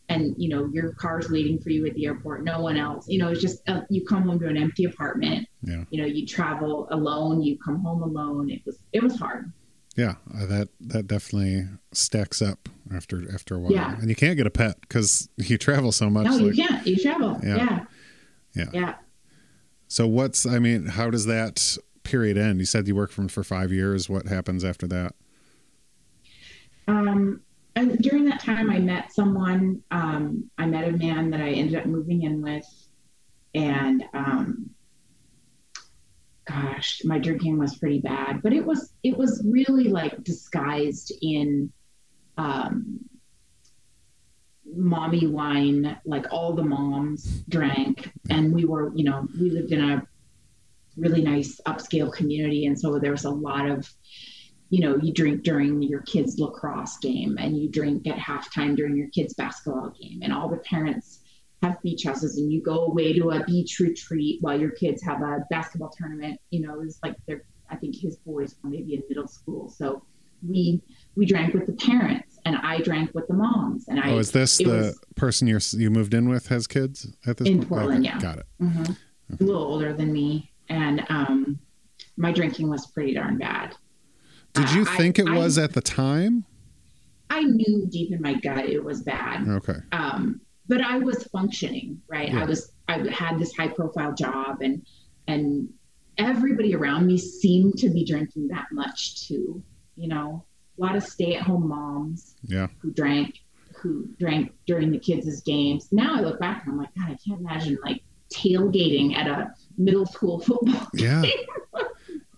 and 0.09 0.33
you 0.37 0.49
know, 0.49 0.65
your 0.73 0.93
car's 0.93 1.29
waiting 1.29 1.59
for 1.59 1.69
you 1.69 1.85
at 1.85 1.93
the 1.93 2.05
airport. 2.05 2.43
No 2.43 2.59
one 2.61 2.77
else. 2.77 3.07
You 3.07 3.19
know, 3.19 3.29
it's 3.29 3.41
just 3.41 3.67
uh, 3.69 3.81
you 3.89 4.03
come 4.05 4.23
home 4.23 4.39
to 4.39 4.47
an 4.47 4.57
empty 4.57 4.85
apartment. 4.85 5.47
Yeah. 5.61 5.83
You 5.91 6.01
know, 6.01 6.07
you 6.07 6.25
travel 6.25 6.87
alone. 6.91 7.41
You 7.41 7.57
come 7.63 7.81
home 7.81 8.01
alone. 8.03 8.49
It 8.49 8.61
was 8.65 8.79
it 8.91 9.01
was 9.03 9.17
hard. 9.17 9.51
Yeah, 9.95 10.15
uh, 10.33 10.45
that 10.47 10.69
that 10.81 11.07
definitely 11.07 11.65
stacks 11.91 12.41
up 12.41 12.69
after 12.93 13.23
after 13.33 13.55
a 13.55 13.59
while. 13.59 13.71
Yeah. 13.71 13.97
And 13.99 14.09
you 14.09 14.15
can't 14.15 14.35
get 14.35 14.47
a 14.47 14.51
pet 14.51 14.79
because 14.81 15.29
you 15.37 15.57
travel 15.57 15.91
so 15.91 16.09
much. 16.09 16.25
no, 16.25 16.31
like- 16.37 16.55
you 16.55 16.67
can't. 16.67 16.85
You 16.87 16.95
travel. 16.97 17.39
Yeah. 17.43 17.55
Yeah. 17.57 17.85
Yeah. 18.55 18.69
Yeah. 18.73 18.95
So 19.87 20.07
what's 20.07 20.45
I 20.45 20.59
mean, 20.59 20.85
how 20.87 21.09
does 21.09 21.25
that 21.25 21.77
period 22.03 22.37
end? 22.37 22.59
You 22.59 22.65
said 22.65 22.87
you 22.87 22.95
worked 22.95 23.13
from 23.13 23.27
for 23.27 23.43
five 23.43 23.71
years. 23.71 24.09
What 24.09 24.27
happens 24.27 24.63
after 24.63 24.87
that? 24.87 25.13
Um, 26.87 27.41
and 27.75 27.97
during 27.99 28.25
that 28.25 28.41
time, 28.41 28.69
I 28.69 28.79
met 28.79 29.13
someone. 29.13 29.83
Um, 29.91 30.49
I 30.57 30.65
met 30.65 30.87
a 30.87 30.97
man 30.97 31.29
that 31.31 31.41
I 31.41 31.51
ended 31.51 31.79
up 31.79 31.85
moving 31.85 32.23
in 32.23 32.41
with, 32.41 32.65
and 33.53 34.03
um, 34.13 34.71
gosh, 36.45 37.01
my 37.05 37.19
drinking 37.19 37.59
was 37.59 37.77
pretty 37.77 37.99
bad. 37.99 38.41
But 38.41 38.53
it 38.53 38.65
was 38.65 38.93
it 39.03 39.17
was 39.17 39.43
really 39.45 39.85
like 39.85 40.23
disguised 40.23 41.13
in 41.21 41.71
um, 42.37 42.99
mommy 44.65 45.27
wine. 45.27 45.97
Like 46.05 46.25
all 46.31 46.53
the 46.53 46.63
moms 46.63 47.43
drank, 47.49 48.11
and 48.29 48.53
we 48.53 48.65
were, 48.65 48.91
you 48.95 49.03
know, 49.03 49.27
we 49.39 49.51
lived 49.51 49.71
in 49.71 49.89
a 49.89 50.03
really 50.97 51.21
nice 51.21 51.61
upscale 51.67 52.11
community, 52.11 52.65
and 52.65 52.79
so 52.79 52.97
there 52.99 53.11
was 53.11 53.25
a 53.25 53.29
lot 53.29 53.69
of 53.69 53.89
you 54.69 54.81
know, 54.81 54.97
you 54.97 55.11
drink 55.13 55.43
during 55.43 55.81
your 55.81 56.01
kids' 56.01 56.37
lacrosse 56.37 56.97
game 56.97 57.37
and 57.39 57.57
you 57.57 57.67
drink 57.69 58.05
at 58.07 58.17
halftime 58.17 58.75
during 58.75 58.95
your 58.95 59.09
kids' 59.09 59.33
basketball 59.33 59.89
game, 59.99 60.19
and 60.21 60.31
all 60.31 60.47
the 60.49 60.57
parents 60.57 61.19
have 61.61 61.81
beach 61.81 62.03
houses, 62.03 62.37
and 62.37 62.51
you 62.51 62.61
go 62.61 62.85
away 62.85 63.11
to 63.13 63.31
a 63.31 63.43
beach 63.45 63.79
retreat 63.79 64.37
while 64.41 64.59
your 64.59 64.71
kids 64.71 65.03
have 65.03 65.21
a 65.21 65.45
basketball 65.49 65.89
tournament. 65.89 66.39
You 66.51 66.61
know, 66.61 66.79
it's 66.81 66.99
like 67.03 67.15
they're, 67.27 67.43
I 67.69 67.75
think 67.75 67.95
his 67.95 68.15
boys 68.17 68.55
were 68.63 68.69
maybe 68.69 68.93
in 68.93 69.03
middle 69.09 69.27
school, 69.27 69.69
so 69.69 70.03
we 70.47 70.81
we 71.15 71.25
drank 71.25 71.53
with 71.53 71.65
the 71.65 71.73
parents, 71.73 72.39
and 72.45 72.55
I 72.55 72.79
drank 72.81 73.13
with 73.13 73.27
the 73.27 73.33
moms, 73.33 73.87
and 73.87 73.99
I 73.99 74.11
oh, 74.11 74.19
is 74.19 74.31
this 74.31 74.57
the 74.57 74.95
person 75.15 75.47
you 75.47 75.57
are 75.57 75.61
you 75.73 75.89
moved 75.89 76.13
in 76.13 76.29
with 76.29 76.47
has 76.47 76.65
kids 76.67 77.07
at 77.25 77.37
this 77.37 77.47
In 77.47 77.57
point? 77.57 77.69
Portland, 77.69 78.05
yeah. 78.05 78.19
Got 78.19 78.37
it. 78.39 78.45
mhm, 78.61 78.95
a 79.39 79.43
little 79.43 79.61
older 79.61 79.93
than 79.93 80.13
me, 80.13 80.51
and 80.69 81.05
um, 81.09 81.59
my 82.15 82.31
drinking 82.31 82.69
was 82.69 82.85
pretty 82.87 83.13
darn 83.15 83.37
bad. 83.37 83.75
Did 84.53 84.71
you 84.71 84.81
I- 84.87 84.97
think 84.97 85.19
it 85.19 85.27
I- 85.27 85.37
was 85.37 85.57
at 85.57 85.73
the 85.73 85.81
time? 85.81 86.45
I 87.31 87.43
knew 87.43 87.85
deep 87.89 88.11
in 88.11 88.21
my 88.21 88.33
gut 88.33 88.65
it 88.65 88.83
was 88.83 89.03
bad. 89.03 89.47
Okay. 89.47 89.77
um, 89.91 90.41
but 90.67 90.81
I 90.81 90.97
was 90.97 91.23
functioning, 91.25 92.01
right? 92.07 92.29
Yeah. 92.29 92.41
I 92.41 92.45
was 92.45 92.71
I 92.87 92.97
had 93.09 93.39
this 93.39 93.55
high 93.55 93.67
profile 93.67 94.13
job 94.13 94.61
and 94.61 94.85
and 95.27 95.69
everybody 96.17 96.73
around 96.75 97.05
me 97.05 97.17
seemed 97.17 97.77
to 97.79 97.89
be 97.89 98.03
drinking 98.03 98.47
that 98.49 98.65
much 98.71 99.27
too. 99.27 99.61
You 99.95 100.07
know, 100.07 100.43
a 100.77 100.81
lot 100.81 100.95
of 100.95 101.03
stay 101.03 101.35
at 101.35 101.43
home 101.43 101.67
moms 101.67 102.35
Yeah. 102.43 102.67
who 102.79 102.91
drank 102.91 103.39
who 103.75 104.07
drank 104.19 104.51
during 104.65 104.91
the 104.91 104.99
kids' 104.99 105.41
games. 105.41 105.87
Now 105.91 106.15
I 106.17 106.21
look 106.21 106.39
back 106.39 106.63
and 106.65 106.73
I'm 106.73 106.77
like, 106.79 106.93
God, 106.95 107.11
I 107.11 107.17
can't 107.25 107.39
imagine 107.41 107.77
like 107.83 108.01
tailgating 108.33 109.15
at 109.15 109.27
a 109.27 109.53
middle 109.77 110.05
school 110.07 110.39
football. 110.39 110.87
Yeah. 110.95 111.23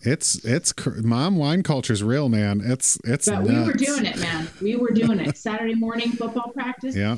It's 0.03 0.43
it's 0.43 0.71
cr- 0.73 1.01
mom 1.01 1.35
wine 1.37 1.63
culture's 1.63 2.03
real, 2.03 2.27
man. 2.29 2.61
It's 2.63 2.97
it's 3.03 3.27
But 3.29 3.43
nuts. 3.43 3.49
we 3.49 3.63
were 3.65 3.73
doing 3.73 4.05
it, 4.05 4.17
man. 4.19 4.47
We 4.61 4.75
were 4.75 4.91
doing 4.91 5.19
it. 5.19 5.37
Saturday 5.37 5.75
morning 5.75 6.11
football 6.11 6.49
practice. 6.51 6.95
Yeah. 6.95 7.17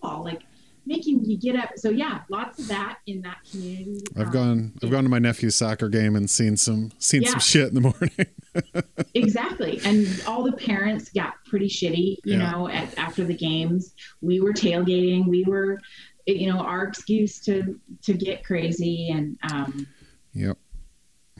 Football, 0.00 0.22
like 0.24 0.42
making 0.86 1.24
you 1.24 1.38
get 1.38 1.56
up. 1.56 1.70
So 1.76 1.90
yeah, 1.90 2.20
lots 2.28 2.58
of 2.60 2.68
that 2.68 2.98
in 3.06 3.22
that 3.22 3.38
community. 3.50 4.00
I've 4.16 4.26
Um, 4.26 4.32
gone 4.32 4.72
I've 4.82 4.90
gone 4.90 5.02
to 5.04 5.08
my 5.10 5.18
nephew's 5.18 5.56
soccer 5.56 5.88
game 5.88 6.14
and 6.14 6.28
seen 6.30 6.56
some 6.56 6.92
seen 6.98 7.22
Yeah. 7.22 7.30
some 7.30 7.40
shit 7.40 7.68
in 7.68 7.74
the 7.74 7.80
morning. 7.80 8.10
exactly 9.14 9.80
and 9.84 10.06
all 10.28 10.44
the 10.44 10.52
parents 10.52 11.10
got 11.10 11.34
pretty 11.46 11.68
shitty 11.68 12.16
you 12.24 12.38
Yeah. 12.38 12.50
know 12.52 12.68
at, 12.68 12.96
after 12.96 13.24
the 13.24 13.34
games 13.34 13.94
we 14.20 14.40
were 14.40 14.52
tailgating 14.52 15.26
we 15.26 15.42
were 15.44 15.80
you 16.26 16.52
know 16.52 16.60
our 16.60 16.84
excuse 16.84 17.40
to 17.46 17.78
to 18.02 18.12
get 18.14 18.44
crazy 18.44 19.08
and 19.10 19.36
um 19.52 19.86
yep. 20.34 20.56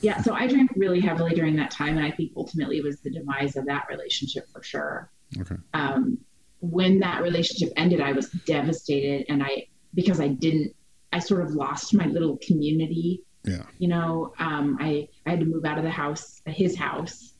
Yeah 0.04 0.20
so 0.22 0.32
i 0.34 0.46
drank 0.46 0.70
really 0.76 1.00
heavily 1.00 1.34
during 1.34 1.56
that 1.56 1.70
time 1.70 1.96
and 1.98 2.06
i 2.06 2.10
think 2.10 2.30
ultimately 2.36 2.76
it 2.78 2.84
was 2.84 3.00
the 3.00 3.10
demise 3.10 3.56
of 3.56 3.64
that 3.66 3.84
relationship 3.88 4.44
for 4.52 4.62
sure 4.62 5.10
Okay. 5.40 5.56
um 5.72 6.18
when 6.60 7.00
that 7.00 7.22
relationship 7.22 7.70
ended 7.76 8.00
i 8.00 8.12
was 8.12 8.26
devastated 8.54 9.26
and 9.28 9.42
i 9.42 9.66
because 9.94 10.20
i 10.20 10.28
didn't 10.28 10.70
i 11.12 11.18
sort 11.18 11.42
of 11.42 11.50
lost 11.64 11.94
my 11.94 12.06
little 12.06 12.36
community 12.48 13.22
Yeah. 13.44 13.66
you 13.82 13.88
know, 13.94 14.32
um, 14.38 14.66
I, 14.80 14.90
I 15.26 15.30
had 15.32 15.40
to 15.40 15.46
move 15.54 15.64
out 15.70 15.76
of 15.76 15.84
the 15.84 15.96
house, 16.04 16.40
his 16.46 16.72
house, 16.86 17.34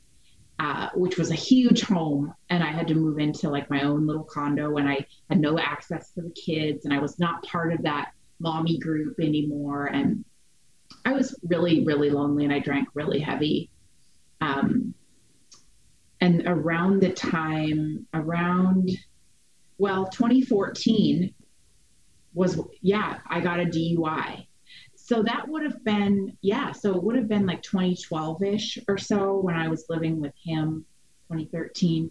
uh, 0.64 0.86
which 1.02 1.16
was 1.20 1.30
a 1.30 1.34
huge 1.48 1.80
home. 1.94 2.24
And 2.52 2.60
I 2.62 2.70
had 2.78 2.86
to 2.88 2.94
move 2.94 3.18
into 3.18 3.48
like 3.56 3.66
my 3.70 3.80
own 3.88 4.06
little 4.08 4.26
condo 4.36 4.76
and 4.78 4.86
I 4.86 4.98
had 5.30 5.40
no 5.40 5.52
access 5.58 6.04
to 6.14 6.20
the 6.26 6.34
kids 6.46 6.84
and 6.84 6.92
I 6.92 7.00
was 7.06 7.14
not 7.18 7.36
part 7.54 7.72
of 7.72 7.80
that 7.84 8.06
mommy 8.38 8.76
group 8.86 9.14
anymore. 9.18 9.86
And 9.86 10.24
I 11.04 11.12
was 11.12 11.38
really, 11.46 11.84
really 11.84 12.10
lonely 12.10 12.44
and 12.44 12.52
I 12.52 12.58
drank 12.58 12.88
really 12.94 13.20
heavy. 13.20 13.70
Um, 14.40 14.94
and 16.20 16.42
around 16.46 17.02
the 17.02 17.12
time, 17.12 18.06
around, 18.14 18.90
well, 19.78 20.06
2014 20.06 21.34
was, 22.32 22.60
yeah, 22.80 23.18
I 23.28 23.40
got 23.40 23.60
a 23.60 23.64
DUI 23.64 24.46
so 25.04 25.22
that 25.22 25.46
would 25.46 25.62
have 25.62 25.84
been 25.84 26.36
yeah 26.40 26.72
so 26.72 26.96
it 26.96 27.02
would 27.02 27.14
have 27.14 27.28
been 27.28 27.46
like 27.46 27.62
2012ish 27.62 28.82
or 28.88 28.96
so 28.96 29.38
when 29.38 29.54
i 29.54 29.68
was 29.68 29.84
living 29.90 30.20
with 30.20 30.32
him 30.42 30.84
2013 31.30 32.10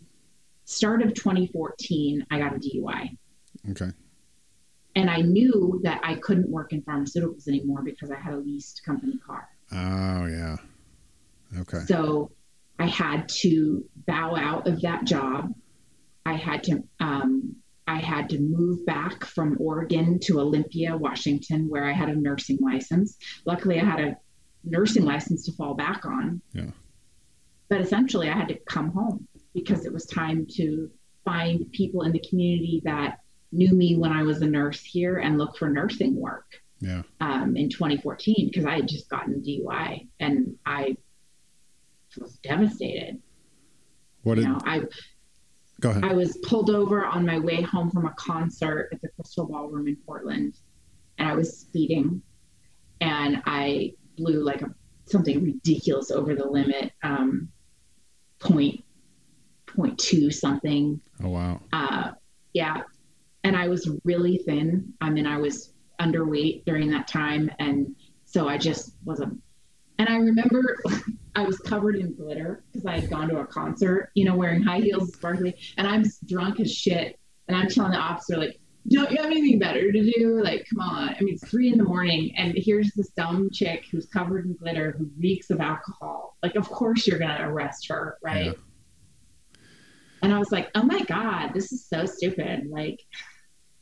start 0.66 1.02
of 1.02 1.14
2014 1.14 2.26
i 2.30 2.40
got 2.40 2.56
a 2.56 2.60
dui 2.60 3.18
Okay. 3.72 3.92
And 4.96 5.10
I 5.10 5.18
knew 5.18 5.80
that 5.84 6.02
I 6.04 6.16
couldn't 6.16 6.50
work 6.50 6.74
in 6.74 6.82
pharmaceuticals 6.82 7.48
anymore 7.48 7.82
because 7.84 8.12
I 8.12 8.20
had 8.20 8.34
a 8.34 8.38
leased 8.38 8.84
company 8.86 9.18
car. 9.26 9.48
Oh 9.72 10.26
yeah. 10.26 10.58
Okay. 11.60 11.80
So 11.86 12.32
I 12.80 12.88
had 12.88 13.30
to 13.42 13.86
bow 14.08 14.36
out 14.36 14.68
of 14.68 14.82
that 14.82 15.06
job. 15.06 15.54
I 16.26 16.34
had 16.34 16.64
to 16.66 16.84
um, 17.00 17.56
I 17.88 17.98
had 17.98 18.30
to 18.30 18.40
move 18.40 18.86
back 18.86 19.26
from 19.26 19.58
Oregon 19.60 20.20
to 20.24 20.40
Olympia, 20.40 20.96
Washington, 20.96 21.70
where 21.70 21.86
I 21.86 21.92
had 21.92 22.10
a 22.10 22.16
nursing 22.16 22.58
license. 22.62 23.18
Luckily, 23.46 23.80
I 23.80 23.84
had 23.84 24.00
a 24.00 24.18
nursing 24.64 25.04
license 25.04 25.46
to 25.46 25.52
fall 25.54 25.74
back 25.74 26.06
on. 26.06 26.42
Yeah. 26.54 26.72
But 27.70 27.82
essentially, 27.82 28.30
I 28.30 28.38
had 28.38 28.48
to 28.50 28.60
come 28.68 28.92
home 28.92 29.28
because 29.54 29.86
it 29.86 29.94
was 29.94 30.06
time 30.06 30.48
to 30.56 30.90
find 31.26 31.72
people 31.72 32.04
in 32.04 32.12
the 32.12 32.24
community 32.30 32.82
that 32.86 33.20
knew 33.54 33.74
me 33.74 33.96
when 33.96 34.12
I 34.12 34.24
was 34.24 34.42
a 34.42 34.48
nurse 34.48 34.82
here 34.82 35.18
and 35.18 35.38
look 35.38 35.58
for 35.58 35.70
nursing 35.70 36.16
work 36.16 36.60
Yeah. 36.82 37.04
um, 37.22 37.56
in 37.56 37.70
2014 37.70 38.48
because 38.48 38.66
I 38.66 38.76
had 38.78 38.88
just 38.88 39.10
gotten 39.10 39.42
DUI 39.42 40.08
and 40.20 40.56
I 40.66 40.98
was 42.20 42.38
devastated. 42.44 43.22
What 44.24 44.36
did 44.36 44.46
You 44.46 44.50
know, 44.52 44.60
I 44.66 44.84
go 45.80 45.90
ahead? 45.92 46.04
I 46.04 46.14
was 46.14 46.38
pulled 46.44 46.70
over 46.70 47.06
on 47.06 47.26
my 47.26 47.40
way 47.40 47.62
home 47.62 47.90
from 47.92 48.06
a 48.06 48.14
concert 48.18 48.90
at 48.92 49.02
the 49.02 49.10
Crystal 49.10 49.46
Ballroom 49.46 49.88
in 49.88 49.98
Portland, 50.06 50.56
and 51.18 51.28
I 51.28 51.34
was 51.36 51.58
speeding, 51.60 52.22
and 53.02 53.42
I 53.46 53.94
blew 54.18 54.44
like 54.44 54.62
a 54.62 54.74
something 55.06 55.44
ridiculous 55.44 56.10
over 56.12 56.34
the 56.36 56.46
limit, 56.48 56.94
um, 57.04 57.50
point 58.40 58.84
point 59.68 59.98
two 60.00 60.32
something. 60.32 61.02
oh 61.24 61.30
wow. 61.30 61.60
Uh, 61.74 62.12
yeah, 62.54 62.84
and 63.44 63.56
I 63.56 63.68
was 63.68 63.90
really 64.04 64.38
thin. 64.46 64.94
I 65.02 65.10
mean, 65.10 65.26
I 65.26 65.38
was 65.38 65.74
underweight 66.00 66.66
during 66.66 66.90
that 66.92 67.08
time, 67.08 67.52
and 67.60 67.96
so 68.26 68.48
I 68.48 68.58
just 68.58 68.96
wasn't. 69.04 69.42
And 70.00 70.10
I 70.10 70.18
remember 70.18 70.82
I 71.36 71.44
was 71.44 71.58
covered 71.60 71.96
in 71.96 72.14
glitter 72.14 72.64
because 72.72 72.86
I 72.86 73.00
had 73.00 73.10
gone 73.10 73.30
to 73.30 73.40
a 73.40 73.46
concert, 73.46 74.12
you 74.16 74.26
know, 74.26 74.36
wearing 74.36 74.62
high 74.62 74.80
heels, 74.80 75.14
sparkly, 75.14 75.56
and 75.78 75.88
I'm 75.88 76.04
drunk 76.26 76.60
as 76.60 76.72
shit. 76.74 77.20
And 77.48 77.58
I'm 77.58 77.68
telling 77.68 77.92
the 77.92 77.98
officer, 77.98 78.38
like, 78.38 78.60
don't 78.90 79.12
you 79.12 79.18
have 79.18 79.28
anything 79.28 79.60
better 79.60 79.92
to 79.92 80.12
do? 80.14 80.42
Like, 80.42 80.66
come 80.70 80.80
on. 80.80 81.10
I 81.10 81.20
mean, 81.22 81.36
it's 81.36 81.50
three 81.50 81.72
in 81.72 81.78
the 81.78 81.84
morning, 81.84 82.34
and 82.38 82.54
here's 82.56 82.92
this 82.96 83.10
dumb 83.10 83.50
chick 83.52 83.86
who's 83.92 84.06
covered 84.06 84.46
in 84.46 84.56
glitter 84.56 84.96
who 84.98 85.10
reeks 85.20 85.50
of 85.50 85.60
alcohol. 85.60 86.38
Like, 86.42 86.56
of 86.56 86.70
course 86.70 87.06
you're 87.08 87.20
going 87.20 87.36
to 87.36 87.44
arrest 87.44 87.88
her, 87.90 88.18
right? 88.22 88.46
Yeah. 88.46 89.62
And 90.22 90.34
I 90.34 90.40
was 90.40 90.52
like, 90.52 90.70
oh 90.76 90.84
my 90.84 91.02
God, 91.02 91.52
this 91.54 91.74
is 91.74 91.86
so 91.86 92.06
stupid. 92.06 92.68
Like, 92.70 93.00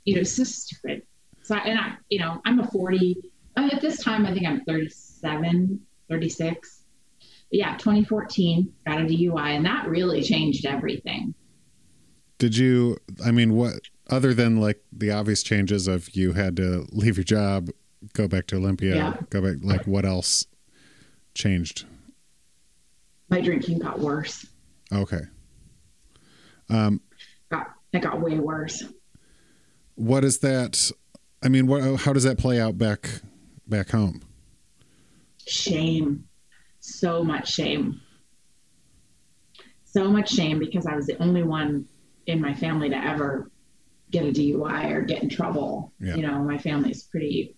you 0.05 0.15
know, 0.15 0.21
it's 0.21 0.31
so 0.31 0.43
stupid. 0.43 1.03
So, 1.43 1.55
I, 1.55 1.59
and 1.59 1.79
I, 1.79 1.93
you 2.09 2.19
know, 2.19 2.41
I'm 2.45 2.59
a 2.59 2.67
40, 2.67 3.17
uh, 3.57 3.69
at 3.71 3.81
this 3.81 4.01
time, 4.03 4.25
I 4.25 4.33
think 4.33 4.45
I'm 4.47 4.63
37, 4.65 5.79
36. 6.09 6.83
But 7.19 7.27
yeah, 7.59 7.75
2014, 7.77 8.71
got 8.85 9.01
a 9.01 9.03
DUI, 9.03 9.55
and 9.57 9.65
that 9.65 9.87
really 9.87 10.21
changed 10.23 10.65
everything. 10.65 11.33
Did 12.37 12.57
you? 12.57 12.97
I 13.23 13.31
mean, 13.31 13.53
what 13.55 13.73
other 14.09 14.33
than 14.33 14.59
like 14.59 14.81
the 14.91 15.11
obvious 15.11 15.43
changes 15.43 15.87
of 15.87 16.15
you 16.15 16.33
had 16.33 16.55
to 16.57 16.87
leave 16.91 17.17
your 17.17 17.23
job, 17.23 17.69
go 18.13 18.27
back 18.27 18.47
to 18.47 18.55
Olympia, 18.55 18.95
Yeah. 18.95 19.13
go 19.29 19.41
back. 19.41 19.57
Like 19.61 19.85
what 19.85 20.05
else 20.05 20.47
changed? 21.35 21.85
My 23.29 23.41
drinking 23.41 23.79
got 23.79 23.99
worse. 23.99 24.45
Okay. 24.91 25.21
Um, 26.69 27.01
Got 27.51 27.67
it 27.93 28.01
got 28.01 28.21
way 28.21 28.39
worse. 28.39 28.83
What 29.95 30.23
is 30.23 30.39
that? 30.39 30.91
I 31.43 31.49
mean, 31.49 31.67
what? 31.67 32.01
How 32.01 32.13
does 32.13 32.23
that 32.23 32.37
play 32.37 32.59
out 32.59 32.77
back 32.77 33.09
back 33.67 33.89
home? 33.89 34.21
Shame. 35.45 36.25
So 36.79 37.23
much 37.23 37.51
shame. 37.51 38.01
So 39.85 40.09
much 40.09 40.31
shame 40.31 40.59
because 40.59 40.85
I 40.85 40.95
was 40.95 41.05
the 41.05 41.21
only 41.21 41.43
one 41.43 41.85
in 42.27 42.39
my 42.41 42.53
family 42.53 42.89
to 42.89 42.95
ever 42.95 43.51
get 44.09 44.23
a 44.23 44.31
DUI 44.31 44.91
or 44.91 45.01
get 45.01 45.23
in 45.23 45.29
trouble. 45.29 45.93
Yeah. 45.99 46.15
You 46.15 46.27
know, 46.27 46.39
my 46.43 46.57
family's 46.57 47.03
pretty 47.03 47.55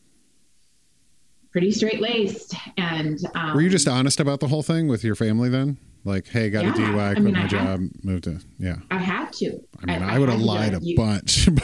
pretty 1.52 1.72
straight 1.72 2.02
laced 2.02 2.56
and 2.78 3.20
um, 3.36 3.54
Were 3.54 3.62
you 3.62 3.70
just 3.70 3.88
honest 3.88 4.20
about 4.20 4.40
the 4.40 4.48
whole 4.48 4.64
thing 4.64 4.88
with 4.88 5.04
your 5.04 5.16
family 5.16 5.50
then? 5.50 5.78
Like, 6.06 6.28
hey, 6.28 6.50
got 6.50 6.66
a 6.66 6.68
Yeah, 6.68 6.74
DUI, 6.74 7.00
I 7.00 7.14
quit 7.14 7.24
mean, 7.24 7.34
my 7.34 7.44
I 7.44 7.48
job, 7.48 7.82
moved 8.04 8.26
to 8.26 8.40
yeah. 8.60 8.76
I 8.92 8.98
had 8.98 9.32
to. 9.34 9.58
I 9.82 9.86
mean, 9.86 10.02
I, 10.04 10.20
would 10.20 10.30
have 10.30 10.42
lied 10.42 10.74
a 10.74 10.80
You- 10.82 10.96
bunch. 10.98 11.48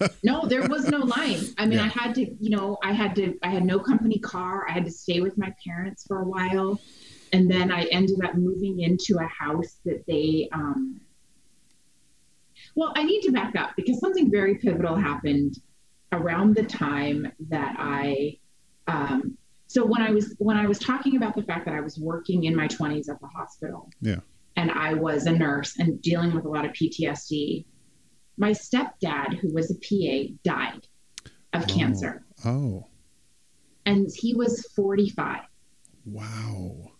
But 0.00 0.16
No, 0.24 0.46
there 0.46 0.66
was 0.66 0.88
no 0.88 1.00
lying. 1.00 1.40
I 1.58 1.66
mean, 1.66 1.78
Yeah. 1.78 1.84
I 1.84 1.88
had 1.88 2.14
to, 2.14 2.22
you 2.22 2.48
know, 2.56 2.78
I 2.82 2.92
had 2.92 3.14
to, 3.16 3.34
I 3.42 3.50
had 3.50 3.64
no 3.66 3.78
company 3.78 4.18
car. 4.18 4.64
I 4.66 4.72
had 4.72 4.86
to 4.86 4.90
stay 4.90 5.20
with 5.20 5.36
my 5.36 5.52
parents 5.62 6.06
for 6.08 6.20
a 6.22 6.24
while. 6.24 6.80
And 7.34 7.50
then 7.50 7.70
I 7.70 7.82
ended 7.92 8.16
up 8.24 8.34
moving 8.34 8.80
into 8.80 9.18
a 9.22 9.26
house 9.26 9.76
that 9.84 10.04
they, 10.06 10.48
um, 10.52 11.02
well, 12.74 12.92
I 12.96 13.02
need 13.02 13.20
to 13.22 13.30
back 13.30 13.54
up 13.56 13.72
because 13.76 14.00
something 14.00 14.30
very 14.30 14.54
pivotal 14.56 14.96
happened 14.96 15.58
around 16.12 16.56
the 16.56 16.64
time 16.64 17.30
that 17.50 17.76
I, 17.78 18.38
um, 18.86 19.36
so 19.72 19.84
when 19.86 20.02
I 20.02 20.10
was 20.10 20.34
when 20.38 20.56
I 20.56 20.66
was 20.66 20.80
talking 20.80 21.16
about 21.16 21.36
the 21.36 21.44
fact 21.44 21.64
that 21.66 21.74
I 21.74 21.80
was 21.80 21.96
working 21.96 22.42
in 22.44 22.56
my 22.56 22.66
20s 22.66 23.08
at 23.08 23.20
the 23.20 23.28
hospital, 23.28 23.88
Yeah. 24.00 24.18
and 24.56 24.68
I 24.72 24.94
was 24.94 25.26
a 25.26 25.32
nurse 25.32 25.78
and 25.78 26.02
dealing 26.02 26.34
with 26.34 26.44
a 26.44 26.48
lot 26.48 26.64
of 26.64 26.72
PTSD, 26.72 27.64
my 28.36 28.50
stepdad, 28.50 29.34
who 29.38 29.52
was 29.54 29.70
a 29.70 29.76
PA, 29.86 30.34
died 30.42 30.88
of 31.52 31.68
cancer, 31.68 32.24
oh, 32.44 32.86
and 33.86 34.08
he 34.22 34.34
was 34.34 34.66
45. 34.74 35.42
wow. 36.04 36.90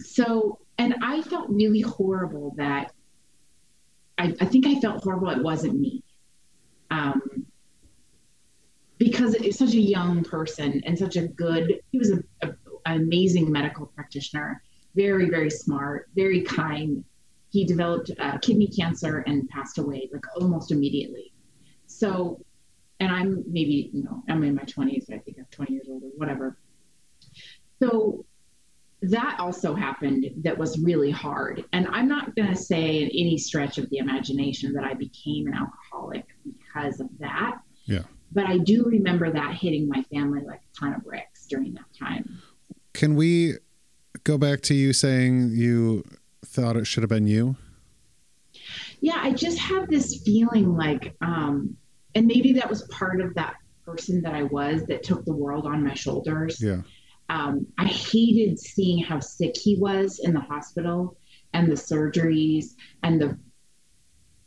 So, 0.00 0.60
and 0.78 0.94
I 1.02 1.22
felt 1.22 1.48
really 1.48 1.80
horrible 1.80 2.54
that 2.56 2.92
I, 4.18 4.34
I 4.40 4.44
think 4.44 4.64
I 4.66 4.78
felt 4.80 5.02
horrible 5.02 5.30
it 5.30 5.42
wasn't 5.42 5.80
me. 5.80 6.04
Um, 6.90 7.20
because 8.98 9.34
it's 9.34 9.58
such 9.58 9.74
a 9.74 9.80
young 9.80 10.24
person 10.24 10.82
and 10.84 10.98
such 10.98 11.16
a 11.16 11.28
good, 11.28 11.80
he 11.90 11.98
was 11.98 12.10
a, 12.10 12.22
a, 12.42 12.48
an 12.86 13.02
amazing 13.02 13.50
medical 13.50 13.86
practitioner, 13.86 14.62
very, 14.94 15.28
very 15.28 15.50
smart, 15.50 16.08
very 16.14 16.42
kind. 16.42 17.04
He 17.50 17.64
developed 17.64 18.10
uh, 18.18 18.38
kidney 18.38 18.68
cancer 18.68 19.18
and 19.26 19.48
passed 19.48 19.78
away 19.78 20.08
like 20.12 20.24
almost 20.36 20.72
immediately. 20.72 21.32
So, 21.86 22.40
and 23.00 23.12
I'm 23.12 23.44
maybe, 23.46 23.90
you 23.92 24.04
know, 24.04 24.22
I'm 24.28 24.42
in 24.42 24.54
my 24.54 24.62
20s, 24.62 25.12
I 25.12 25.18
think 25.18 25.36
I'm 25.38 25.46
20 25.50 25.72
years 25.72 25.86
old 25.88 26.02
or 26.02 26.10
whatever. 26.16 26.58
So 27.82 28.24
that 29.02 29.36
also 29.38 29.74
happened 29.74 30.26
that 30.42 30.56
was 30.56 30.78
really 30.78 31.10
hard. 31.10 31.64
And 31.72 31.86
I'm 31.88 32.08
not 32.08 32.34
going 32.34 32.48
to 32.48 32.56
say 32.56 33.02
in 33.02 33.08
any 33.08 33.36
stretch 33.36 33.78
of 33.78 33.88
the 33.90 33.98
imagination 33.98 34.72
that 34.72 34.84
I 34.84 34.94
became 34.94 35.46
an 35.46 35.54
alcoholic 35.54 36.26
because 36.44 37.00
of 37.00 37.08
that. 37.20 37.58
Yeah. 37.84 38.02
But 38.36 38.44
I 38.44 38.58
do 38.58 38.84
remember 38.84 39.32
that 39.32 39.54
hitting 39.54 39.88
my 39.88 40.02
family 40.12 40.42
like 40.46 40.60
a 40.60 40.78
ton 40.78 40.92
of 40.92 41.02
bricks 41.02 41.46
during 41.46 41.72
that 41.72 41.86
time. 41.98 42.38
Can 42.92 43.16
we 43.16 43.54
go 44.24 44.36
back 44.36 44.60
to 44.64 44.74
you 44.74 44.92
saying 44.92 45.52
you 45.54 46.04
thought 46.44 46.76
it 46.76 46.86
should 46.86 47.02
have 47.02 47.08
been 47.08 47.26
you? 47.26 47.56
Yeah, 49.00 49.16
I 49.16 49.32
just 49.32 49.58
have 49.58 49.88
this 49.88 50.20
feeling 50.22 50.76
like, 50.76 51.16
um, 51.22 51.78
and 52.14 52.26
maybe 52.26 52.52
that 52.52 52.68
was 52.68 52.82
part 52.88 53.22
of 53.22 53.34
that 53.36 53.54
person 53.86 54.20
that 54.20 54.34
I 54.34 54.42
was 54.42 54.84
that 54.84 55.02
took 55.02 55.24
the 55.24 55.32
world 55.34 55.66
on 55.66 55.82
my 55.82 55.94
shoulders. 55.94 56.62
Yeah. 56.62 56.82
um, 57.30 57.66
I 57.78 57.86
hated 57.86 58.58
seeing 58.58 59.02
how 59.02 59.18
sick 59.18 59.56
he 59.56 59.76
was 59.76 60.20
in 60.22 60.34
the 60.34 60.40
hospital 60.40 61.16
and 61.54 61.72
the 61.72 61.76
surgeries 61.76 62.74
and 63.02 63.18
the. 63.18 63.38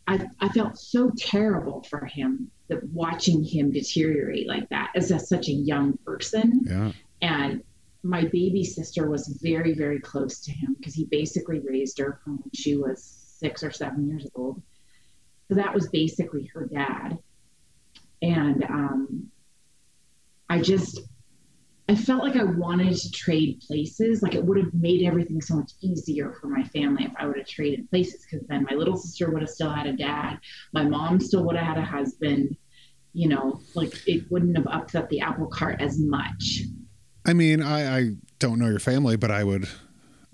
I, 0.07 0.27
I 0.39 0.49
felt 0.49 0.77
so 0.77 1.11
terrible 1.17 1.83
for 1.89 2.05
him 2.05 2.51
that 2.69 2.83
watching 2.89 3.43
him 3.43 3.71
deteriorate 3.71 4.47
like 4.47 4.69
that 4.69 4.91
as 4.95 5.11
a, 5.11 5.19
such 5.19 5.49
a 5.49 5.53
young 5.53 5.97
person. 6.05 6.61
Yeah. 6.65 6.91
And 7.21 7.63
my 8.03 8.23
baby 8.25 8.63
sister 8.63 9.09
was 9.09 9.39
very, 9.41 9.73
very 9.73 9.99
close 9.99 10.39
to 10.41 10.51
him 10.51 10.75
because 10.77 10.93
he 10.93 11.05
basically 11.05 11.59
raised 11.59 11.97
her 11.99 12.19
from 12.23 12.37
when 12.37 12.51
she 12.53 12.77
was 12.77 13.03
six 13.03 13.63
or 13.63 13.71
seven 13.71 14.07
years 14.07 14.25
old. 14.35 14.61
So 15.47 15.55
that 15.55 15.73
was 15.73 15.89
basically 15.89 16.45
her 16.53 16.65
dad. 16.65 17.17
And 18.21 18.63
um, 18.63 19.31
I 20.49 20.61
just, 20.61 21.01
I 21.89 21.95
felt 21.95 22.23
like 22.23 22.35
I 22.35 22.43
wanted 22.43 22.95
to 22.95 23.11
trade 23.11 23.61
places. 23.65 24.21
Like 24.21 24.35
it 24.35 24.43
would 24.43 24.57
have 24.57 24.73
made 24.73 25.03
everything 25.05 25.41
so 25.41 25.55
much 25.55 25.71
easier 25.81 26.33
for 26.39 26.47
my 26.47 26.63
family 26.65 27.05
if 27.05 27.11
I 27.17 27.25
would 27.25 27.37
have 27.37 27.47
traded 27.47 27.89
places 27.89 28.25
because 28.29 28.45
then 28.47 28.65
my 28.69 28.75
little 28.75 28.95
sister 28.95 29.31
would 29.31 29.41
have 29.41 29.49
still 29.49 29.71
had 29.71 29.87
a 29.87 29.93
dad. 29.93 30.37
My 30.71 30.83
mom 30.83 31.19
still 31.19 31.43
would 31.45 31.55
have 31.55 31.65
had 31.65 31.77
a 31.79 31.85
husband. 31.85 32.55
You 33.13 33.27
know, 33.29 33.59
like 33.73 33.91
it 34.07 34.29
wouldn't 34.31 34.55
have 34.55 34.67
upset 34.67 35.09
the 35.09 35.21
apple 35.21 35.47
cart 35.47 35.81
as 35.81 35.97
much. 35.99 36.61
I 37.25 37.33
mean, 37.33 37.61
I, 37.61 37.97
I 37.97 38.09
don't 38.37 38.59
know 38.59 38.67
your 38.69 38.79
family, 38.79 39.17
but 39.17 39.31
I 39.31 39.43
would, 39.43 39.67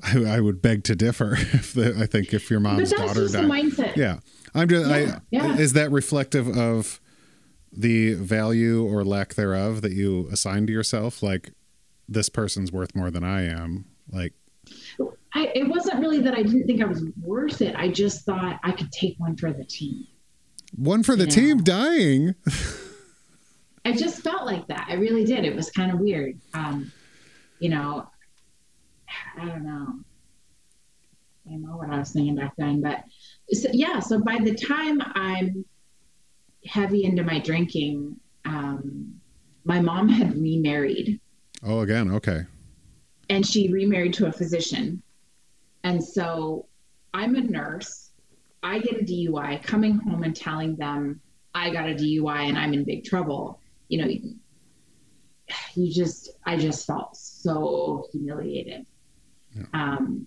I, 0.03 0.25
I 0.25 0.39
would 0.41 0.61
beg 0.61 0.83
to 0.85 0.95
differ. 0.95 1.35
If 1.53 1.71
the, 1.73 1.95
I 1.97 2.05
think 2.05 2.33
if 2.33 2.49
your 2.49 2.59
But 2.59 2.73
mom's 2.73 2.89
that's 2.89 3.01
daughter 3.01 3.21
just 3.21 3.33
the 3.33 3.39
mindset. 3.39 3.95
yeah, 3.95 4.19
I'm 4.53 4.67
just, 4.67 4.89
Yeah, 4.89 4.95
I, 5.15 5.21
yeah. 5.31 5.55
is 5.57 5.71
that 5.73 5.89
reflective 5.91 6.49
of 6.57 6.99
the 7.77 8.13
value 8.13 8.85
or 8.85 9.03
lack 9.03 9.33
thereof 9.35 9.81
that 9.81 9.91
you 9.93 10.27
assign 10.31 10.67
to 10.67 10.73
yourself? 10.73 11.21
Like, 11.23 11.51
this 12.07 12.29
person's 12.29 12.71
worth 12.71 12.95
more 12.95 13.09
than 13.11 13.23
I 13.23 13.43
am. 13.47 13.85
Like, 14.11 14.33
I, 15.33 15.51
it 15.53 15.67
wasn't 15.67 15.99
really 15.99 16.19
that 16.21 16.33
I 16.33 16.43
didn't 16.43 16.65
think 16.65 16.81
I 16.81 16.85
was 16.85 17.03
worth 17.21 17.61
it. 17.61 17.75
I 17.75 17.89
just 17.89 18.25
thought 18.25 18.59
I 18.63 18.71
could 18.71 18.91
take 18.91 19.15
one 19.19 19.35
for 19.35 19.51
the 19.51 19.65
team. 19.65 20.05
one 20.75 21.03
for 21.03 21.15
the 21.15 21.25
Yeah. 21.25 21.29
team 21.31 21.57
dying. 21.63 22.35
I 23.85 23.91
just 23.93 24.21
felt 24.23 24.45
like 24.45 24.67
that. 24.67 24.87
I 24.89 24.95
really 24.95 25.25
did. 25.25 25.45
It 25.45 25.55
was 25.55 25.69
kind 25.69 25.91
of 25.91 25.99
weird. 25.99 26.39
Um, 26.53 26.91
you 27.59 27.69
know, 27.69 28.07
I 29.37 29.45
don't 29.45 29.63
know. 29.63 29.99
I 31.47 31.51
don't 31.51 31.61
know 31.61 31.77
what 31.77 31.89
I 31.91 31.99
was 31.99 32.11
thinking 32.11 32.35
back 32.35 32.53
then, 32.57 32.81
but 32.81 33.03
so, 33.51 33.69
yeah. 33.71 33.99
So 33.99 34.19
by 34.19 34.39
the 34.43 34.55
time 34.55 34.99
I'm 35.13 35.63
heavy 36.65 37.03
into 37.05 37.23
my 37.23 37.39
drinking, 37.39 38.17
um, 38.45 39.13
my 39.63 39.79
mom 39.79 40.09
had 40.09 40.35
remarried, 40.35 41.19
Oh, 41.63 41.79
again. 41.79 42.11
Okay. 42.11 42.43
and 43.29 43.45
she 43.45 43.69
remarried 43.71 44.13
to 44.13 44.27
a 44.27 44.31
physician, 44.31 45.01
and 45.83 46.03
so 46.03 46.67
I'm 47.13 47.35
a 47.35 47.41
nurse. 47.41 48.11
I 48.63 48.79
get 48.79 49.01
a 49.01 49.03
DUI, 49.03 49.61
coming 49.63 49.97
home 49.99 50.23
and 50.23 50.35
telling 50.35 50.75
them 50.75 51.21
I 51.53 51.69
got 51.69 51.87
a 51.89 51.93
DUI 51.93 52.49
and 52.49 52.57
I'm 52.57 52.73
in 52.73 52.83
big 52.83 53.03
trouble. 53.05 53.59
You 53.89 54.01
know, 54.01 54.11
you 55.75 55.91
just, 55.93 56.31
I 56.45 56.57
just 56.57 56.87
felt 56.87 57.15
so 57.15 58.07
humiliated. 58.11 58.85
Yeah. 59.55 59.63
Um, 59.73 60.25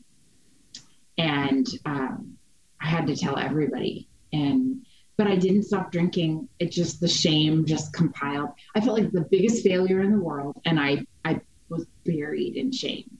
and 1.18 1.66
um, 1.84 2.38
I 2.80 2.86
had 2.86 3.06
to 3.08 3.16
tell 3.16 3.36
everybody. 3.36 4.08
And, 4.32 4.86
but 5.18 5.26
I 5.26 5.36
didn't 5.36 5.64
stop 5.64 5.92
drinking. 5.92 6.48
It 6.60 6.70
just, 6.70 7.00
the 7.00 7.08
shame 7.08 7.66
just 7.66 7.92
compiled. 7.92 8.50
I 8.74 8.80
felt 8.80 8.96
like 8.98 9.10
the 9.12 9.26
biggest 9.30 9.62
failure 9.64 10.00
in 10.00 10.12
the 10.12 10.20
world. 10.20 10.56
And 10.64 10.80
I, 10.80 11.04
I 11.24 11.40
was 11.68 11.84
buried 12.06 12.56
in 12.56 12.72
shame. 12.72 13.18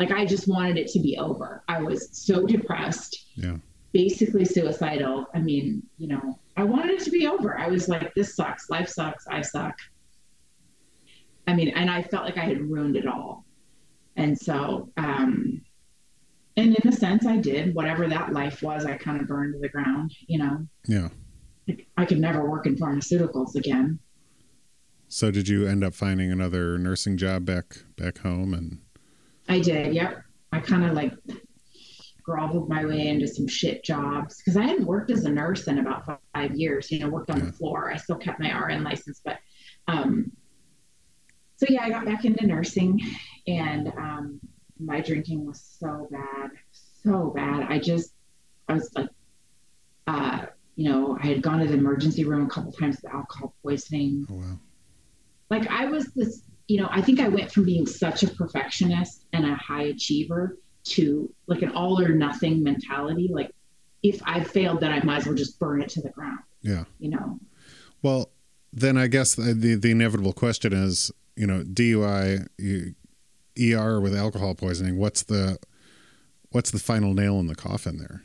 Like 0.00 0.10
I 0.10 0.24
just 0.26 0.48
wanted 0.48 0.76
it 0.78 0.88
to 0.88 0.98
be 0.98 1.16
over. 1.18 1.62
I 1.68 1.80
was 1.82 2.08
so 2.12 2.44
depressed 2.46 3.26
Yeah. 3.36 3.58
basically 3.92 4.44
suicidal. 4.46 5.26
I 5.34 5.38
mean, 5.38 5.82
you 5.98 6.08
know, 6.08 6.38
I 6.56 6.64
wanted 6.64 6.90
it 6.92 7.04
to 7.04 7.10
be 7.10 7.26
over. 7.26 7.56
I 7.58 7.68
was 7.68 7.88
like, 7.88 8.14
this 8.14 8.34
sucks. 8.34 8.68
Life 8.70 8.88
sucks. 8.88 9.26
I 9.28 9.42
suck. 9.42 9.76
I 11.46 11.54
mean, 11.54 11.68
and 11.68 11.90
I 11.90 12.02
felt 12.02 12.24
like 12.24 12.38
I 12.38 12.44
had 12.44 12.60
ruined 12.60 12.96
it 12.96 13.06
all. 13.06 13.44
And 14.16 14.36
so, 14.38 14.90
um, 14.96 15.60
and 16.56 16.74
in 16.74 16.88
a 16.88 16.92
sense, 16.92 17.26
I 17.26 17.36
did. 17.36 17.74
Whatever 17.74 18.08
that 18.08 18.32
life 18.32 18.62
was, 18.62 18.86
I 18.86 18.96
kind 18.96 19.20
of 19.20 19.28
burned 19.28 19.52
to 19.54 19.60
the 19.60 19.68
ground. 19.68 20.14
You 20.26 20.38
know, 20.38 20.66
Yeah. 20.88 21.08
Like, 21.68 21.86
I 21.96 22.04
could 22.04 22.18
never 22.20 22.48
work 22.48 22.66
in 22.66 22.76
pharmaceuticals 22.76 23.54
again. 23.56 23.98
So 25.08 25.30
did 25.30 25.48
you 25.48 25.66
end 25.66 25.84
up 25.84 25.94
finding 25.94 26.30
another 26.32 26.78
nursing 26.78 27.16
job 27.16 27.44
back 27.44 27.78
back 27.96 28.18
home 28.18 28.52
and 28.54 28.78
I 29.48 29.60
did. 29.60 29.94
Yep. 29.94 30.22
I 30.52 30.60
kind 30.60 30.84
of 30.84 30.94
like 30.94 31.12
groveled 32.24 32.68
my 32.68 32.84
way 32.84 33.06
into 33.06 33.28
some 33.28 33.46
shit 33.46 33.84
jobs 33.84 34.38
because 34.38 34.56
I 34.56 34.62
hadn't 34.64 34.84
worked 34.86 35.12
as 35.12 35.24
a 35.24 35.28
nurse 35.30 35.68
in 35.68 35.78
about 35.78 36.20
five 36.34 36.56
years. 36.56 36.90
You 36.90 36.98
know, 37.00 37.08
worked 37.08 37.30
on 37.30 37.38
Yeah. 37.38 37.46
the 37.46 37.52
floor. 37.52 37.92
I 37.92 37.96
still 37.96 38.16
kept 38.16 38.40
my 38.40 38.50
RN 38.52 38.82
license, 38.82 39.20
but 39.24 39.38
um, 39.86 40.32
so 41.56 41.66
yeah, 41.68 41.84
I 41.84 41.88
got 41.90 42.04
back 42.04 42.24
into 42.24 42.44
nursing, 42.46 43.00
and 43.46 43.88
um, 43.96 44.40
my 44.80 45.00
drinking 45.00 45.46
was 45.46 45.60
so 45.78 46.08
bad, 46.10 46.50
so 46.72 47.30
bad. 47.34 47.66
I 47.70 47.78
just, 47.78 48.12
I 48.68 48.74
was 48.74 48.90
like, 48.96 49.08
uh, 50.08 50.46
you 50.76 50.88
know, 50.90 51.18
I 51.22 51.26
had 51.26 51.42
gone 51.42 51.58
to 51.60 51.66
the 51.66 51.74
emergency 51.74 52.24
room 52.24 52.46
a 52.46 52.48
couple 52.48 52.70
times 52.72 52.98
with 53.02 53.12
alcohol 53.12 53.54
poisoning 53.62 54.26
oh 54.30 54.34
wow. 54.34 54.58
like 55.50 55.66
I 55.70 55.86
was 55.86 56.06
this, 56.14 56.42
you 56.68 56.80
know, 56.80 56.88
I 56.90 57.00
think 57.00 57.18
I 57.20 57.28
went 57.28 57.50
from 57.50 57.64
being 57.64 57.86
such 57.86 58.22
a 58.22 58.28
perfectionist 58.28 59.24
and 59.32 59.44
a 59.46 59.54
high 59.54 59.84
achiever 59.84 60.58
to 60.84 61.32
like 61.46 61.62
an 61.62 61.70
all 61.72 62.00
or 62.00 62.10
nothing 62.10 62.62
mentality. 62.62 63.28
Like 63.32 63.52
if 64.02 64.20
I 64.24 64.44
failed, 64.44 64.80
then 64.80 64.92
I 64.92 65.02
might 65.02 65.18
as 65.18 65.26
well 65.26 65.34
just 65.34 65.58
burn 65.58 65.82
it 65.82 65.88
to 65.90 66.00
the 66.02 66.10
ground, 66.10 66.38
Yeah. 66.62 66.84
you 66.98 67.10
know? 67.10 67.38
Well, 68.02 68.30
then 68.72 68.96
I 68.98 69.06
guess 69.06 69.34
the 69.34 69.54
the, 69.54 69.74
the 69.74 69.90
inevitable 69.90 70.32
question 70.32 70.72
is, 70.72 71.10
you 71.34 71.46
know, 71.46 71.62
DUI, 71.62 72.46
you, 72.58 72.94
ER 73.58 74.00
with 74.00 74.14
alcohol 74.14 74.54
poisoning. 74.54 74.98
What's 74.98 75.22
the 75.22 75.58
what's 76.50 76.70
the 76.70 76.78
final 76.78 77.14
nail 77.14 77.40
in 77.40 77.46
the 77.46 77.54
coffin 77.54 77.98
there? 77.98 78.22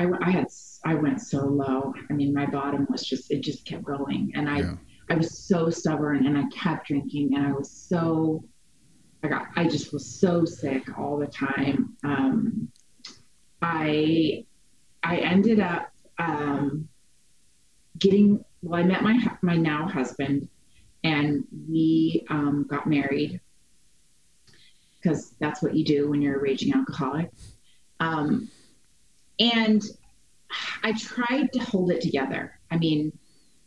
I, 0.00 0.06
I 0.22 0.30
had, 0.30 0.46
I 0.84 0.94
went 0.94 1.20
so 1.20 1.44
low. 1.44 1.92
I 2.08 2.12
mean, 2.14 2.32
my 2.32 2.46
bottom 2.46 2.86
was 2.90 3.04
just, 3.06 3.30
it 3.30 3.42
just 3.42 3.66
kept 3.66 3.84
going. 3.84 4.32
And 4.34 4.48
I, 4.48 4.60
Yeah. 4.60 4.74
I 5.10 5.14
was 5.14 5.38
so 5.38 5.68
stubborn 5.70 6.26
and 6.26 6.38
I 6.38 6.44
kept 6.52 6.86
drinking 6.86 7.34
and 7.34 7.46
I 7.46 7.52
was 7.52 7.70
so, 7.70 8.44
I 9.22 9.28
got, 9.28 9.48
I 9.56 9.64
just 9.64 9.92
was 9.92 10.06
so 10.06 10.44
sick 10.44 10.98
all 10.98 11.18
the 11.18 11.26
time. 11.26 11.96
Um, 12.04 12.68
I, 13.60 14.46
I 15.02 15.16
ended 15.18 15.60
up, 15.60 15.92
um, 16.18 16.88
getting, 17.98 18.42
well, 18.62 18.80
I 18.80 18.84
met 18.84 19.02
my, 19.02 19.18
my 19.42 19.56
now 19.56 19.86
husband 19.86 20.48
and 21.04 21.44
we, 21.68 22.24
um, 22.30 22.66
got 22.70 22.86
married 22.86 23.40
because 24.96 25.34
that's 25.40 25.62
what 25.62 25.74
you 25.74 25.84
do 25.84 26.08
when 26.08 26.22
you're 26.22 26.38
a 26.38 26.40
raging 26.40 26.72
alcoholic. 26.72 27.30
Um, 27.98 28.48
and 29.40 29.82
I 30.82 30.92
tried 30.92 31.52
to 31.54 31.58
hold 31.60 31.90
it 31.90 32.00
together. 32.00 32.58
I 32.70 32.78
mean, 32.78 33.12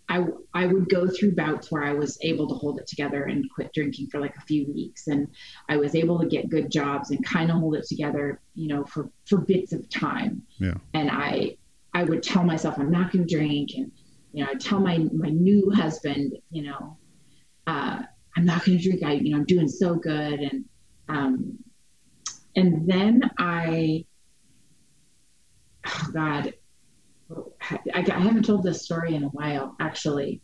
I 0.10 0.26
I 0.54 0.68
would 0.68 0.90
go 0.90 1.08
through 1.08 1.36
bouts 1.36 1.72
where 1.72 1.84
I 1.84 1.94
was 1.94 2.18
able 2.22 2.48
to 2.48 2.56
hold 2.56 2.80
it 2.80 2.88
together 2.88 3.24
and 3.24 3.50
quit 3.54 3.74
drinking 3.74 4.08
for 4.08 4.20
like 4.20 4.36
a 4.38 4.42
few 4.42 4.72
weeks, 4.72 5.08
and 5.08 5.28
I 5.70 5.78
was 5.78 5.96
able 5.96 6.20
to 6.20 6.28
get 6.28 6.50
good 6.50 6.72
jobs 6.72 7.12
and 7.12 7.26
kind 7.26 7.50
of 7.50 7.58
hold 7.58 7.76
it 7.76 7.88
together, 7.88 8.42
you 8.54 8.68
know, 8.68 8.86
for 8.86 9.10
for 9.26 9.40
bits 9.40 9.74
of 9.74 9.90
time. 9.90 10.44
Yeah. 10.60 10.76
And 10.94 11.10
I 11.10 11.58
I 11.94 12.04
would 12.04 12.22
tell 12.22 12.44
myself 12.44 12.78
I'm 12.78 12.92
not 12.92 13.12
going 13.12 13.26
to 13.28 13.36
drink, 13.36 13.72
and 13.76 13.92
you 14.34 14.44
know, 14.44 14.52
I 14.52 14.56
tell 14.56 14.80
my 14.80 14.98
my 15.14 15.30
new 15.30 15.72
husband, 15.72 16.38
you 16.52 16.64
know, 16.64 16.98
uh, 17.66 18.02
I'm 18.36 18.46
not 18.46 18.66
going 18.66 18.78
to 18.78 18.84
drink. 18.84 19.04
I 19.04 19.14
you 19.14 19.32
know 19.32 19.38
I'm 19.38 19.46
doing 19.46 19.70
so 19.70 19.96
good, 19.96 20.40
and 20.40 20.66
um, 21.08 21.60
and 22.56 22.88
then 22.88 23.32
I 23.38 24.06
oh 25.86 26.08
God, 26.14 26.54
I, 27.72 27.80
I 27.94 28.20
haven't 28.20 28.46
told 28.46 28.64
this 28.64 28.84
story 28.84 29.16
in 29.16 29.24
a 29.24 29.30
while, 29.30 29.76
actually, 29.80 30.42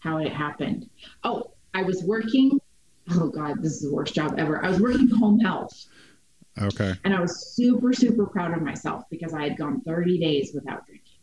how 0.00 0.18
it 0.18 0.32
happened. 0.32 0.88
Oh, 1.24 1.52
I 1.74 1.82
was 1.82 2.02
working. 2.02 2.60
Oh 3.10 3.28
God, 3.28 3.62
this 3.62 3.72
is 3.72 3.82
the 3.82 3.94
worst 3.94 4.14
job 4.14 4.34
ever. 4.38 4.64
I 4.64 4.68
was 4.68 4.80
working 4.80 5.08
home 5.08 5.40
health, 5.40 5.86
Okay. 6.60 6.94
and 7.04 7.14
I 7.14 7.20
was 7.20 7.54
super, 7.54 7.92
super 7.92 8.26
proud 8.26 8.56
of 8.56 8.62
myself 8.62 9.04
because 9.10 9.34
I 9.34 9.42
had 9.42 9.56
gone 9.56 9.80
30 9.82 10.18
days 10.18 10.52
without 10.54 10.86
drinking, 10.86 11.18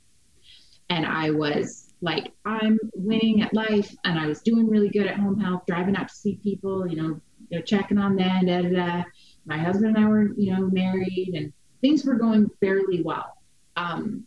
and 0.90 1.06
I 1.06 1.32
was 1.32 1.94
like, 2.02 2.32
I'm 2.46 2.80
winning 2.96 3.42
at 3.42 3.54
life, 3.54 3.94
and 4.06 4.20
I 4.20 4.26
was 4.28 4.42
doing 4.42 4.68
really 4.68 4.90
good 4.90 5.08
at 5.08 5.18
home 5.18 5.40
health, 5.40 5.64
driving 5.68 5.96
out 5.96 6.08
to 6.10 6.16
see 6.16 6.40
people, 6.42 6.88
you 6.88 6.96
know, 6.96 7.20
you 7.50 7.58
know 7.58 7.62
checking 7.62 7.98
on 7.98 8.16
them. 8.16 8.46
Da, 8.46 8.62
da, 8.62 8.70
da. 8.70 9.04
My 9.46 9.58
husband 9.58 9.96
and 9.96 10.06
I 10.06 10.08
were, 10.08 10.34
you 10.38 10.54
know, 10.54 10.70
married, 10.70 11.32
and 11.36 11.52
things 11.82 12.06
were 12.06 12.16
going 12.16 12.50
fairly 12.62 13.02
well. 13.04 13.36
Um, 13.80 14.26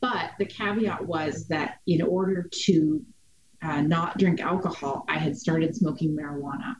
but 0.00 0.32
the 0.38 0.46
caveat 0.46 1.04
was 1.04 1.48
that 1.48 1.78
in 1.86 2.02
order 2.02 2.48
to 2.64 3.04
uh, 3.62 3.80
not 3.80 4.18
drink 4.18 4.40
alcohol, 4.40 5.04
I 5.08 5.18
had 5.18 5.36
started 5.36 5.74
smoking 5.74 6.16
marijuana 6.16 6.76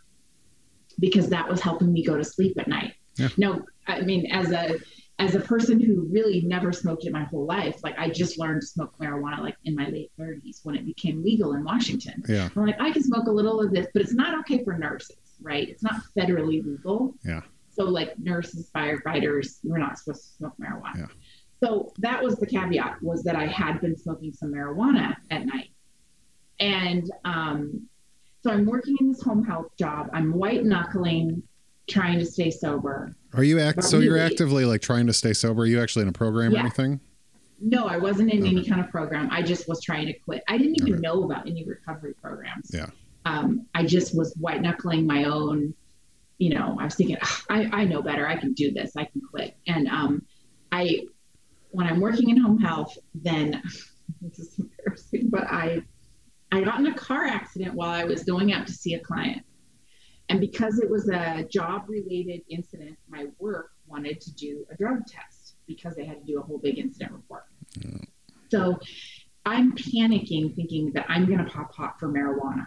because 1.01 1.29
that 1.31 1.49
was 1.49 1.61
helping 1.61 1.93
me 1.93 2.05
go 2.05 2.17
to 2.17 2.25
sleep 2.25 2.59
at 2.59 2.69
night. 2.69 2.95
Yeah. 3.17 3.29
No, 3.37 3.65
I 3.87 4.03
mean, 4.03 4.27
as 4.31 4.53
a 4.53 4.79
as 5.21 5.35
a 5.35 5.41
person 5.41 5.81
who 5.81 6.07
really 6.13 6.43
never 6.43 6.73
smoked 6.73 7.05
in 7.05 7.13
my 7.13 7.25
whole 7.25 7.45
life, 7.45 7.81
like 7.83 7.99
I 7.99 8.09
just 8.09 8.39
learned 8.39 8.61
to 8.61 8.67
smoke 8.69 8.97
marijuana 9.01 9.41
like 9.41 9.57
in 9.65 9.75
my 9.75 9.89
late 9.89 10.13
30s 10.19 10.61
when 10.63 10.77
it 10.77 10.87
became 10.87 11.25
legal 11.25 11.55
in 11.55 11.65
Washington. 11.65 12.23
Yeah. 12.29 12.49
I'm 12.55 12.67
like, 12.67 12.81
I 12.81 12.93
can 12.93 13.03
smoke 13.03 13.27
a 13.27 13.33
little 13.33 13.61
of 13.61 13.73
this, 13.73 13.89
but 13.93 14.03
it's 14.03 14.13
not 14.13 14.39
okay 14.41 14.63
for 14.63 14.79
nurses, 14.79 15.17
right? 15.41 15.69
It's 15.69 15.83
not 15.83 16.03
federally 16.17 16.65
legal. 16.65 17.15
Yeah. 17.25 17.41
So 17.71 17.85
like 17.85 18.17
nurses, 18.19 18.71
firefighters, 18.73 19.59
we're 19.65 19.79
not 19.79 19.99
supposed 19.99 20.23
to 20.23 20.29
smoke 20.37 20.55
marijuana. 20.61 20.99
Yeah. 20.99 21.07
So 21.63 21.93
that 21.99 22.23
was 22.23 22.37
the 22.37 22.47
caveat 22.47 23.03
was 23.03 23.23
that 23.25 23.35
I 23.37 23.47
had 23.47 23.81
been 23.81 23.97
smoking 23.97 24.33
some 24.33 24.53
marijuana 24.53 25.17
at 25.31 25.45
night. 25.47 25.71
And 26.61 27.11
um, 27.25 27.89
so 28.43 28.51
I'm 28.51 28.65
working 28.65 28.97
in 29.01 29.09
this 29.09 29.23
home 29.23 29.45
health 29.45 29.67
job. 29.79 30.09
I'm 30.13 30.33
white 30.33 30.65
knuckling, 30.65 31.43
trying 31.89 32.19
to 32.21 32.25
stay 32.27 32.51
sober. 32.51 33.15
Are 33.35 33.43
you 33.45 33.59
act? 33.61 33.77
But 33.77 33.85
So 33.85 33.99
you're 33.99 34.19
actively 34.19 34.65
like 34.65 34.81
trying 34.83 35.07
to 35.09 35.13
stay 35.13 35.33
sober. 35.33 35.63
Are 35.63 35.67
you 35.67 35.81
actually 35.83 36.03
in 36.03 36.09
a 36.09 36.13
program 36.13 36.55
or 36.55 36.59
anything? 36.59 37.01
No, 37.61 37.87
I 37.87 37.97
wasn't 37.99 38.33
in 38.33 38.47
any 38.47 38.65
kind 38.65 38.81
of 38.81 38.89
program. 38.89 39.29
I 39.33 39.43
just 39.43 39.69
was 39.69 39.83
trying 39.83 40.07
to 40.07 40.13
quit. 40.13 40.45
I 40.49 40.59
didn't 40.59 40.77
even 40.81 40.95
Okay. 40.95 41.01
know 41.03 41.25
about 41.25 41.49
any 41.49 41.65
recovery 41.65 42.15
programs. 42.23 42.71
Yeah. 42.73 42.87
Um, 43.25 43.67
I 43.75 43.85
just 43.85 44.17
was 44.17 44.33
white 44.37 44.63
knuckling 44.63 45.07
my 45.07 45.25
own. 45.25 45.75
You 46.39 46.51
know, 46.55 46.77
I 46.81 46.85
was 46.85 46.95
thinking, 46.95 47.17
"Ah, 47.21 47.43
I, 47.51 47.69
I 47.73 47.85
know 47.85 48.01
better. 48.01 48.29
I 48.29 48.37
can 48.37 48.53
do 48.53 48.71
this. 48.73 48.93
I 48.97 49.05
can 49.07 49.21
quit. 49.21 49.57
And 49.67 49.89
um, 49.89 50.23
I, 50.71 51.07
when 51.79 51.87
I'm 51.87 52.01
working 52.01 52.31
in 52.31 52.37
home 52.37 52.59
health, 52.59 52.99
then 53.15 53.63
this 54.21 54.41
is 54.41 54.59
embarrassing. 54.59 55.31
but 55.31 55.45
I 55.45 55.81
I 56.51 56.63
got 56.63 56.81
in 56.81 56.87
a 56.87 56.95
car 56.95 57.25
accident 57.25 57.75
while 57.75 57.91
I 57.91 58.03
was 58.03 58.25
going 58.25 58.53
out 58.53 58.67
to 58.67 58.73
see 58.73 58.95
a 58.95 58.99
client. 58.99 59.43
And 60.29 60.41
because 60.41 60.81
it 60.81 60.91
was 60.91 61.09
a 61.09 61.45
job 61.45 61.85
related 61.87 62.41
incident, 62.51 62.99
my 63.09 63.27
work 63.39 63.71
wanted 63.87 64.21
to 64.23 64.35
do 64.35 64.67
a 64.73 64.77
drug 64.77 65.07
test 65.07 65.55
because 65.69 65.95
they 65.95 66.05
had 66.05 66.19
to 66.19 66.25
do 66.25 66.41
a 66.41 66.43
whole 66.43 66.59
big 66.59 66.79
incident 66.79 67.13
report. 67.13 67.45
So 68.51 68.81
I'm 69.47 69.77
panicking, 69.77 70.57
thinking 70.57 70.91
that 70.95 71.07
I'm 71.09 71.27
going 71.27 71.39
to 71.39 71.51
pop 71.51 71.73
hot 71.73 72.01
for 72.01 72.09
marijuana. 72.09 72.67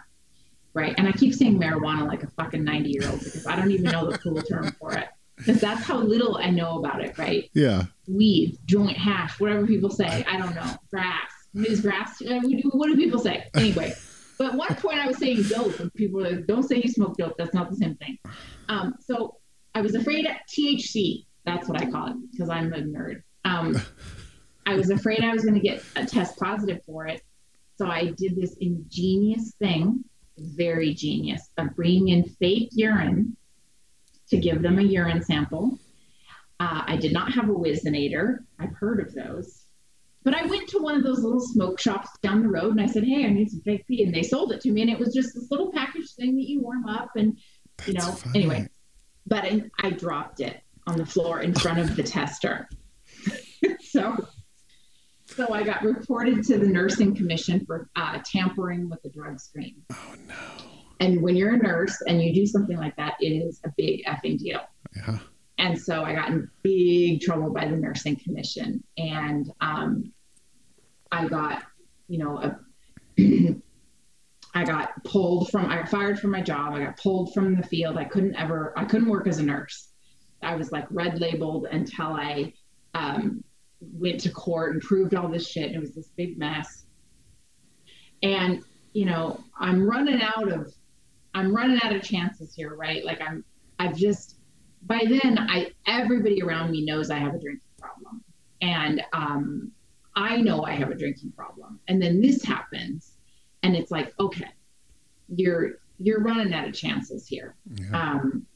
Right. 0.72 0.94
And 0.96 1.06
I 1.06 1.12
keep 1.12 1.34
saying 1.34 1.60
marijuana 1.60 2.08
like 2.08 2.22
a 2.22 2.28
fucking 2.28 2.64
90 2.64 2.88
year 2.88 3.10
old 3.10 3.18
because 3.18 3.46
I 3.46 3.56
don't 3.56 3.72
even 3.72 3.90
know 3.90 4.10
the 4.10 4.16
cool 4.16 4.40
term 4.40 4.72
for 4.80 4.94
it. 4.94 5.08
Because 5.44 5.60
that's 5.60 5.82
how 5.84 5.98
little 5.98 6.36
I 6.36 6.50
know 6.50 6.78
about 6.78 7.02
it. 7.04 7.16
Right. 7.18 7.50
Yeah. 7.54 7.84
Weed, 8.08 8.58
joint 8.66 8.96
hash, 8.96 9.38
whatever 9.40 9.66
people 9.66 9.90
say. 9.90 10.24
I 10.28 10.36
don't 10.38 10.54
know. 10.54 10.70
Grass. 10.90 11.30
Is 11.54 11.80
grass. 11.82 12.20
uh, 12.22 12.40
What 12.72 12.86
do 12.88 12.96
people 12.96 13.18
say? 13.18 13.44
Anyway. 13.54 13.92
But 14.38 14.54
at 14.54 14.58
one 14.58 14.74
point 14.76 14.98
I 14.98 15.06
was 15.06 15.18
saying 15.18 15.42
dope, 15.44 15.78
and 15.78 15.92
people 15.94 16.20
were 16.20 16.28
like, 16.28 16.46
don't 16.46 16.64
say 16.64 16.76
you 16.82 16.90
smoke 16.90 17.16
dope. 17.16 17.36
That's 17.38 17.54
not 17.54 17.70
the 17.70 17.76
same 17.76 17.94
thing. 17.96 18.18
Um, 18.68 18.94
so 18.98 19.36
I 19.74 19.82
was 19.82 19.94
afraid 19.94 20.26
of 20.26 20.32
THC. 20.50 21.26
That's 21.44 21.68
what 21.68 21.80
I 21.80 21.88
call 21.88 22.08
it 22.08 22.16
because 22.32 22.48
I'm 22.48 22.72
a 22.72 22.78
nerd. 22.78 23.22
Um, 23.44 23.80
I 24.66 24.74
was 24.74 24.90
afraid 24.90 25.22
I 25.22 25.32
was 25.32 25.42
going 25.44 25.54
to 25.54 25.60
get 25.60 25.84
a 25.94 26.04
test 26.06 26.38
positive 26.38 26.80
for 26.84 27.06
it. 27.06 27.22
So 27.76 27.86
I 27.86 28.06
did 28.16 28.34
this 28.34 28.56
ingenious 28.60 29.52
thing, 29.60 30.02
very 30.38 30.92
genius, 30.94 31.42
of 31.58 31.76
bringing 31.76 32.08
in 32.08 32.24
fake 32.24 32.70
urine 32.72 33.36
to 34.32 34.38
give 34.38 34.62
them 34.62 34.78
a 34.78 34.82
urine 34.82 35.22
sample. 35.22 35.78
Uh, 36.58 36.84
I 36.86 36.96
did 36.96 37.12
not 37.12 37.32
have 37.34 37.50
a 37.50 37.52
Whizzinator. 37.52 38.38
I've 38.58 38.74
heard 38.74 39.00
of 39.00 39.14
those. 39.14 39.66
But 40.24 40.34
I 40.34 40.46
went 40.46 40.68
to 40.70 40.78
one 40.78 40.96
of 40.96 41.02
those 41.02 41.22
little 41.22 41.40
smoke 41.40 41.78
shops 41.78 42.08
down 42.22 42.42
the 42.42 42.48
road 42.48 42.70
and 42.70 42.80
I 42.80 42.86
said, 42.86 43.04
Hey, 43.04 43.26
I 43.26 43.30
need 43.30 43.50
some 43.50 43.60
fake 43.60 43.86
pee. 43.86 44.02
And 44.02 44.14
they 44.14 44.22
sold 44.22 44.52
it 44.52 44.62
to 44.62 44.70
me. 44.70 44.80
And 44.80 44.90
it 44.90 44.98
was 44.98 45.12
just 45.12 45.34
this 45.34 45.50
little 45.50 45.70
package 45.70 46.12
thing 46.12 46.34
that 46.36 46.48
you 46.48 46.62
warm 46.62 46.86
up. 46.86 47.10
And, 47.14 47.36
you 47.86 47.92
know, 47.92 48.12
funny. 48.12 48.40
anyway. 48.40 48.68
But 49.26 49.44
I, 49.44 49.64
I 49.80 49.90
dropped 49.90 50.40
it 50.40 50.62
on 50.86 50.96
the 50.96 51.06
floor 51.06 51.40
in 51.40 51.52
front 51.52 51.78
of 51.78 51.94
the 51.94 52.02
tester. 52.02 52.68
so, 53.80 54.16
so 55.26 55.52
I 55.52 55.62
got 55.62 55.82
reported 55.82 56.42
to 56.44 56.58
the 56.58 56.66
nursing 56.66 57.14
commission 57.14 57.66
for 57.66 57.90
uh, 57.96 58.20
tampering 58.24 58.88
with 58.88 59.02
the 59.02 59.10
drug 59.10 59.40
screen. 59.40 59.82
Oh 59.92 60.14
no. 60.26 60.71
And 61.02 61.20
when 61.20 61.34
you're 61.34 61.54
a 61.54 61.56
nurse 61.56 62.00
and 62.06 62.22
you 62.22 62.32
do 62.32 62.46
something 62.46 62.76
like 62.76 62.94
that, 62.94 63.14
it 63.20 63.30
is 63.30 63.60
a 63.64 63.72
big 63.76 64.04
effing 64.04 64.38
deal. 64.38 64.60
Yeah. 64.94 65.18
And 65.58 65.76
so 65.76 66.04
I 66.04 66.14
got 66.14 66.28
in 66.28 66.48
big 66.62 67.20
trouble 67.20 67.52
by 67.52 67.66
the 67.66 67.76
nursing 67.76 68.14
commission. 68.14 68.84
And 68.96 69.52
um, 69.60 70.12
I 71.10 71.26
got, 71.26 71.64
you 72.06 72.18
know, 72.18 72.38
a, 72.38 72.56
I 74.54 74.64
got 74.64 75.02
pulled 75.02 75.50
from, 75.50 75.66
I 75.66 75.78
got 75.78 75.88
fired 75.88 76.20
from 76.20 76.30
my 76.30 76.40
job. 76.40 76.72
I 76.72 76.84
got 76.84 76.96
pulled 76.98 77.34
from 77.34 77.56
the 77.56 77.64
field. 77.64 77.98
I 77.98 78.04
couldn't 78.04 78.36
ever, 78.36 78.72
I 78.76 78.84
couldn't 78.84 79.08
work 79.08 79.26
as 79.26 79.38
a 79.38 79.42
nurse. 79.42 79.88
I 80.40 80.54
was 80.54 80.70
like 80.70 80.86
red 80.88 81.20
labeled 81.20 81.66
until 81.68 82.12
I 82.12 82.52
um, 82.94 83.42
went 83.80 84.20
to 84.20 84.30
court 84.30 84.74
and 84.74 84.80
proved 84.80 85.16
all 85.16 85.28
this 85.28 85.48
shit. 85.48 85.72
It 85.72 85.80
was 85.80 85.96
this 85.96 86.10
big 86.16 86.38
mess. 86.38 86.84
And, 88.22 88.62
you 88.92 89.04
know, 89.04 89.42
I'm 89.58 89.84
running 89.84 90.22
out 90.22 90.46
of, 90.46 90.72
I'm 91.34 91.54
running 91.54 91.80
out 91.82 91.94
of 91.94 92.02
chances 92.02 92.54
here, 92.54 92.74
right? 92.74 93.04
Like 93.04 93.20
I'm, 93.20 93.44
I've 93.78 93.96
just, 93.96 94.36
by 94.84 95.02
then 95.08 95.38
I 95.38 95.72
everybody 95.86 96.42
around 96.42 96.70
me 96.70 96.84
knows 96.84 97.10
I 97.10 97.18
have 97.18 97.34
a 97.34 97.38
drinking 97.38 97.60
problem. 97.78 98.22
And 98.60 99.02
um, 99.12 99.72
I 100.14 100.40
know 100.40 100.64
I 100.64 100.72
have 100.72 100.90
a 100.90 100.94
drinking 100.94 101.32
problem. 101.32 101.80
And 101.88 102.00
then 102.00 102.20
this 102.20 102.44
happens 102.44 103.12
and 103.62 103.76
it's 103.76 103.90
like, 103.90 104.12
okay, 104.18 104.48
you're 105.34 105.72
you're 105.98 106.20
running 106.20 106.52
out 106.52 106.66
of 106.66 106.74
chances 106.74 107.26
here. 107.26 107.54
Yeah. 107.74 107.90
Um, 107.92 108.46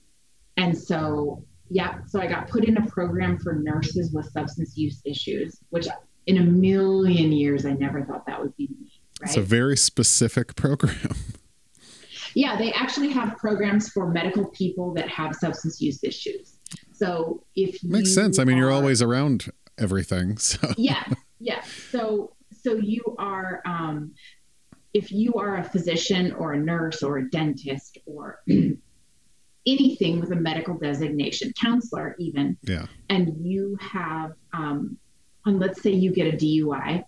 and 0.56 0.76
so 0.76 1.44
yeah, 1.68 1.98
so 2.06 2.20
I 2.20 2.26
got 2.26 2.48
put 2.48 2.64
in 2.64 2.76
a 2.76 2.86
program 2.86 3.38
for 3.38 3.54
nurses 3.54 4.12
with 4.12 4.30
substance 4.30 4.76
use 4.76 5.00
issues, 5.04 5.60
which 5.70 5.86
in 6.26 6.38
a 6.38 6.42
million 6.42 7.32
years 7.32 7.64
I 7.66 7.72
never 7.72 8.04
thought 8.04 8.26
that 8.26 8.40
would 8.40 8.56
be 8.56 8.68
me. 8.68 8.90
Right. 9.20 9.28
It's 9.28 9.36
a 9.36 9.42
very 9.42 9.76
specific 9.76 10.56
program. 10.56 11.14
Yeah, 12.36 12.54
they 12.54 12.70
actually 12.72 13.08
have 13.12 13.38
programs 13.38 13.88
for 13.88 14.10
medical 14.10 14.44
people 14.48 14.92
that 14.92 15.08
have 15.08 15.34
substance 15.34 15.80
use 15.80 16.04
issues. 16.04 16.58
So 16.92 17.42
if 17.54 17.82
Makes 17.82 18.14
sense. 18.14 18.38
I 18.38 18.44
mean, 18.44 18.58
you're 18.58 18.70
always 18.70 19.00
around 19.00 19.50
everything. 19.78 20.36
So 20.38 20.58
yeah, 20.76 21.02
yeah. 21.40 21.62
So 21.90 22.36
so 22.52 22.74
you 22.74 23.02
are 23.18 23.62
um, 23.64 24.12
if 24.92 25.10
you 25.10 25.32
are 25.36 25.56
a 25.56 25.64
physician 25.64 26.32
or 26.32 26.52
a 26.52 26.58
nurse 26.58 27.02
or 27.02 27.16
a 27.16 27.30
dentist 27.30 27.96
or 28.04 28.42
anything 29.66 30.20
with 30.20 30.30
a 30.30 30.36
medical 30.36 30.76
designation, 30.76 31.54
counselor 31.58 32.16
even, 32.18 32.58
yeah. 32.64 32.84
and 33.08 33.34
you 33.40 33.78
have 33.80 34.32
um, 34.52 34.98
and 35.46 35.58
let's 35.58 35.80
say 35.80 35.90
you 35.90 36.12
get 36.12 36.34
a 36.34 36.36
DUI, 36.36 37.02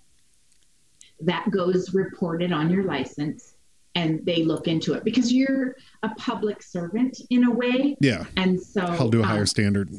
that 1.20 1.51
goes 1.51 1.93
reported 1.93 2.51
on 2.51 2.70
your 2.70 2.85
license 2.85 3.57
and 3.95 4.24
they 4.24 4.45
look 4.45 4.68
into 4.68 4.95
it 4.95 5.05
because 5.05 5.32
you're 5.32 5.76
a 6.03 6.09
public 6.16 6.62
servant 6.62 7.20
in 7.30 7.45
a 7.45 7.51
way. 7.51 7.97
Yeah. 8.01 8.24
And 8.36 8.61
so 8.61 8.82
I'll 8.82 9.09
do 9.09 9.22
a 9.22 9.26
higher 9.26 9.41
um, 9.41 9.47
standard. 9.47 9.91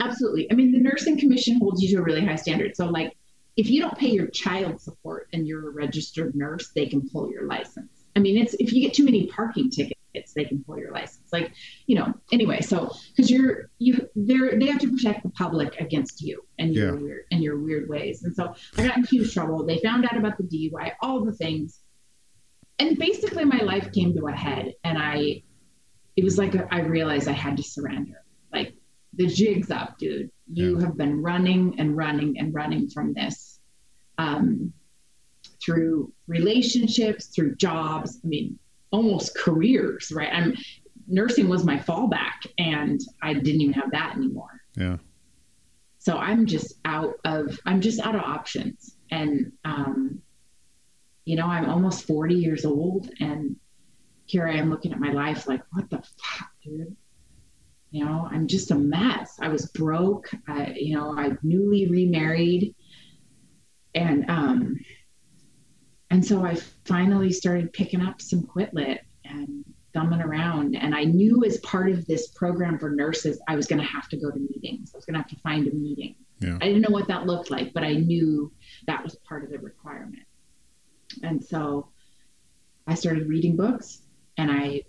Absolutely. 0.00 0.50
I 0.50 0.54
mean, 0.54 0.72
the 0.72 0.80
nursing 0.80 1.18
commission 1.18 1.58
holds 1.58 1.82
you 1.82 1.88
to 1.96 2.02
a 2.02 2.04
really 2.04 2.24
high 2.24 2.36
standard. 2.36 2.76
So, 2.76 2.86
like, 2.86 3.16
if 3.56 3.70
you 3.70 3.80
don't 3.80 3.96
pay 3.96 4.08
your 4.10 4.26
child 4.26 4.80
support 4.80 5.28
and 5.32 5.46
you're 5.46 5.68
a 5.68 5.70
registered 5.70 6.34
nurse, 6.34 6.72
they 6.74 6.86
can 6.86 7.08
pull 7.08 7.30
your 7.30 7.46
license. 7.46 7.90
I 8.16 8.20
mean, 8.20 8.36
it's 8.36 8.54
if 8.54 8.72
you 8.72 8.82
get 8.82 8.94
too 8.94 9.04
many 9.04 9.26
parking 9.28 9.70
tickets, 9.70 10.32
they 10.34 10.44
can 10.44 10.62
pull 10.64 10.78
your 10.78 10.92
license. 10.92 11.32
Like, 11.32 11.52
you 11.86 11.96
know. 11.96 12.12
Anyway, 12.32 12.60
so 12.60 12.92
because 13.10 13.30
you're 13.30 13.70
you, 13.78 14.08
they're 14.14 14.58
they 14.58 14.66
have 14.66 14.80
to 14.80 14.90
protect 14.90 15.22
the 15.22 15.30
public 15.30 15.80
against 15.80 16.22
you 16.22 16.42
and 16.58 16.74
your 16.74 16.94
Yeah. 16.94 17.00
weird 17.00 17.24
and 17.30 17.42
your 17.42 17.58
weird 17.58 17.88
ways. 17.88 18.24
And 18.24 18.34
so 18.34 18.54
I 18.76 18.86
got 18.86 18.96
in 18.98 19.04
huge 19.04 19.32
trouble. 19.32 19.64
They 19.64 19.78
found 19.78 20.04
out 20.04 20.16
about 20.16 20.36
the 20.38 20.44
DUI, 20.44 20.92
all 21.00 21.24
the 21.24 21.32
things, 21.32 21.80
and 22.78 22.98
basically 22.98 23.44
my 23.44 23.58
life 23.60 23.92
came 23.92 24.14
to 24.16 24.26
a 24.26 24.32
head. 24.32 24.74
And 24.84 24.98
I, 24.98 25.42
it 26.16 26.24
was 26.24 26.38
like 26.38 26.54
I 26.72 26.80
realized 26.80 27.28
I 27.28 27.32
had 27.32 27.56
to 27.56 27.62
surrender. 27.62 28.22
Like 28.52 28.74
the 29.14 29.26
jig's 29.26 29.70
up, 29.70 29.98
dude. 29.98 30.30
You 30.52 30.78
Yeah. 30.78 30.84
have 30.86 30.96
been 30.96 31.22
running 31.22 31.78
and 31.78 31.96
running 31.96 32.38
and 32.38 32.52
running 32.54 32.88
from 32.88 33.14
this 33.14 33.60
um, 34.18 34.72
through 35.64 36.12
relationships, 36.26 37.26
through 37.26 37.56
jobs. 37.56 38.20
I 38.24 38.26
mean, 38.28 38.58
almost 38.90 39.36
careers, 39.36 40.12
right? 40.12 40.30
I'm 40.32 40.54
nursing 41.06 41.48
was 41.48 41.64
my 41.64 41.78
fallback, 41.78 42.46
and 42.58 43.00
I 43.22 43.34
didn't 43.34 43.60
even 43.60 43.74
have 43.74 43.90
that 43.92 44.14
anymore. 44.16 44.60
Yeah. 44.76 44.98
So 45.98 46.16
I'm 46.18 46.44
just 46.46 46.74
out 46.84 47.14
of 47.24 47.58
I'm 47.66 47.80
just 47.80 47.98
out 48.00 48.14
of 48.14 48.20
options, 48.20 48.96
and 49.10 49.52
um, 49.64 50.20
you 51.24 51.36
know, 51.36 51.46
I'm 51.46 51.68
almost 51.68 52.06
40 52.06 52.34
years 52.34 52.64
old, 52.64 53.10
and 53.20 53.56
here 54.26 54.46
I 54.46 54.54
am 54.54 54.70
looking 54.70 54.92
at 54.92 55.00
my 55.00 55.12
life 55.12 55.46
like, 55.46 55.62
what 55.72 55.88
the 55.90 55.98
fuck, 55.98 56.50
dude? 56.62 56.96
You 57.90 58.04
know, 58.04 58.28
I'm 58.30 58.48
just 58.48 58.70
a 58.70 58.74
mess. 58.74 59.38
I 59.40 59.48
was 59.48 59.66
broke. 59.66 60.30
I, 60.48 60.74
you 60.76 60.96
know, 60.96 61.16
I 61.16 61.32
newly 61.42 61.86
remarried, 61.86 62.74
and 63.94 64.28
um, 64.28 64.80
and 66.10 66.24
so 66.24 66.44
I 66.44 66.56
finally 66.84 67.32
started 67.32 67.72
picking 67.72 68.00
up 68.00 68.20
some 68.20 68.42
Quit 68.42 68.74
lit 68.74 69.00
and 69.24 69.64
thumbing 69.94 70.20
around. 70.20 70.76
And 70.76 70.94
I 70.94 71.04
knew 71.04 71.44
as 71.44 71.58
part 71.58 71.88
of 71.88 72.04
this 72.06 72.28
program 72.28 72.78
for 72.78 72.90
nurses, 72.90 73.40
I 73.48 73.56
was 73.56 73.66
going 73.66 73.80
to 73.80 73.86
have 73.86 74.08
to 74.08 74.16
go 74.16 74.30
to 74.30 74.38
meetings. 74.38 74.90
I 74.92 74.98
was 74.98 75.04
going 75.04 75.14
to 75.14 75.20
have 75.20 75.30
to 75.30 75.36
find 75.36 75.66
a 75.68 75.74
meeting. 75.74 76.16
Yeah. 76.40 76.58
I 76.60 76.66
didn't 76.66 76.82
know 76.82 76.92
what 76.92 77.08
that 77.08 77.26
looked 77.26 77.50
like, 77.50 77.72
but 77.72 77.84
I 77.84 77.94
knew 77.94 78.52
that 78.86 79.02
was 79.02 79.14
part 79.16 79.44
of 79.44 79.50
the 79.50 79.58
requirement. 79.58 80.24
And 81.22 81.42
so 81.44 81.88
I 82.86 82.94
started 82.94 83.28
reading 83.28 83.56
books 83.56 84.02
and 84.36 84.50
I 84.50 84.82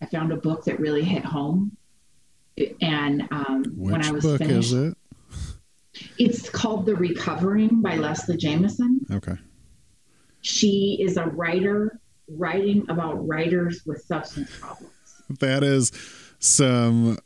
I 0.00 0.06
found 0.06 0.32
a 0.32 0.36
book 0.36 0.64
that 0.64 0.78
really 0.78 1.04
hit 1.04 1.24
home. 1.24 1.76
And 2.80 3.28
um, 3.30 3.64
when 3.76 4.04
I 4.04 4.10
was 4.12 4.24
book 4.24 4.38
finished, 4.38 4.72
is 4.72 4.72
it? 4.72 4.98
it's 6.18 6.48
called 6.48 6.86
The 6.86 6.94
Recovering 6.94 7.80
by 7.80 7.96
Leslie 7.96 8.36
Jamison. 8.36 9.06
Okay. 9.10 9.36
She 10.42 10.98
is 11.00 11.16
a 11.16 11.26
writer 11.26 12.00
writing 12.28 12.84
about 12.88 13.26
writers 13.26 13.82
with 13.86 14.02
substance 14.02 14.50
problems. 14.58 14.92
That 15.40 15.62
is 15.62 15.92
some 16.38 17.18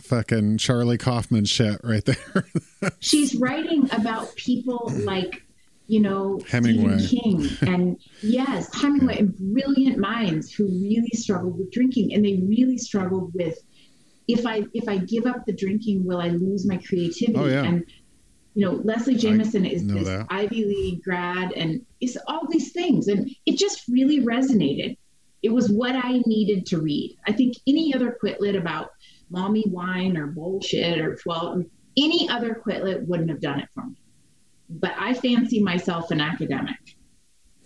fucking 0.00 0.58
Charlie 0.58 0.98
Kaufman 0.98 1.44
shit 1.44 1.80
right 1.84 2.04
there. 2.04 2.46
She's 3.00 3.34
writing 3.34 3.88
about 3.92 4.34
people 4.36 4.90
like, 5.04 5.42
you 5.90 5.98
know, 5.98 6.40
Hemingway. 6.48 6.98
Stephen 6.98 7.48
King 7.48 7.68
and 7.68 8.00
yes, 8.22 8.72
Hemingway 8.80 9.18
and 9.18 9.36
brilliant 9.36 9.98
minds 9.98 10.52
who 10.52 10.66
really 10.66 11.10
struggled 11.14 11.58
with 11.58 11.72
drinking 11.72 12.14
and 12.14 12.24
they 12.24 12.40
really 12.46 12.78
struggled 12.78 13.32
with 13.34 13.58
if 14.28 14.46
I 14.46 14.62
if 14.72 14.88
I 14.88 14.98
give 14.98 15.26
up 15.26 15.44
the 15.46 15.52
drinking, 15.52 16.06
will 16.06 16.20
I 16.20 16.28
lose 16.28 16.64
my 16.64 16.76
creativity? 16.76 17.36
Oh, 17.36 17.46
yeah. 17.46 17.64
And 17.64 17.84
you 18.54 18.66
know, 18.66 18.80
Leslie 18.84 19.16
Jamison 19.16 19.64
is 19.64 19.84
this 19.84 20.06
that. 20.06 20.26
Ivy 20.30 20.64
League 20.64 21.02
grad 21.02 21.52
and 21.52 21.84
it's 22.00 22.16
all 22.28 22.46
these 22.48 22.70
things. 22.70 23.08
And 23.08 23.28
it 23.44 23.58
just 23.58 23.82
really 23.88 24.20
resonated. 24.20 24.96
It 25.42 25.52
was 25.52 25.72
what 25.72 25.96
I 25.96 26.22
needed 26.24 26.66
to 26.66 26.80
read. 26.80 27.16
I 27.26 27.32
think 27.32 27.56
any 27.66 27.92
other 27.92 28.16
quit 28.20 28.40
lit 28.40 28.54
about 28.54 28.90
mommy 29.28 29.64
wine 29.66 30.16
or 30.16 30.28
bullshit 30.28 31.00
or 31.00 31.16
12, 31.16 31.64
any 31.96 32.28
other 32.28 32.54
quit 32.54 32.84
lit 32.84 33.08
wouldn't 33.08 33.30
have 33.30 33.40
done 33.40 33.58
it 33.58 33.68
for 33.74 33.84
me. 33.86 33.96
But 34.70 34.92
I 34.98 35.14
fancy 35.14 35.60
myself 35.60 36.10
an 36.10 36.20
academic. 36.20 36.96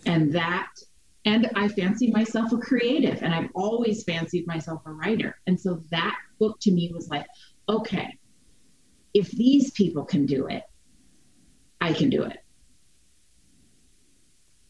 And 0.05 0.33
that, 0.33 0.69
and 1.23 1.49
I 1.55 1.67
fancy 1.67 2.11
myself 2.11 2.51
a 2.51 2.57
creative. 2.57 3.21
And 3.21 3.33
I've 3.33 3.49
always 3.53 4.03
fancied 4.03 4.47
myself 4.47 4.81
a 4.85 4.91
writer. 4.91 5.35
And 5.47 5.59
so 5.59 5.81
that 5.91 6.15
book 6.39 6.59
to 6.61 6.71
me 6.71 6.91
was 6.93 7.07
like, 7.09 7.25
okay, 7.69 8.17
if 9.13 9.31
these 9.31 9.71
people 9.71 10.03
can 10.03 10.25
do 10.25 10.47
it, 10.47 10.63
I 11.79 11.93
can 11.93 12.09
do 12.09 12.23
it. 12.23 12.37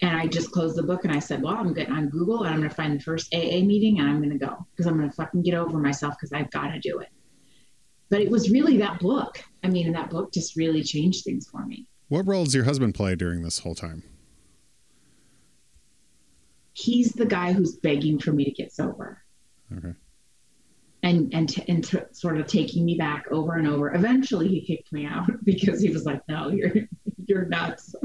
And 0.02 0.16
I 0.16 0.28
just 0.28 0.52
closed 0.52 0.76
the 0.76 0.84
book 0.84 1.06
and 1.06 1.14
I 1.14 1.20
said, 1.20 1.42
well, 1.42 1.56
I'm 1.56 1.74
getting 1.74 1.94
on 1.94 2.10
Google 2.10 2.44
and 2.44 2.54
I'm 2.54 2.60
going 2.60 2.70
to 2.70 2.76
find 2.76 3.00
the 3.00 3.04
first 3.04 3.34
AA 3.34 3.64
meeting 3.64 4.00
and 4.00 4.10
I'm 4.10 4.18
going 4.18 4.38
to 4.38 4.46
go 4.46 4.68
because 4.72 4.86
I'm 4.86 4.98
going 4.98 5.10
to 5.10 5.16
fucking 5.16 5.42
get 5.42 5.54
over 5.54 5.78
myself 5.80 6.16
because 6.16 6.34
I've 6.34 6.52
got 6.52 6.68
to 6.68 6.80
do 6.80 7.00
it. 7.00 7.08
But 8.10 8.22
it 8.22 8.30
was 8.30 8.52
really 8.52 8.78
that 8.78 9.00
book. 9.00 9.42
I 9.64 9.70
mean, 9.70 9.92
that 9.94 10.10
book 10.10 10.34
just 10.34 10.58
really 10.58 10.84
changed 10.84 11.24
things 11.24 11.48
for 11.50 11.66
me. 11.66 11.88
What 12.08 12.28
role 12.28 12.43
does 12.45 12.53
your 12.53 12.66
husband 12.66 12.93
play 12.95 13.16
during 13.16 13.41
this 13.41 13.60
whole 13.60 13.76
time? 13.76 14.03
He's 16.74 17.14
the 17.14 17.26
guy 17.26 17.53
who's 17.53 17.76
begging 17.78 18.20
for 18.20 18.32
me 18.32 18.43
to 18.45 18.51
get 18.51 18.72
sober. 18.74 19.22
Okay. 19.76 19.93
and 21.03 21.34
and 21.34 21.49
t- 21.49 21.64
and 21.68 21.84
t- 21.84 21.97
sort 22.12 22.38
of 22.39 22.45
taking 22.47 22.86
me 22.86 22.95
back 22.97 23.26
over 23.32 23.56
and 23.56 23.68
over. 23.68 23.93
Eventually, 23.93 24.47
he 24.47 24.62
kicked 24.62 24.91
me 24.93 25.06
out 25.06 25.30
because 25.43 25.82
he 25.82 25.89
was 25.89 26.06
like, 26.06 26.22
"No, 26.28 26.49
you're 26.49 26.72
you're 27.26 27.45
nuts." 27.45 27.95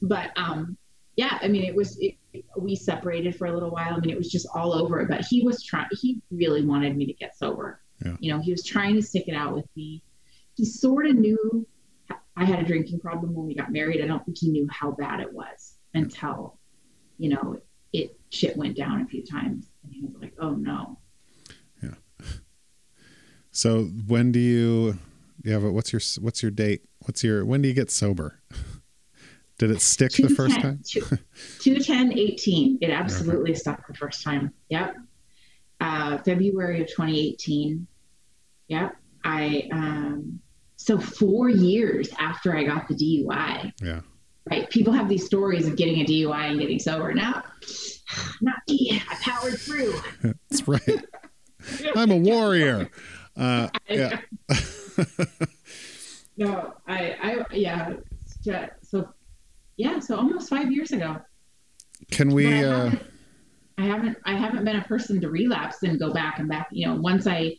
But 0.00 0.30
um, 0.36 0.76
yeah, 1.16 1.38
I 1.42 1.48
mean, 1.48 1.64
it 1.64 1.74
was 1.74 1.98
it, 2.00 2.16
we 2.56 2.74
separated 2.76 3.36
for 3.36 3.46
a 3.46 3.52
little 3.52 3.70
while. 3.70 3.94
I 3.94 3.98
mean, 4.00 4.10
it 4.10 4.16
was 4.16 4.30
just 4.30 4.46
all 4.54 4.72
over. 4.72 5.04
But 5.04 5.26
he 5.28 5.42
was 5.42 5.62
trying. 5.62 5.88
He 5.92 6.22
really 6.30 6.64
wanted 6.64 6.96
me 6.96 7.06
to 7.06 7.12
get 7.12 7.36
sober. 7.36 7.80
Yeah. 8.04 8.16
You 8.20 8.32
know, 8.32 8.40
he 8.40 8.52
was 8.52 8.64
trying 8.64 8.94
to 8.94 9.02
stick 9.02 9.24
it 9.28 9.34
out 9.34 9.54
with 9.54 9.66
me. 9.76 10.02
He 10.54 10.64
sort 10.64 11.06
of 11.06 11.16
knew 11.16 11.66
I 12.36 12.44
had 12.44 12.60
a 12.60 12.64
drinking 12.64 13.00
problem 13.00 13.34
when 13.34 13.46
we 13.46 13.54
got 13.54 13.70
married. 13.72 14.02
I 14.02 14.06
don't 14.06 14.24
think 14.24 14.38
he 14.38 14.48
knew 14.50 14.66
how 14.70 14.92
bad 14.92 15.20
it 15.20 15.32
was 15.32 15.76
until, 15.94 16.58
you 17.18 17.28
know, 17.28 17.58
it 17.92 18.18
shit 18.30 18.56
went 18.56 18.76
down 18.76 19.02
a 19.02 19.06
few 19.06 19.22
times, 19.24 19.66
and 19.84 19.92
he 19.92 20.00
was 20.02 20.14
like, 20.20 20.32
"Oh 20.38 20.52
no." 20.52 20.98
Yeah. 21.82 21.94
So 23.50 23.84
when 24.06 24.32
do 24.32 24.38
you? 24.38 24.98
Yeah, 25.44 25.58
but 25.58 25.72
what's 25.72 25.92
your 25.92 26.00
what's 26.20 26.42
your 26.42 26.50
date? 26.50 26.82
What's 27.00 27.22
your 27.22 27.44
when 27.44 27.60
do 27.60 27.68
you 27.68 27.74
get 27.74 27.90
sober? 27.90 28.40
Did 29.58 29.70
it 29.70 29.80
stick 29.82 30.12
the 30.12 30.28
first 30.30 30.58
time? 30.60 30.80
two- 30.84 31.02
210 31.60 32.18
18 32.18 32.78
it 32.80 32.90
absolutely 32.90 33.54
stuck 33.54 33.86
the 33.86 33.94
first 33.94 34.24
time 34.24 34.52
yep 34.68 34.96
uh, 35.80 36.18
february 36.18 36.80
of 36.80 36.88
2018 36.88 37.86
yep 38.66 38.96
i 39.22 39.68
um, 39.70 40.40
so 40.82 40.98
four 40.98 41.48
years 41.48 42.08
after 42.18 42.56
i 42.56 42.64
got 42.64 42.88
the 42.88 42.94
dui 42.94 43.72
Yeah. 43.80 44.00
right 44.50 44.68
people 44.70 44.92
have 44.92 45.08
these 45.08 45.24
stories 45.24 45.66
of 45.68 45.76
getting 45.76 46.00
a 46.00 46.04
dui 46.04 46.34
and 46.50 46.58
getting 46.58 46.78
sober 46.78 47.12
now 47.14 47.42
not 48.40 48.56
me 48.68 49.00
i 49.10 49.14
powered 49.16 49.58
through 49.58 49.94
That's 50.22 50.66
right. 50.68 51.04
I'm 51.96 52.10
a 52.10 52.16
warrior. 52.16 52.90
Uh, 53.36 53.68
yeah. 53.88 54.18
no 56.36 56.74
i 56.88 57.14
i 57.22 57.44
yeah 57.52 57.94
so- 58.82 59.08
yeah 59.76 59.98
so 60.00 60.16
almost 60.16 60.48
five 60.50 60.70
years 60.72 60.92
ago 60.92 61.16
Can 62.10 62.30
we? 62.34 62.46
I 62.46 62.64
Uh, 62.64 62.84
haven't- 62.90 63.02
I 63.78 63.84
haven't 63.86 64.18
I 64.26 64.34
haven't 64.34 64.64
been 64.64 64.76
a 64.76 64.84
person 64.84 65.20
to 65.22 65.30
relapse 65.30 65.82
and 65.82 65.98
go 65.98 66.12
back 66.12 66.38
and 66.38 66.46
back. 66.48 66.66
You 66.72 66.86
know, 66.88 66.94
once 67.00 67.26
I 67.26 67.56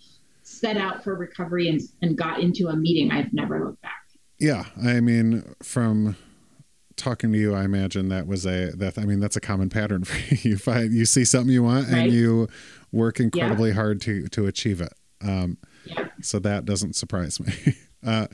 set 0.53 0.77
out 0.77 1.03
for 1.03 1.15
recovery 1.15 1.67
and 1.69 1.81
and 2.01 2.17
got 2.17 2.39
into 2.39 2.67
a 2.67 2.75
meeting, 2.75 3.11
I've 3.11 3.33
never 3.33 3.63
looked 3.65 3.81
back. 3.81 4.01
yeah. 4.39 4.65
I 4.83 4.99
mean, 5.01 5.43
from 5.63 6.15
talking 6.95 7.31
to 7.33 7.37
you, 7.39 7.55
I 7.55 7.63
imagine 7.63 8.09
that 8.09 8.27
was 8.27 8.45
a 8.45 8.71
that. 8.77 8.97
I 8.97 9.05
mean, 9.05 9.19
that's 9.19 9.35
a 9.35 9.41
common 9.41 9.69
pattern 9.69 10.03
for 10.05 10.17
you. 10.35 10.51
You 10.51 10.57
find 10.57 10.93
you 10.93 11.05
see 11.05 11.25
something 11.25 11.51
you 11.53 11.63
want 11.63 11.87
Right. 11.89 12.03
and 12.03 12.13
you 12.13 12.47
work 12.91 13.19
incredibly 13.19 13.71
hard 13.71 13.99
to 14.01 14.27
to 14.29 14.45
achieve 14.47 14.79
it. 14.81 14.93
Um, 15.21 15.57
Yeah, 15.85 16.07
so 16.21 16.39
that 16.39 16.65
doesn't 16.65 16.95
surprise 16.95 17.39
me. 17.39 17.53
Uh, 18.05 18.27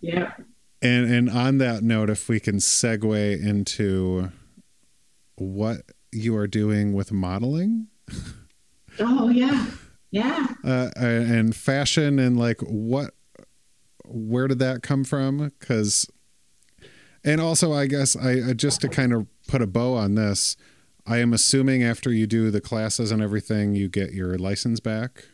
yeah. 0.00 0.32
And 0.80 1.04
and 1.12 1.28
on 1.28 1.58
that 1.58 1.82
note, 1.82 2.08
if 2.08 2.30
we 2.30 2.40
can 2.40 2.56
segue 2.56 3.42
into 3.44 4.32
what 5.36 5.82
you 6.10 6.34
are 6.34 6.46
doing 6.46 6.92
with 6.94 7.12
modeling 7.12 7.88
Oh 8.98 9.28
yeah, 9.28 9.66
yeah. 10.12 10.46
uh, 10.64 10.90
and 10.96 11.56
fashion 11.56 12.18
and 12.20 12.38
like 12.38 12.60
what 12.60 13.14
where 14.04 14.46
did 14.46 14.60
that 14.60 14.82
come 14.82 15.02
from 15.04 15.52
because 15.58 16.08
and 17.24 17.40
also 17.40 17.72
i 17.72 17.86
guess 17.86 18.14
I, 18.14 18.50
I 18.50 18.52
just 18.52 18.80
to 18.82 18.88
kind 18.88 19.12
of 19.12 19.26
put 19.48 19.60
a 19.62 19.66
bow 19.66 19.94
on 19.94 20.14
this 20.14 20.56
i 21.06 21.18
am 21.18 21.32
assuming 21.32 21.82
after 21.82 22.12
you 22.12 22.26
do 22.28 22.50
the 22.52 22.60
classes 22.60 23.10
and 23.10 23.20
everything 23.22 23.74
you 23.74 23.88
get 23.88 24.12
your 24.12 24.38
license 24.38 24.78
back 24.80 25.24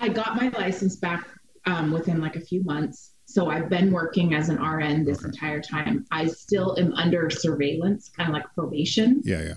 I 0.00 0.08
got 0.08 0.36
my 0.36 0.48
license 0.48 0.96
back 0.96 1.28
um, 1.66 1.92
within 1.92 2.18
like 2.18 2.34
a 2.36 2.40
few 2.40 2.62
months. 2.64 3.10
So 3.26 3.50
I've 3.50 3.68
been 3.68 3.92
working 3.92 4.32
as 4.34 4.48
an 4.48 4.56
RN 4.56 5.04
this 5.04 5.18
Okay. 5.18 5.26
entire 5.26 5.60
time. 5.60 6.06
I 6.10 6.26
still 6.28 6.76
am 6.78 6.94
under 6.94 7.28
surveillance, 7.28 8.08
kind 8.08 8.30
of 8.30 8.32
like 8.34 8.46
probation. 8.54 9.20
yeah 9.22 9.42
yeah 9.42 9.54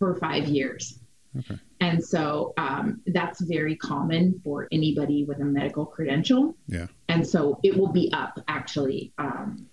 for 0.00 0.16
five 0.16 0.46
years. 0.48 0.98
Okay. 1.38 1.58
And 1.80 2.04
so 2.04 2.52
um, 2.58 3.00
that's 3.06 3.40
very 3.40 3.76
common 3.76 4.40
for 4.44 4.68
anybody 4.70 5.24
with 5.24 5.40
a 5.40 5.44
medical 5.44 5.86
credential. 5.86 6.54
Yeah. 6.66 6.86
And 7.08 7.26
so 7.26 7.58
it 7.62 7.76
will 7.76 7.92
be 7.92 8.10
up 8.12 8.38
actually 8.48 9.12
um, 9.18 9.66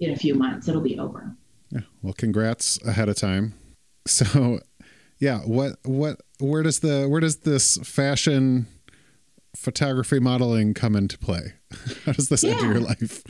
in 0.00 0.12
a 0.12 0.16
few 0.16 0.34
months. 0.34 0.68
It'll 0.68 0.80
be 0.80 0.98
over. 0.98 1.34
Yeah. 1.70 1.80
Well, 2.02 2.12
congrats 2.12 2.80
ahead 2.84 3.08
of 3.08 3.16
time. 3.16 3.54
So, 4.06 4.60
yeah, 5.18 5.40
what 5.40 5.76
what 5.84 6.20
where 6.38 6.62
does 6.62 6.80
the 6.80 7.06
where 7.08 7.20
does 7.20 7.38
this 7.38 7.78
fashion 7.78 8.66
photography 9.56 10.20
modeling 10.20 10.74
come 10.74 10.94
into 10.94 11.18
play? 11.18 11.54
How 12.04 12.12
does 12.12 12.28
this 12.28 12.44
enter 12.44 12.66
your 12.66 12.80
life? 12.80 13.22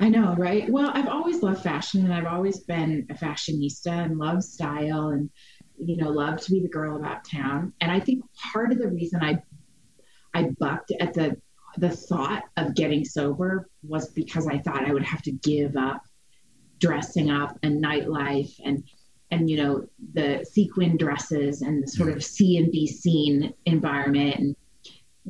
I 0.00 0.08
know, 0.08 0.34
right? 0.36 0.68
Well, 0.68 0.90
I've 0.94 1.06
always 1.06 1.42
loved 1.42 1.62
fashion 1.62 2.04
and 2.04 2.12
I've 2.12 2.26
always 2.26 2.58
been 2.60 3.06
a 3.08 3.14
fashionista 3.14 4.04
and 4.04 4.18
love 4.18 4.42
style 4.42 5.10
and, 5.10 5.30
you 5.78 5.96
know, 5.96 6.10
love 6.10 6.40
to 6.40 6.50
be 6.50 6.60
the 6.60 6.68
girl 6.68 6.96
about 6.96 7.24
town. 7.24 7.72
And 7.80 7.90
I 7.90 8.00
think 8.00 8.24
part 8.52 8.72
of 8.72 8.78
the 8.78 8.88
reason 8.88 9.22
I 9.22 9.42
I 10.34 10.50
bucked 10.58 10.92
at 11.00 11.14
the 11.14 11.36
the 11.78 11.90
thought 11.90 12.44
of 12.56 12.74
getting 12.74 13.04
sober 13.04 13.68
was 13.82 14.10
because 14.10 14.46
I 14.46 14.58
thought 14.58 14.86
I 14.86 14.92
would 14.92 15.04
have 15.04 15.22
to 15.22 15.32
give 15.32 15.76
up 15.76 16.02
dressing 16.78 17.30
up 17.30 17.58
and 17.62 17.82
nightlife 17.82 18.52
and 18.64 18.84
and 19.30 19.48
you 19.48 19.56
know 19.56 19.86
the 20.12 20.44
sequin 20.50 20.96
dresses 20.96 21.62
and 21.62 21.82
the 21.82 21.86
sort 21.88 22.10
of 22.10 22.16
mm-hmm. 22.16 22.22
see 22.22 22.58
and 22.58 22.70
be 22.70 22.86
seen 22.86 23.54
environment. 23.64 24.36
And 24.36 24.56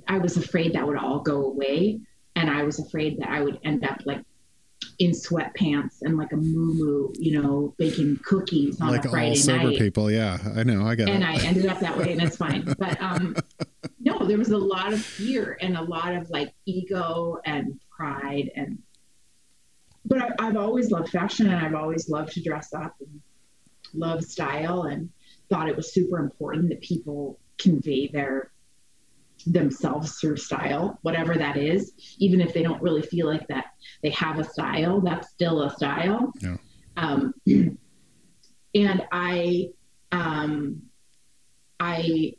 I 0.09 0.18
was 0.18 0.36
afraid 0.36 0.72
that 0.72 0.86
would 0.86 0.97
all 0.97 1.20
go 1.20 1.45
away. 1.45 2.01
And 2.34 2.51
I 2.51 2.62
was 2.62 2.78
afraid 2.78 3.20
that 3.20 3.28
I 3.28 3.43
would 3.43 3.61
end 3.62 3.84
up 3.84 4.01
like 4.05 4.22
in 5.03 5.11
sweatpants 5.11 6.03
and 6.03 6.17
like 6.17 6.33
a 6.33 6.37
moo 6.37 7.13
you 7.19 7.43
know, 7.43 7.75
baking 7.77 8.17
cookies 8.25 8.81
on 8.81 8.91
like 8.91 9.05
a 9.05 9.09
all 9.09 9.35
sober 9.35 9.65
night 9.65 9.79
people, 9.79 10.09
yeah, 10.09 10.39
I 10.55 10.63
know, 10.63 10.87
I 10.87 10.95
got 10.95 11.09
and 11.09 11.25
it. 11.25 11.27
I 11.27 11.45
ended 11.45 11.67
up 11.67 11.81
that 11.81 11.99
way, 11.99 12.13
and 12.13 12.23
it's 12.23 12.37
fine. 12.37 12.63
But 12.79 13.03
um, 13.03 13.35
no, 13.99 14.25
there 14.25 14.39
was 14.39 14.51
a 14.51 14.59
lot 14.59 14.93
of 14.93 15.03
fear 15.03 15.59
and 15.61 15.77
a 15.77 15.83
lot 15.83 16.15
of 16.15 16.31
like 16.31 16.55
ego 16.67 17.41
and 17.45 17.81
pride, 17.91 18.53
and 18.55 18.79
but 20.05 20.19
I, 20.23 20.31
I've 20.39 20.57
always 20.57 20.93
loved 20.93 21.09
fashion, 21.09 21.49
and 21.49 21.67
I've 21.67 21.75
always 21.75 22.09
loved 22.09 22.33
to 22.35 22.43
dress 22.43 22.73
up 22.73 22.95
and 23.01 23.21
love 23.95 24.23
style, 24.23 24.85
and 24.85 25.11
thought 25.51 25.69
it 25.69 25.75
was 25.75 25.93
super 25.93 26.21
important 26.21 26.69
that 26.69 26.81
people 26.81 27.41
convey 27.59 28.07
their 28.07 28.52
themselves 29.47 30.18
through 30.20 30.36
style, 30.36 30.99
whatever 31.03 31.34
that 31.34 31.57
is, 31.57 31.93
even 32.18 32.40
if 32.40 32.53
they 32.53 32.62
don't 32.62 32.82
really 32.82 33.03
feel 33.03 33.26
like 33.26 33.47
that 33.49 33.66
they 34.03 34.11
have 34.11 34.38
a 34.38 34.45
style, 34.45 35.01
that's 35.01 35.30
still 35.30 35.62
a 35.62 35.70
style. 35.70 36.32
Yeah. 36.40 36.57
Um, 36.97 37.34
and 38.74 39.03
I, 39.12 39.68
um, 40.11 40.82
I, 41.80 42.34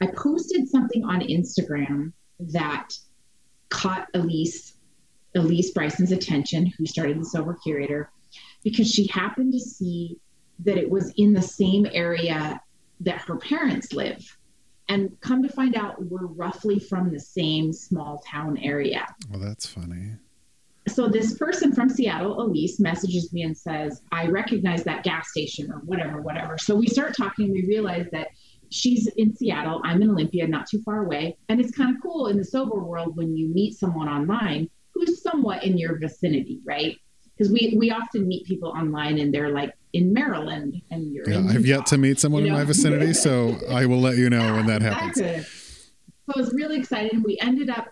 I 0.00 0.06
posted 0.06 0.68
something 0.68 1.04
on 1.04 1.20
Instagram 1.20 2.12
that 2.38 2.90
caught 3.68 4.08
Elise, 4.14 4.74
Elise 5.34 5.70
Bryson's 5.72 6.12
attention, 6.12 6.66
who 6.66 6.86
started 6.86 7.20
the 7.20 7.24
Sober 7.24 7.56
Curator, 7.62 8.10
because 8.62 8.90
she 8.90 9.06
happened 9.08 9.52
to 9.52 9.60
see 9.60 10.18
that 10.60 10.76
it 10.76 10.88
was 10.88 11.12
in 11.16 11.32
the 11.32 11.42
same 11.42 11.86
area 11.92 12.60
that 13.00 13.20
her 13.22 13.36
parents 13.36 13.92
live. 13.92 14.38
And 14.88 15.18
come 15.20 15.42
to 15.42 15.48
find 15.48 15.76
out, 15.76 16.04
we're 16.04 16.26
roughly 16.26 16.78
from 16.78 17.10
the 17.10 17.20
same 17.20 17.72
small 17.72 18.22
town 18.26 18.58
area. 18.58 19.06
Well, 19.30 19.40
that's 19.40 19.66
funny. 19.66 20.16
So 20.88 21.08
this 21.08 21.38
person 21.38 21.72
from 21.72 21.88
Seattle, 21.88 22.42
Elise, 22.42 22.80
messages 22.80 23.32
me 23.32 23.42
and 23.42 23.56
says, 23.56 24.02
I 24.10 24.26
recognize 24.26 24.82
that 24.84 25.04
gas 25.04 25.30
station 25.30 25.70
or 25.70 25.78
whatever, 25.78 26.20
whatever. 26.20 26.58
So 26.58 26.74
we 26.74 26.88
start 26.88 27.16
talking. 27.16 27.52
We 27.52 27.64
realize 27.66 28.06
that 28.10 28.28
she's 28.70 29.06
in 29.16 29.34
Seattle. 29.34 29.80
I'm 29.84 30.02
in 30.02 30.10
Olympia, 30.10 30.46
not 30.48 30.66
too 30.66 30.82
far 30.82 31.04
away. 31.04 31.36
And 31.48 31.60
it's 31.60 31.70
kind 31.70 31.94
of 31.94 32.02
cool 32.02 32.26
in 32.26 32.36
the 32.36 32.44
sober 32.44 32.82
world 32.82 33.16
when 33.16 33.36
you 33.36 33.48
meet 33.48 33.78
someone 33.78 34.08
online 34.08 34.68
who's 34.92 35.22
somewhat 35.22 35.62
in 35.62 35.78
your 35.78 35.98
vicinity, 35.98 36.60
right? 36.64 36.96
Because 37.36 37.52
we, 37.52 37.76
we 37.78 37.90
often 37.90 38.26
meet 38.26 38.44
people 38.46 38.70
online 38.70 39.18
and 39.18 39.32
they're 39.32 39.52
like 39.52 39.72
in 39.92 40.12
Maryland 40.12 40.80
and 40.90 41.12
you're 41.12 41.28
yeah, 41.28 41.46
I've 41.48 41.66
yet 41.66 41.86
to 41.86 41.98
meet 41.98 42.18
someone 42.18 42.44
you 42.44 42.50
know? 42.50 42.56
in 42.56 42.60
my 42.62 42.64
vicinity, 42.64 43.12
so 43.12 43.56
I 43.70 43.86
will 43.86 44.00
let 44.00 44.16
you 44.16 44.30
know 44.30 44.40
yeah, 44.40 44.56
when 44.56 44.66
that 44.66 44.82
happens. 44.82 45.18
Exactly. 45.18 45.42
So 45.42 46.32
I 46.36 46.40
was 46.40 46.52
really 46.54 46.78
excited. 46.78 47.12
And 47.12 47.24
we 47.24 47.38
ended 47.40 47.68
up 47.68 47.88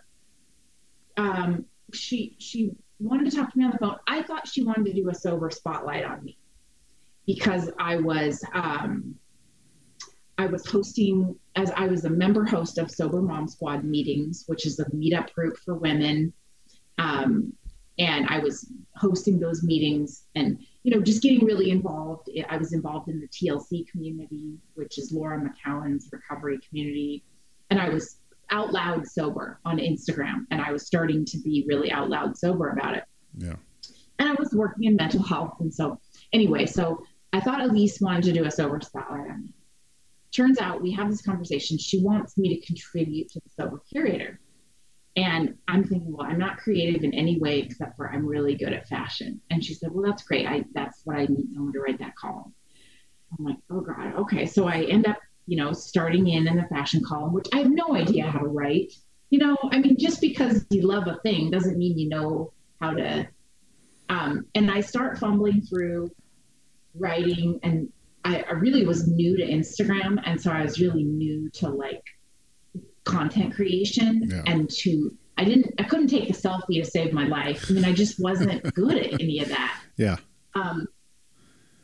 um, 1.17 1.65
she 1.93 2.37
she 2.39 2.71
wanted 2.99 3.31
to 3.31 3.37
talk 3.37 3.53
to 3.53 3.59
me 3.59 3.65
on 3.65 3.73
the 3.73 3.79
phone. 3.79 3.97
I 4.07 4.23
thought 4.23 4.49
she 4.49 4.63
wanted 4.63 4.87
to 4.87 4.93
do 4.93 5.09
a 5.11 5.15
sober 5.15 5.51
spotlight 5.51 6.05
on 6.05 6.25
me 6.25 6.39
because 7.27 7.71
I 7.79 7.97
was 7.97 8.43
um, 8.55 9.15
I 10.39 10.47
was 10.47 10.67
hosting 10.67 11.37
as 11.57 11.71
I 11.73 11.87
was 11.87 12.05
a 12.05 12.11
member 12.11 12.45
host 12.45 12.79
of 12.79 12.91
Sober 12.91 13.21
Mom 13.21 13.47
Squad 13.47 13.85
meetings, 13.85 14.45
which 14.47 14.67
is 14.67 14.79
a 14.79 14.87
meetup 14.87 15.33
group 15.35 15.57
for 15.59 15.75
women. 15.75 16.33
Um, 16.99 17.53
and 17.99 18.27
I 18.29 18.39
was 18.39 18.73
hosting 18.97 19.39
those 19.39 19.63
meetings 19.63 20.25
and 20.35 20.59
you 20.83 20.95
know 20.95 21.01
just 21.03 21.23
getting 21.23 21.45
really 21.45 21.71
involved. 21.71 22.31
I 22.49 22.57
was 22.57 22.73
involved 22.73 23.09
in 23.09 23.21
the 23.21 23.29
TLC 23.29 23.89
community, 23.89 24.59
which 24.75 24.99
is 24.99 25.13
Laura 25.13 25.41
McKowen's 25.41 26.09
recovery 26.13 26.59
community, 26.67 27.25
and 27.71 27.81
I 27.81 27.89
was 27.89 28.17
out 28.51 28.73
loud 28.73 29.07
sober 29.07 29.61
on 29.65 29.79
Instagram, 29.79 30.47
and 30.51 30.61
I 30.61 30.73
was 30.73 30.87
starting 30.87 31.25
to 31.27 31.39
be 31.39 31.65
really 31.69 31.93
out 31.93 32.11
loud 32.11 32.37
sober 32.37 32.71
about 32.71 32.97
it. 32.97 33.05
Yeah. 33.37 33.57
And 34.19 34.29
I 34.29 34.35
was 34.39 34.53
working 34.53 34.85
in 34.85 34.97
mental 34.97 35.23
health, 35.23 35.57
and 35.61 35.73
so 35.73 36.01
anyway, 36.33 36.67
so 36.67 37.03
I 37.33 37.41
thought 37.41 37.61
Elise 37.63 38.01
wanted 38.01 38.25
to 38.25 38.33
do 38.33 38.45
a 38.45 38.51
sober 38.51 38.81
spotlight 38.81 39.31
on 39.31 39.45
me. 39.45 39.55
Turns 40.33 40.59
out 40.61 40.83
we 40.83 40.93
have 40.93 41.11
this 41.11 41.23
conversation. 41.23 41.79
She 41.79 42.03
wants 42.03 42.39
me 42.39 42.57
to 42.57 42.67
contribute 42.67 43.29
to 43.31 43.41
the 43.41 43.51
sober 43.51 43.83
curator. 43.91 44.41
And 45.17 45.57
I'm 45.67 45.85
thinking, 45.85 46.17
well, 46.17 46.27
I'm 46.27 46.39
not 46.39 46.59
creative 46.59 47.03
in 47.03 47.13
any 47.15 47.39
way 47.39 47.61
except 47.61 47.97
for 47.97 48.11
I'm 48.11 48.25
really 48.25 48.55
good 48.55 48.73
at 48.73 48.89
fashion. 48.89 49.41
And 49.51 49.65
she 49.65 49.75
said, 49.75 49.91
well, 49.93 50.05
that's 50.05 50.23
great. 50.23 50.47
I 50.47 50.65
that's 50.73 51.01
what 51.05 51.17
I 51.17 51.27
need 51.27 51.53
someone 51.53 51.73
to 51.73 51.81
write 51.81 51.99
that 51.99 52.17
column. 52.17 52.55
I'm 53.39 53.45
like, 53.45 53.57
oh 53.71 53.81
God, 53.81 54.15
okay. 54.17 54.47
So 54.47 54.67
I 54.67 54.83
end 54.83 55.07
up 55.07 55.19
you 55.51 55.57
know, 55.57 55.73
starting 55.73 56.29
in 56.29 56.47
in 56.47 56.57
the 56.57 56.63
fashion 56.69 57.03
column, 57.05 57.33
which 57.33 57.49
I 57.53 57.59
have 57.59 57.73
no 57.73 57.97
idea 57.97 58.31
how 58.31 58.39
to 58.39 58.47
write. 58.47 58.93
You 59.31 59.41
know, 59.41 59.57
I 59.73 59.81
mean, 59.81 59.97
just 59.99 60.21
because 60.21 60.65
you 60.71 60.83
love 60.83 61.09
a 61.09 61.19
thing 61.25 61.51
doesn't 61.51 61.77
mean 61.77 61.99
you 61.99 62.09
know 62.09 62.53
how 62.81 62.93
to. 62.93 63.27
Um, 64.09 64.47
and 64.55 64.71
I 64.71 64.81
start 64.81 65.19
fumbling 65.19 65.63
through 65.63 66.13
writing, 66.95 67.59
and 67.65 67.93
I, 68.25 68.43
I 68.43 68.53
really 68.53 68.87
was 68.87 69.09
new 69.09 69.37
to 69.39 69.43
Instagram, 69.43 70.23
and 70.25 70.41
so 70.41 70.53
I 70.53 70.63
was 70.63 70.81
really 70.81 71.03
new 71.03 71.51
to 71.55 71.69
like 71.69 72.05
content 73.05 73.55
creation 73.55 74.29
yeah. 74.31 74.43
and 74.47 74.71
to 74.71 75.17
I 75.39 75.45
didn't 75.45 75.75
I 75.79 75.85
couldn't 75.85 76.09
take 76.09 76.29
a 76.29 76.33
selfie 76.33 76.83
to 76.83 76.85
save 76.85 77.13
my 77.13 77.27
life. 77.27 77.67
I 77.71 77.73
mean, 77.73 77.85
I 77.85 77.93
just 77.93 78.21
wasn't 78.21 78.63
good 78.75 78.97
at 78.97 79.21
any 79.21 79.41
of 79.41 79.49
that. 79.49 79.81
Yeah. 79.97 80.17
Um, 80.55 80.87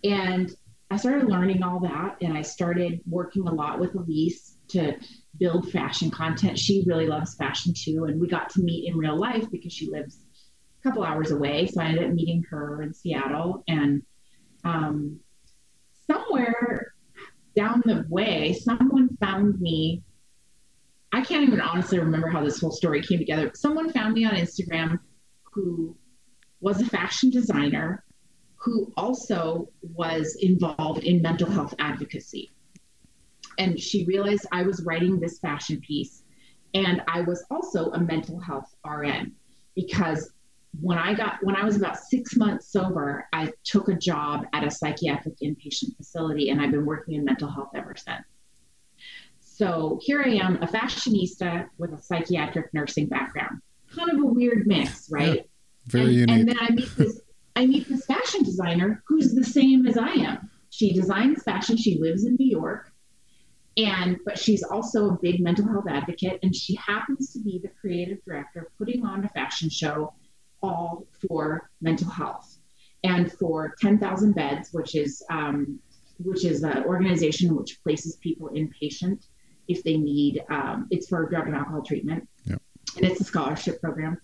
and 0.05 0.55
I 0.91 0.97
started 0.97 1.29
learning 1.29 1.63
all 1.63 1.81
that 1.81 2.17
and 2.21 2.37
I 2.37 2.43
started 2.43 3.01
working 3.07 3.49
a 3.49 3.53
lot 3.53 3.81
with 3.81 3.95
Elise 3.95 4.57
to 4.69 4.95
build 5.39 5.71
fashion 5.71 6.11
content. 6.11 6.59
She 6.59 6.85
really 6.87 7.07
loves 7.07 7.35
fashion 7.35 7.73
too. 7.77 8.05
And 8.05 8.21
we 8.21 8.29
got 8.29 8.51
to 8.51 8.61
meet 8.61 8.89
in 8.89 8.97
real 8.97 9.19
life 9.19 9.51
because 9.51 9.73
she 9.73 9.91
lives 9.91 10.19
a 10.81 10.89
couple 10.89 11.03
hours 11.03 11.31
away. 11.31 11.67
So 11.67 11.81
I 11.81 11.87
ended 11.87 12.05
up 12.05 12.13
meeting 12.13 12.45
her 12.51 12.83
in 12.83 12.95
Seattle. 12.95 13.65
And 13.67 14.03
um, 14.65 15.21
somewhere 16.07 16.95
down 17.57 17.83
the 17.85 18.05
way, 18.09 18.53
someone 18.53 19.17
found 19.21 19.61
me. 19.61 20.03
I 21.13 21.23
can't 21.23 21.47
even 21.47 21.61
honestly 21.61 21.99
remember 21.99 22.29
how 22.29 22.45
this 22.45 22.61
whole 22.61 22.71
story 22.71 23.03
came 23.03 23.19
together. 23.19 23.51
Someone 23.55 23.91
found 23.93 24.15
me 24.15 24.25
on 24.25 24.35
Instagram 24.35 24.99
who 25.43 25.97
was 26.61 26.81
a 26.81 26.87
fashion 26.87 27.31
designer 27.31 28.05
who 28.57 28.93
also 28.97 29.69
was 29.83 30.37
involved 30.41 31.05
in 31.05 31.23
mental 31.23 31.49
health 31.49 31.75
advocacy. 31.79 32.51
And 33.59 33.81
she 33.81 34.05
realized 34.05 34.47
I 34.53 34.63
was 34.63 34.83
writing 34.83 35.21
this 35.21 35.39
fashion 35.39 35.81
piece, 35.81 36.25
and 36.75 37.01
I 37.09 37.23
was 37.23 37.45
also 37.51 37.91
a 37.93 38.01
mental 38.01 38.39
health 38.41 38.75
RN 38.85 39.33
because 39.75 40.33
when 40.81 40.99
I 40.99 41.15
got 41.15 41.39
when 41.43 41.57
I 41.57 41.65
was 41.65 41.77
about 41.77 41.99
six 41.99 42.37
months 42.37 42.71
sober, 42.71 43.27
I 43.33 43.53
took 43.65 43.89
a 43.89 43.95
job 43.95 44.45
at 44.53 44.65
a 44.65 44.71
psychiatric 44.71 45.39
inpatient 45.43 45.97
facility, 45.97 46.51
and 46.51 46.61
I've 46.61 46.71
been 46.71 46.85
working 46.85 47.15
in 47.15 47.25
mental 47.25 47.51
health 47.51 47.71
ever 47.75 47.95
since. 47.97 48.25
So 49.57 49.99
here 50.03 50.23
I 50.23 50.33
am, 50.33 50.63
a 50.63 50.67
fashionista 50.67 51.67
with 51.79 51.95
a 51.95 51.99
psychiatric 51.99 52.75
nursing 52.75 53.07
background. 53.07 53.63
Kind 53.91 54.11
of 54.11 54.19
a 54.19 54.27
weird 54.27 54.67
mix, 54.67 55.11
right? 55.11 55.37
Yeah, 55.37 55.43
very 55.87 56.05
and, 56.05 56.31
unique. 56.31 56.41
And 56.41 56.49
then 56.51 56.59
I 56.61 56.71
meet 56.73 56.97
this 56.99 57.21
I 57.57 57.65
meet 57.65 57.89
this 57.89 58.05
fashion 58.05 58.43
designer 58.43 59.03
who's 59.09 59.35
the 59.35 59.43
same 59.43 59.87
as 59.87 59.97
I 59.97 60.11
am. 60.11 60.51
She 60.69 60.93
designs 60.93 61.43
fashion. 61.43 61.79
She 61.79 61.99
lives 61.99 62.27
in 62.27 62.37
New 62.39 62.51
York. 62.51 62.93
And 63.79 64.19
but 64.27 64.39
she's 64.39 64.63
also 64.63 65.09
a 65.09 65.19
big 65.23 65.41
mental 65.41 65.67
health 65.67 65.89
advocate, 65.89 66.39
and 66.43 66.55
she 66.55 66.75
happens 66.75 67.33
to 67.33 67.39
be 67.39 67.59
the 67.59 67.71
creative 67.81 68.23
director 68.27 68.71
putting 68.77 69.07
on 69.07 69.25
a 69.25 69.29
fashion 69.31 69.71
show 69.71 70.13
all 70.63 71.07
for 71.27 71.71
mental 71.81 72.11
health 72.11 72.59
and 73.05 73.33
for 73.33 73.75
10,000 73.81 74.35
beds, 74.35 74.69
which 74.73 74.95
is 74.95 75.25
um, 75.31 75.79
which 76.19 76.45
is 76.45 76.63
an 76.63 76.85
organization 76.85 77.57
which 77.57 77.83
places 77.83 78.17
people 78.17 78.51
inpatient 78.51 79.25
if 79.69 79.83
they 79.83 79.97
need. 79.97 80.43
Um, 80.51 80.87
it's 80.91 81.09
for 81.09 81.29
drug 81.29 81.47
and 81.47 81.57
alcohol 81.57 81.83
treatment, 81.83 82.29
yep. 82.45 82.61
and 82.97 83.05
it's 83.07 83.21
a 83.21 83.25
scholarship 83.25 83.81
program 83.81 84.19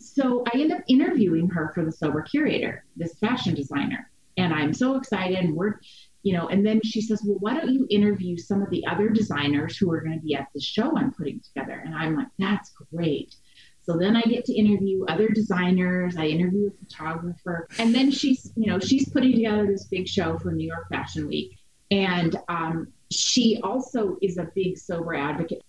so 0.00 0.42
I 0.52 0.58
end 0.58 0.72
up 0.72 0.82
interviewing 0.88 1.48
her 1.50 1.72
for 1.74 1.84
the 1.84 1.92
sober 1.92 2.22
curator, 2.22 2.84
this 2.96 3.14
fashion 3.18 3.54
designer. 3.54 4.10
And 4.36 4.52
I'm 4.52 4.72
so 4.72 4.96
excited. 4.96 5.38
And 5.38 5.54
we're, 5.54 5.74
you 6.22 6.32
know, 6.32 6.48
and 6.48 6.64
then 6.64 6.80
she 6.84 7.00
says, 7.00 7.22
Well, 7.24 7.38
why 7.40 7.54
don't 7.54 7.72
you 7.72 7.86
interview 7.90 8.36
some 8.36 8.62
of 8.62 8.70
the 8.70 8.86
other 8.86 9.08
designers 9.08 9.76
who 9.76 9.90
are 9.92 10.00
going 10.00 10.18
to 10.18 10.24
be 10.24 10.34
at 10.34 10.48
the 10.54 10.60
show 10.60 10.96
I'm 10.96 11.12
putting 11.12 11.40
together? 11.40 11.82
And 11.84 11.94
I'm 11.94 12.16
like, 12.16 12.28
That's 12.38 12.72
great. 12.94 13.34
So 13.82 13.96
then 13.96 14.16
I 14.16 14.22
get 14.22 14.44
to 14.46 14.54
interview 14.54 15.04
other 15.06 15.28
designers. 15.28 16.16
I 16.16 16.26
interview 16.26 16.68
a 16.68 16.84
photographer. 16.84 17.66
And 17.78 17.94
then 17.94 18.10
she's, 18.10 18.52
you 18.54 18.70
know, 18.70 18.78
she's 18.78 19.08
putting 19.08 19.32
together 19.32 19.66
this 19.66 19.86
big 19.86 20.06
show 20.06 20.38
for 20.38 20.52
New 20.52 20.66
York 20.66 20.88
Fashion 20.90 21.26
Week. 21.26 21.58
And 21.90 22.36
um, 22.48 22.88
she 23.10 23.60
also 23.62 24.16
is 24.22 24.38
a 24.38 24.48
big 24.54 24.78
sober 24.78 25.14
advocate. 25.14 25.62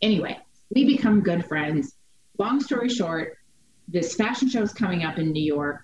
Anyway, 0.00 0.38
we 0.74 0.84
become 0.84 1.20
good 1.20 1.44
friends. 1.44 1.94
Long 2.38 2.60
story 2.60 2.88
short, 2.88 3.38
this 3.88 4.14
fashion 4.14 4.48
show 4.48 4.62
is 4.62 4.72
coming 4.72 5.04
up 5.04 5.18
in 5.18 5.32
New 5.32 5.42
York 5.42 5.82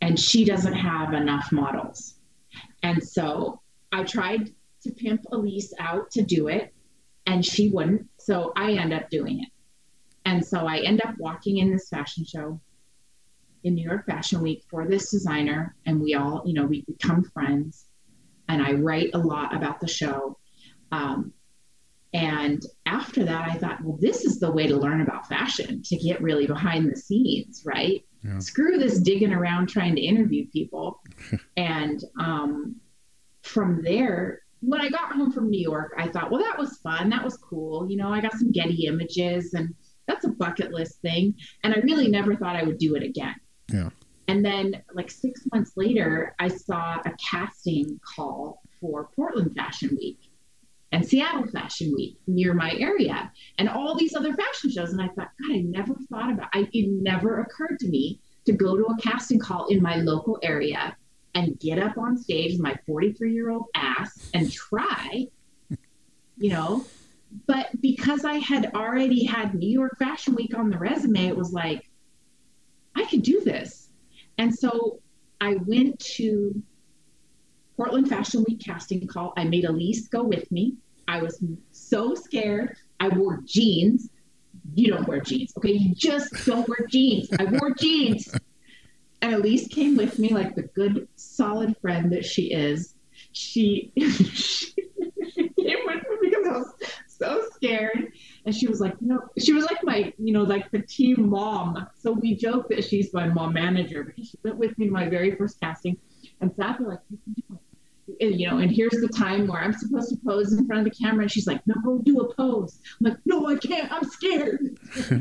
and 0.00 0.18
she 0.18 0.44
doesn't 0.44 0.74
have 0.74 1.12
enough 1.12 1.50
models. 1.52 2.14
And 2.82 3.02
so 3.02 3.60
I 3.92 4.04
tried 4.04 4.52
to 4.82 4.92
pimp 4.92 5.24
Elise 5.32 5.72
out 5.78 6.10
to 6.12 6.22
do 6.22 6.48
it 6.48 6.72
and 7.26 7.44
she 7.44 7.68
wouldn't. 7.68 8.08
So 8.18 8.52
I 8.56 8.72
end 8.72 8.92
up 8.92 9.10
doing 9.10 9.42
it. 9.42 9.48
And 10.24 10.44
so 10.44 10.66
I 10.66 10.78
end 10.78 11.00
up 11.04 11.14
walking 11.18 11.58
in 11.58 11.70
this 11.70 11.88
fashion 11.88 12.24
show 12.24 12.60
in 13.64 13.74
New 13.74 13.86
York 13.86 14.06
Fashion 14.06 14.40
Week 14.42 14.64
for 14.70 14.86
this 14.86 15.10
designer. 15.10 15.74
And 15.86 16.00
we 16.00 16.14
all, 16.14 16.42
you 16.44 16.54
know, 16.54 16.64
we 16.64 16.82
become 16.82 17.24
friends. 17.24 17.86
And 18.50 18.60
I 18.60 18.72
write 18.72 19.10
a 19.14 19.18
lot 19.18 19.54
about 19.54 19.80
the 19.80 19.86
show. 19.86 20.36
Um, 20.90 21.32
and 22.12 22.60
after 22.84 23.24
that, 23.24 23.48
I 23.48 23.54
thought, 23.54 23.82
well, 23.84 23.96
this 24.00 24.24
is 24.24 24.40
the 24.40 24.50
way 24.50 24.66
to 24.66 24.76
learn 24.76 25.02
about 25.02 25.28
fashion 25.28 25.82
to 25.84 25.96
get 25.96 26.20
really 26.20 26.48
behind 26.48 26.90
the 26.90 26.96
scenes, 26.96 27.62
right? 27.64 28.04
Yeah. 28.24 28.40
Screw 28.40 28.76
this 28.76 28.98
digging 28.98 29.32
around 29.32 29.68
trying 29.68 29.94
to 29.94 30.00
interview 30.00 30.48
people. 30.48 31.00
and 31.56 32.02
um, 32.18 32.74
from 33.42 33.82
there, 33.84 34.42
when 34.62 34.80
I 34.80 34.88
got 34.88 35.12
home 35.12 35.30
from 35.30 35.48
New 35.48 35.62
York, 35.62 35.92
I 35.96 36.08
thought, 36.08 36.32
well, 36.32 36.42
that 36.42 36.58
was 36.58 36.78
fun. 36.78 37.08
That 37.10 37.24
was 37.24 37.36
cool. 37.36 37.88
You 37.88 37.98
know, 37.98 38.12
I 38.12 38.20
got 38.20 38.32
some 38.32 38.50
Getty 38.50 38.86
images 38.86 39.54
and 39.54 39.72
that's 40.08 40.24
a 40.24 40.30
bucket 40.30 40.72
list 40.72 41.00
thing. 41.02 41.36
And 41.62 41.72
I 41.72 41.78
really 41.78 42.08
never 42.08 42.34
thought 42.34 42.56
I 42.56 42.64
would 42.64 42.78
do 42.78 42.96
it 42.96 43.04
again. 43.04 43.36
Yeah. 43.72 43.90
And 44.30 44.44
then, 44.44 44.80
like 44.94 45.10
six 45.10 45.42
months 45.52 45.72
later, 45.74 46.36
I 46.38 46.46
saw 46.46 47.00
a 47.04 47.10
casting 47.30 47.98
call 48.14 48.62
for 48.80 49.08
Portland 49.16 49.56
Fashion 49.56 49.98
Week 50.00 50.20
and 50.92 51.04
Seattle 51.04 51.48
Fashion 51.48 51.92
Week 51.96 52.16
near 52.28 52.54
my 52.54 52.72
area 52.74 53.32
and 53.58 53.68
all 53.68 53.96
these 53.96 54.14
other 54.14 54.32
fashion 54.32 54.70
shows. 54.70 54.92
And 54.92 55.02
I 55.02 55.08
thought, 55.08 55.30
God, 55.42 55.52
I 55.52 55.62
never 55.62 55.94
thought 56.08 56.32
about 56.32 56.48
I, 56.54 56.68
it 56.72 56.90
never 56.90 57.40
occurred 57.40 57.80
to 57.80 57.88
me 57.88 58.20
to 58.44 58.52
go 58.52 58.76
to 58.76 58.84
a 58.84 58.96
casting 58.98 59.40
call 59.40 59.66
in 59.66 59.82
my 59.82 59.96
local 59.96 60.38
area 60.44 60.96
and 61.34 61.58
get 61.58 61.80
up 61.80 61.98
on 61.98 62.16
stage 62.16 62.52
with 62.52 62.60
my 62.60 62.78
43 62.86 63.34
year 63.34 63.50
old 63.50 63.66
ass 63.74 64.30
and 64.32 64.52
try, 64.52 65.26
you 66.38 66.50
know, 66.50 66.84
but 67.48 67.66
because 67.80 68.24
I 68.24 68.34
had 68.34 68.76
already 68.76 69.24
had 69.24 69.56
New 69.56 69.68
York 69.68 69.98
Fashion 69.98 70.36
Week 70.36 70.56
on 70.56 70.70
the 70.70 70.78
resume, 70.78 71.26
it 71.26 71.36
was 71.36 71.52
like, 71.52 71.90
I 72.94 73.06
could 73.06 73.22
do 73.22 73.40
this. 73.40 73.89
And 74.40 74.58
so 74.58 75.00
I 75.38 75.56
went 75.66 76.00
to 76.16 76.62
Portland 77.76 78.08
Fashion 78.08 78.42
Week 78.48 78.62
casting 78.64 79.06
call. 79.06 79.34
I 79.36 79.44
made 79.44 79.66
Elise 79.66 80.08
go 80.08 80.22
with 80.22 80.50
me. 80.50 80.78
I 81.06 81.20
was 81.20 81.44
so 81.72 82.14
scared. 82.14 82.74
I 82.98 83.08
wore 83.08 83.40
jeans. 83.44 84.08
You 84.74 84.92
don't 84.94 85.06
wear 85.06 85.20
jeans, 85.20 85.52
okay? 85.58 85.72
You 85.72 85.94
just 85.94 86.32
don't 86.46 86.66
wear 86.66 86.86
jeans. 86.88 87.28
I 87.38 87.44
wore 87.44 87.74
jeans. 87.74 88.34
And 89.20 89.34
Elise 89.34 89.68
came 89.68 89.94
with 89.94 90.18
me 90.18 90.30
like 90.30 90.54
the 90.54 90.62
good, 90.62 91.06
solid 91.16 91.76
friend 91.82 92.10
that 92.12 92.24
she 92.24 92.50
is. 92.50 92.94
She, 93.32 93.92
she 93.98 94.72
came 95.36 95.84
with 95.84 96.02
me 96.22 96.30
because 96.30 96.46
I 96.46 96.56
was 96.56 96.74
so 97.08 97.46
scared. 97.56 98.14
And 98.46 98.54
she 98.54 98.66
was 98.66 98.80
like, 98.80 98.94
you 99.00 99.08
know, 99.08 99.20
she 99.38 99.52
was 99.52 99.64
like 99.64 99.84
my, 99.84 100.12
you 100.18 100.32
know, 100.32 100.42
like 100.42 100.70
the 100.70 100.80
team 100.80 101.28
mom. 101.28 101.86
So 101.98 102.12
we 102.12 102.34
joke 102.34 102.68
that 102.70 102.84
she's 102.84 103.12
my 103.12 103.28
mom 103.28 103.52
manager 103.52 104.02
because 104.02 104.28
she 104.28 104.38
went 104.42 104.56
with 104.56 104.76
me 104.78 104.86
to 104.86 104.92
my 104.92 105.08
very 105.08 105.34
first 105.36 105.60
casting 105.60 105.96
and 106.40 106.52
sat 106.54 106.78
there 106.78 106.88
like, 106.88 107.00
you 107.10 107.18
can 107.24 107.34
do 107.34 107.42
it. 107.54 107.60
And, 108.20 108.40
you 108.40 108.48
know, 108.48 108.58
and 108.58 108.70
here's 108.70 109.00
the 109.00 109.08
time 109.08 109.46
where 109.46 109.60
I'm 109.60 109.72
supposed 109.72 110.10
to 110.10 110.16
pose 110.24 110.52
in 110.52 110.66
front 110.66 110.86
of 110.86 110.92
the 110.92 110.98
camera. 110.98 111.22
And 111.22 111.30
she's 111.30 111.46
like, 111.46 111.64
no, 111.66 111.74
go 111.84 111.98
do 111.98 112.20
a 112.20 112.34
pose. 112.34 112.80
I'm 112.98 113.10
like, 113.10 113.18
no, 113.24 113.46
I 113.46 113.56
can't. 113.56 113.92
I'm 113.92 114.04
scared. 114.04 114.78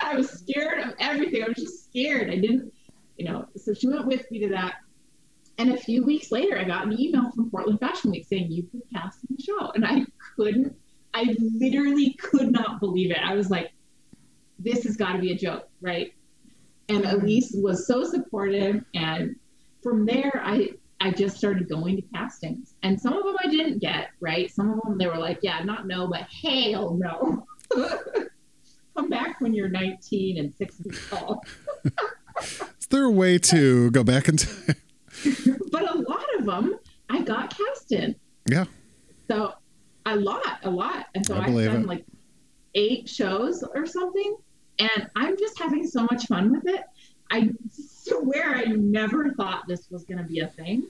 I 0.00 0.16
was 0.16 0.30
scared 0.30 0.80
of 0.80 0.94
everything. 0.98 1.44
I 1.44 1.48
was 1.48 1.56
just 1.56 1.84
scared. 1.84 2.30
I 2.30 2.36
didn't, 2.36 2.72
you 3.16 3.26
know, 3.26 3.46
so 3.56 3.74
she 3.74 3.88
went 3.88 4.06
with 4.06 4.28
me 4.30 4.40
to 4.40 4.48
that. 4.48 4.76
And 5.58 5.72
a 5.72 5.76
few 5.76 6.04
weeks 6.04 6.32
later, 6.32 6.58
I 6.58 6.64
got 6.64 6.86
an 6.86 6.98
email 6.98 7.30
from 7.32 7.50
Portland 7.50 7.80
Fashion 7.80 8.10
Week 8.10 8.26
saying, 8.26 8.50
you 8.50 8.62
could 8.64 8.82
cast 8.92 9.18
in 9.28 9.36
the 9.36 9.42
show. 9.42 9.70
And 9.72 9.84
I 9.84 10.06
couldn't, 10.34 10.74
I 11.14 11.34
literally 11.38 12.14
could 12.14 12.52
not 12.52 12.80
believe 12.80 13.10
it. 13.10 13.18
I 13.18 13.34
was 13.34 13.50
like, 13.50 13.72
this 14.58 14.84
has 14.84 14.96
got 14.96 15.12
to 15.12 15.18
be 15.18 15.32
a 15.32 15.36
joke, 15.36 15.68
right? 15.80 16.12
And 16.88 17.04
mm-hmm. 17.04 17.20
Elise 17.20 17.52
was 17.54 17.86
so 17.86 18.04
supportive. 18.04 18.84
And 18.94 19.36
from 19.82 20.06
there, 20.06 20.40
I, 20.44 20.70
I 21.00 21.10
just 21.10 21.36
started 21.36 21.68
going 21.68 21.96
to 21.96 22.02
castings. 22.14 22.74
And 22.82 23.00
some 23.00 23.14
of 23.14 23.24
them 23.24 23.36
I 23.42 23.48
didn't 23.48 23.78
get, 23.78 24.10
right? 24.20 24.50
Some 24.50 24.70
of 24.70 24.80
them 24.82 24.98
they 24.98 25.06
were 25.06 25.18
like, 25.18 25.38
yeah, 25.42 25.62
not 25.64 25.86
no, 25.86 26.08
but 26.08 26.22
hell 26.42 26.94
no. 26.94 27.46
Come 28.96 29.08
back 29.08 29.40
when 29.40 29.54
you're 29.54 29.68
19 29.68 30.38
and 30.38 30.52
six 30.54 30.76
feet 30.76 30.94
tall. 31.08 31.42
Is 32.40 32.86
there 32.90 33.04
a 33.04 33.10
way 33.10 33.38
to 33.38 33.90
go 33.92 34.02
back 34.02 34.28
in 34.28 34.36
time? 34.36 34.74
but 35.70 35.94
a 35.94 35.98
lot 35.98 36.24
of 36.38 36.44
them 36.44 36.78
I 37.08 37.22
got 37.22 37.56
cast 37.56 37.92
in. 37.92 38.16
Yeah. 38.46 38.64
So 39.28 39.54
a 40.14 40.16
lot, 40.16 40.58
a 40.62 40.70
lot. 40.70 41.06
And 41.14 41.24
so 41.24 41.34
I 41.34 41.44
I've 41.44 41.46
done 41.46 41.82
it. 41.82 41.86
like 41.86 42.04
eight 42.74 43.08
shows 43.08 43.62
or 43.62 43.86
something. 43.86 44.36
And 44.78 45.10
I'm 45.16 45.38
just 45.38 45.58
having 45.58 45.86
so 45.86 46.06
much 46.10 46.26
fun 46.26 46.52
with 46.52 46.66
it. 46.66 46.82
I 47.30 47.50
swear 47.70 48.56
I 48.56 48.64
never 48.64 49.32
thought 49.34 49.68
this 49.68 49.90
was 49.90 50.04
going 50.04 50.18
to 50.18 50.24
be 50.24 50.40
a 50.40 50.48
thing. 50.48 50.86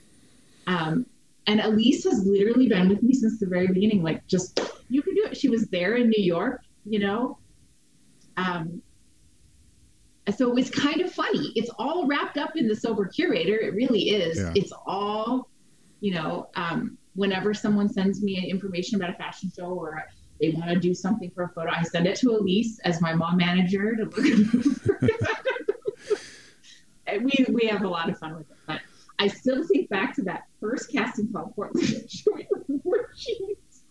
Um, 0.66 1.06
and 1.46 1.60
Elise 1.60 2.04
has 2.04 2.24
literally 2.24 2.68
been 2.68 2.88
with 2.88 3.02
me 3.02 3.12
since 3.12 3.40
the 3.40 3.46
very 3.46 3.66
beginning. 3.66 4.02
Like, 4.02 4.26
just 4.26 4.60
you 4.88 5.02
can 5.02 5.14
do 5.14 5.24
it. 5.24 5.36
She 5.36 5.48
was 5.48 5.66
there 5.66 5.96
in 5.96 6.08
New 6.08 6.22
York, 6.22 6.62
you 6.84 7.00
know. 7.00 7.38
Um, 8.36 8.82
so 10.36 10.48
it 10.48 10.54
was 10.54 10.70
kind 10.70 11.00
of 11.00 11.12
funny. 11.12 11.52
It's 11.56 11.70
all 11.78 12.06
wrapped 12.06 12.38
up 12.38 12.56
in 12.56 12.68
the 12.68 12.76
sober 12.76 13.06
curator. 13.06 13.58
It 13.58 13.74
really 13.74 14.10
is. 14.10 14.38
Yeah. 14.38 14.52
It's 14.54 14.72
all, 14.86 15.48
you 16.00 16.14
know, 16.14 16.48
um, 16.54 16.96
whenever 17.20 17.52
someone 17.52 17.86
sends 17.86 18.22
me 18.22 18.50
information 18.50 18.96
about 18.96 19.10
a 19.10 19.18
fashion 19.18 19.52
show 19.54 19.66
or 19.66 20.02
they 20.40 20.48
want 20.52 20.70
to 20.70 20.76
do 20.76 20.94
something 20.94 21.30
for 21.32 21.44
a 21.44 21.48
photo, 21.50 21.70
I 21.70 21.82
send 21.82 22.06
it 22.06 22.16
to 22.20 22.30
Elise 22.30 22.80
as 22.80 23.02
my 23.02 23.12
mom 23.12 23.36
manager 23.36 23.94
to 23.94 24.04
look 24.04 25.10
at 27.06 27.22
we 27.22 27.46
we 27.50 27.66
have 27.66 27.82
a 27.82 27.88
lot 27.88 28.08
of 28.08 28.18
fun 28.18 28.36
with 28.36 28.50
it. 28.50 28.56
But 28.66 28.80
I 29.18 29.28
still 29.28 29.62
think 29.68 29.90
back 29.90 30.14
to 30.14 30.22
that 30.22 30.44
first 30.60 30.90
casting 30.90 31.30
call 31.30 31.52
Portland 31.54 31.86
Fashion 31.86 32.32
Week 32.34 32.46
wore 32.84 33.10
jeans. 33.14 33.82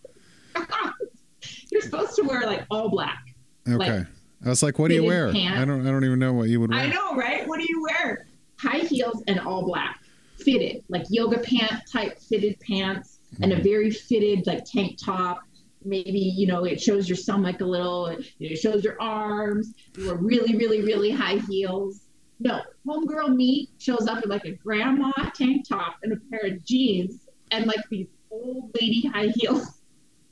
You're 1.71 1.81
supposed 1.81 2.15
to 2.15 2.23
wear 2.23 2.47
like 2.47 2.65
all 2.71 2.89
black. 2.89 3.23
Okay. 3.67 3.99
Like, 3.99 4.07
I 4.43 4.49
was 4.49 4.63
like, 4.63 4.79
what 4.79 4.87
do 4.87 4.95
you 4.95 5.03
wear? 5.03 5.31
pants. 5.31 5.59
I 5.59 5.65
don't 5.65 5.85
I 5.85 5.91
don't 5.91 6.03
even 6.03 6.17
know 6.17 6.33
what 6.33 6.49
you 6.49 6.59
would 6.61 6.71
wear. 6.71 6.79
I 6.79 6.87
know, 6.87 7.15
right? 7.15 7.47
What 7.47 7.59
do 7.59 7.67
you 7.69 7.83
wear? 7.83 8.25
High 8.57 8.79
heels 8.79 9.23
and 9.27 9.39
all 9.39 9.63
black, 9.65 9.99
fitted, 10.37 10.83
like 10.89 11.05
yoga 11.09 11.39
pant 11.39 11.83
type 11.91 12.19
fitted 12.19 12.59
pants, 12.59 13.18
and 13.41 13.51
a 13.51 13.55
mm-hmm. 13.55 13.63
very 13.63 13.91
fitted 13.91 14.47
like 14.47 14.65
tank 14.65 14.97
top. 15.03 15.41
Maybe 15.83 16.19
you 16.19 16.47
know 16.47 16.65
it 16.65 16.81
shows 16.81 17.07
your 17.07 17.15
stomach 17.15 17.61
a 17.61 17.65
little. 17.65 18.07
It 18.39 18.57
shows 18.57 18.83
your 18.83 19.01
arms. 19.01 19.73
You 19.97 20.07
wear 20.07 20.15
really, 20.15 20.55
really, 20.57 20.81
really 20.81 21.11
high 21.11 21.37
heels. 21.49 22.01
No, 22.41 22.61
homegirl 22.87 23.35
me 23.35 23.69
shows 23.79 24.07
up 24.07 24.23
in 24.23 24.29
like 24.29 24.45
a 24.45 24.51
grandma 24.51 25.11
tank 25.33 25.67
top 25.67 25.97
and 26.03 26.13
a 26.13 26.17
pair 26.29 26.51
of 26.51 26.63
jeans 26.63 27.27
and 27.51 27.65
like 27.65 27.81
these 27.89 28.07
old 28.31 28.71
lady 28.79 29.07
high 29.07 29.31
heels. 29.35 29.81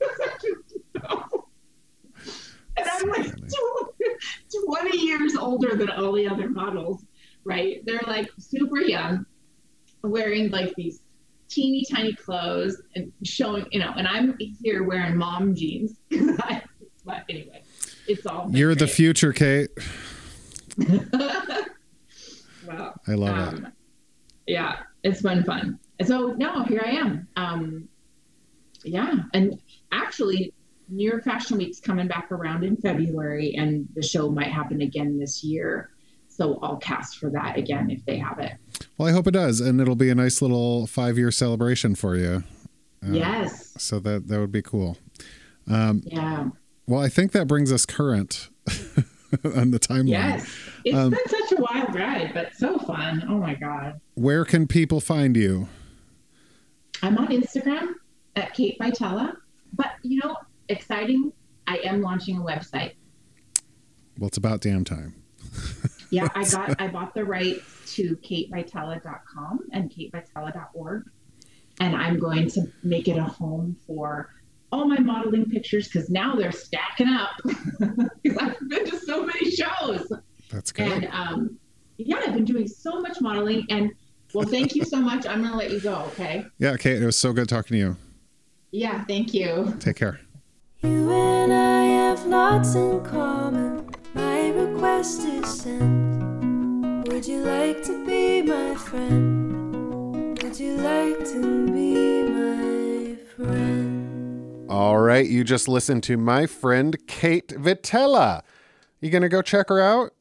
and 2.78 2.88
I'm 2.90 3.08
like 3.08 3.34
20 4.66 4.98
years 4.98 5.36
older 5.36 5.76
than 5.76 5.90
all 5.90 6.12
the 6.12 6.28
other 6.28 6.48
models, 6.48 7.04
right? 7.44 7.82
They're 7.84 8.00
like 8.06 8.30
super 8.38 8.80
young, 8.80 9.26
wearing 10.02 10.50
like 10.50 10.74
these 10.76 11.00
teeny 11.48 11.84
tiny 11.90 12.14
clothes 12.14 12.80
and 12.94 13.12
showing, 13.24 13.66
you 13.70 13.80
know, 13.80 13.92
and 13.96 14.06
I'm 14.06 14.38
here 14.62 14.82
wearing 14.82 15.16
mom 15.16 15.54
jeans. 15.54 15.94
but 17.04 17.24
anyway, 17.28 17.62
it's 18.06 18.26
all. 18.26 18.50
You're 18.50 18.74
the 18.74 18.86
future, 18.86 19.32
Kate. 19.32 19.70
Wow. 22.68 22.94
I 23.06 23.12
love 23.14 23.54
it. 23.54 23.64
Um, 23.64 23.72
yeah, 24.46 24.76
it's 25.02 25.22
been 25.22 25.42
fun. 25.44 25.78
So 26.04 26.34
now 26.34 26.64
here 26.64 26.82
I 26.84 26.90
am. 26.90 27.28
Um, 27.36 27.88
yeah, 28.84 29.14
and 29.32 29.58
actually, 29.90 30.52
New 30.88 31.08
York 31.08 31.24
Fashion 31.24 31.58
Week's 31.58 31.80
coming 31.80 32.08
back 32.08 32.30
around 32.30 32.64
in 32.64 32.76
February, 32.76 33.54
and 33.56 33.88
the 33.94 34.02
show 34.02 34.30
might 34.30 34.48
happen 34.48 34.82
again 34.82 35.18
this 35.18 35.42
year. 35.42 35.90
So 36.38 36.56
I'll 36.62 36.76
cast 36.76 37.18
for 37.18 37.30
that 37.30 37.58
again 37.58 37.90
if 37.90 38.04
they 38.04 38.16
have 38.16 38.38
it. 38.38 38.52
Well, 38.96 39.08
I 39.08 39.10
hope 39.12 39.26
it 39.26 39.32
does, 39.32 39.60
and 39.60 39.80
it'll 39.80 39.96
be 39.96 40.08
a 40.08 40.14
nice 40.14 40.40
little 40.40 40.86
five 40.86 41.18
year 41.18 41.32
celebration 41.32 41.96
for 41.96 42.14
you. 42.14 42.44
Uh, 43.04 43.10
yes. 43.10 43.74
So 43.76 43.98
that 43.98 44.28
that 44.28 44.38
would 44.38 44.52
be 44.52 44.62
cool. 44.62 44.96
Yeah. 45.66 46.48
Well, 46.86 47.00
I 47.02 47.08
think 47.08 47.32
that 47.32 47.48
brings 47.48 47.72
us 47.72 47.84
current 47.84 48.48
on 49.44 49.72
the 49.72 49.80
timeline. 49.80 50.08
Yes. 50.10 50.48
It's 50.84 50.96
Um, 50.96 51.10
been 51.10 51.18
such 51.28 51.58
a 51.58 51.60
wild 51.60 51.92
ride, 51.94 52.30
but 52.32 52.54
so 52.54 52.78
fun. 52.78 53.24
Oh 53.28 53.38
my 53.38 53.54
god. 53.56 54.00
Where 54.14 54.44
can 54.44 54.68
people 54.68 55.00
find 55.00 55.36
you? 55.36 55.68
I'm 57.02 57.18
on 57.18 57.26
Instagram 57.28 57.94
at 58.36 58.54
Kate 58.54 58.78
Vitella, 58.78 59.36
but 59.74 59.90
you 60.02 60.20
know, 60.22 60.36
exciting. 60.68 61.32
I 61.66 61.78
am 61.78 62.00
launching 62.00 62.36
a 62.38 62.40
website. 62.40 62.92
Well, 64.18 64.28
it's 64.28 64.38
about 64.38 64.60
damn 64.60 64.84
time. 64.84 65.16
Yeah, 66.10 66.28
I 66.34 66.44
got 66.48 66.80
I 66.80 66.88
bought 66.88 67.14
the 67.14 67.24
rights 67.24 67.94
to 67.96 68.16
katevitella.com 68.16 69.60
and 69.72 69.90
katevitella.org. 69.90 71.04
And 71.80 71.94
I'm 71.94 72.18
going 72.18 72.48
to 72.50 72.62
make 72.82 73.08
it 73.08 73.18
a 73.18 73.24
home 73.24 73.76
for 73.86 74.30
all 74.72 74.86
my 74.86 74.98
modeling 74.98 75.46
pictures 75.46 75.88
because 75.88 76.10
now 76.10 76.34
they're 76.34 76.52
stacking 76.52 77.08
up. 77.08 77.30
Because 78.22 78.38
I've 78.40 78.68
been 78.68 78.84
to 78.86 78.98
so 78.98 79.24
many 79.24 79.50
shows. 79.50 80.12
That's 80.50 80.72
good. 80.72 80.90
And 80.90 81.08
um, 81.12 81.58
yeah, 81.98 82.20
I've 82.26 82.34
been 82.34 82.44
doing 82.44 82.66
so 82.66 83.00
much 83.00 83.20
modeling. 83.20 83.66
And 83.70 83.92
well, 84.34 84.46
thank 84.46 84.74
you 84.74 84.84
so 84.84 85.00
much. 85.00 85.26
I'm 85.26 85.40
going 85.40 85.52
to 85.52 85.58
let 85.58 85.70
you 85.70 85.80
go. 85.80 86.04
Okay. 86.12 86.44
yeah, 86.58 86.76
Kate, 86.76 87.00
it 87.00 87.06
was 87.06 87.18
so 87.18 87.32
good 87.32 87.48
talking 87.48 87.74
to 87.74 87.78
you. 87.78 87.96
Yeah, 88.70 89.04
thank 89.04 89.32
you. 89.32 89.74
Take 89.80 89.96
care. 89.96 90.20
You 90.80 91.10
and 91.10 91.52
I 91.52 91.82
have 91.86 92.24
lots 92.24 92.76
in 92.76 93.02
common. 93.02 93.90
My 94.14 94.50
request 94.50 95.24
is 95.24 95.62
sent. 95.62 97.08
Would 97.08 97.26
you 97.26 97.40
like 97.40 97.82
to 97.82 98.06
be 98.06 98.42
my 98.42 98.76
friend? 98.76 100.40
Would 100.40 100.60
you 100.60 100.76
like 100.76 101.18
to 101.30 101.66
be 101.66 102.22
my 102.22 103.16
friend? 103.34 104.70
All 104.70 104.98
right, 104.98 105.26
you 105.26 105.42
just 105.42 105.66
listened 105.66 106.04
to 106.04 106.16
my 106.16 106.46
friend 106.46 106.96
Kate 107.08 107.48
Vitella. 107.48 108.42
You 109.00 109.10
gonna 109.10 109.28
go 109.28 109.42
check 109.42 109.70
her 109.70 109.80
out? 109.80 110.12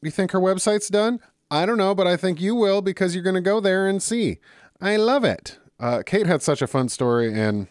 You 0.00 0.10
think 0.10 0.30
her 0.32 0.40
website's 0.40 0.88
done? 0.88 1.20
I 1.50 1.66
don't 1.66 1.76
know, 1.76 1.94
but 1.94 2.06
I 2.06 2.16
think 2.16 2.40
you 2.40 2.54
will 2.54 2.80
because 2.80 3.14
you're 3.14 3.22
gonna 3.22 3.42
go 3.42 3.60
there 3.60 3.86
and 3.86 4.02
see. 4.02 4.38
I 4.80 4.96
love 4.96 5.24
it. 5.24 5.58
Uh, 5.78 6.02
Kate 6.06 6.26
had 6.26 6.40
such 6.40 6.62
a 6.62 6.66
fun 6.66 6.88
story, 6.88 7.38
and 7.38 7.66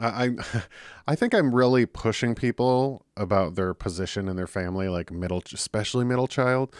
I, 0.00 0.30
I, 1.06 1.14
think 1.14 1.34
I'm 1.34 1.54
really 1.54 1.86
pushing 1.86 2.34
people 2.34 3.06
about 3.16 3.54
their 3.54 3.74
position 3.74 4.28
in 4.28 4.36
their 4.36 4.46
family, 4.46 4.88
like 4.88 5.10
middle, 5.10 5.42
especially 5.52 6.04
middle 6.04 6.28
child. 6.28 6.74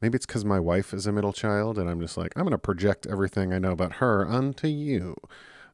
Maybe 0.00 0.16
it's 0.16 0.26
because 0.26 0.44
my 0.44 0.60
wife 0.60 0.94
is 0.94 1.06
a 1.06 1.12
middle 1.12 1.32
child, 1.32 1.78
and 1.78 1.90
I'm 1.90 2.00
just 2.00 2.16
like, 2.16 2.32
I'm 2.36 2.44
gonna 2.44 2.58
project 2.58 3.06
everything 3.06 3.52
I 3.52 3.58
know 3.58 3.72
about 3.72 3.94
her 3.94 4.26
onto 4.26 4.68
you. 4.68 5.16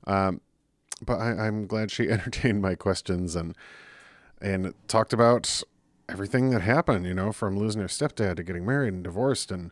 Um, 0.06 0.40
but 1.04 1.18
I, 1.18 1.46
I'm 1.46 1.66
glad 1.66 1.90
she 1.90 2.08
entertained 2.10 2.62
my 2.62 2.74
questions 2.74 3.36
and 3.36 3.56
and 4.40 4.74
talked 4.88 5.12
about 5.12 5.62
everything 6.08 6.50
that 6.50 6.60
happened, 6.60 7.06
you 7.06 7.14
know, 7.14 7.32
from 7.32 7.56
losing 7.56 7.80
her 7.80 7.88
stepdad 7.88 8.36
to 8.36 8.42
getting 8.42 8.66
married 8.66 8.92
and 8.92 9.04
divorced 9.04 9.50
and 9.50 9.70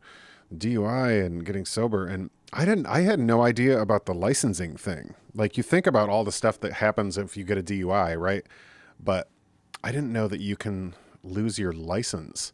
DUI 0.53 1.25
and 1.25 1.45
getting 1.45 1.65
sober. 1.65 2.07
And 2.07 2.31
I 2.53 2.65
didn't, 2.65 2.87
I 2.87 3.01
had 3.01 3.19
no 3.19 3.43
idea 3.43 3.81
about 3.81 4.07
the 4.07 4.15
licensing 4.15 4.77
thing. 4.77 5.15
Like 5.35 5.57
you 5.57 5.63
think 5.63 5.87
about 5.87 6.09
all 6.09 6.25
the 6.25 6.33
stuff 6.33 6.61
that 6.61 6.75
happens 6.75 7.17
if 7.19 7.37
you 7.37 7.45
get 7.45 7.59
a 7.59 7.63
DUI, 7.63 8.19
right? 8.19 8.45
But 9.03 9.29
I 9.83 9.91
didn't 9.91 10.13
know 10.13 10.29
that 10.29 10.41
you 10.41 10.57
can 10.57 10.95
lose 11.23 11.59
your 11.59 11.73
license 11.73 12.53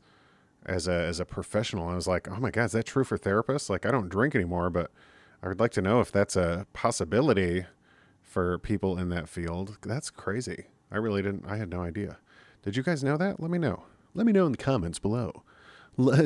as 0.65 0.87
a 0.87 0.93
as 0.93 1.19
a 1.19 1.25
professional. 1.25 1.89
I 1.89 1.95
was 1.95 2.07
like, 2.07 2.29
oh 2.31 2.37
my 2.37 2.51
god, 2.51 2.67
is 2.67 2.73
that 2.73 2.87
true 2.87 3.05
for 3.05 3.19
therapists? 3.19 3.71
Like 3.71 3.87
I 3.87 3.91
don't 3.91 4.09
drink 4.09 4.35
anymore, 4.35 4.71
but 4.71 4.91
I 5.43 5.49
would 5.49 5.61
like 5.61 5.73
to 5.73 5.83
know 5.83 6.01
if 6.01 6.13
that's 6.13 6.37
a 6.37 6.67
possibility 6.73 7.65
for 8.23 8.59
people 8.59 8.99
in 8.99 9.09
that 9.09 9.29
field. 9.29 9.79
That's 9.83 10.11
crazy. 10.11 10.67
I 10.91 10.97
really 10.97 11.23
didn't. 11.23 11.45
I 11.47 11.57
had 11.57 11.71
no 11.71 11.83
idea. 11.83 12.19
Did 12.63 12.77
you 12.77 12.83
guys 12.83 13.03
know 13.03 13.17
that? 13.17 13.41
Let 13.41 13.51
me 13.51 13.59
know. 13.59 13.85
Let 14.15 14.27
me 14.27 14.33
know 14.33 14.47
in 14.47 14.53
the 14.53 14.59
comments 14.59 14.99
below. 14.99 15.43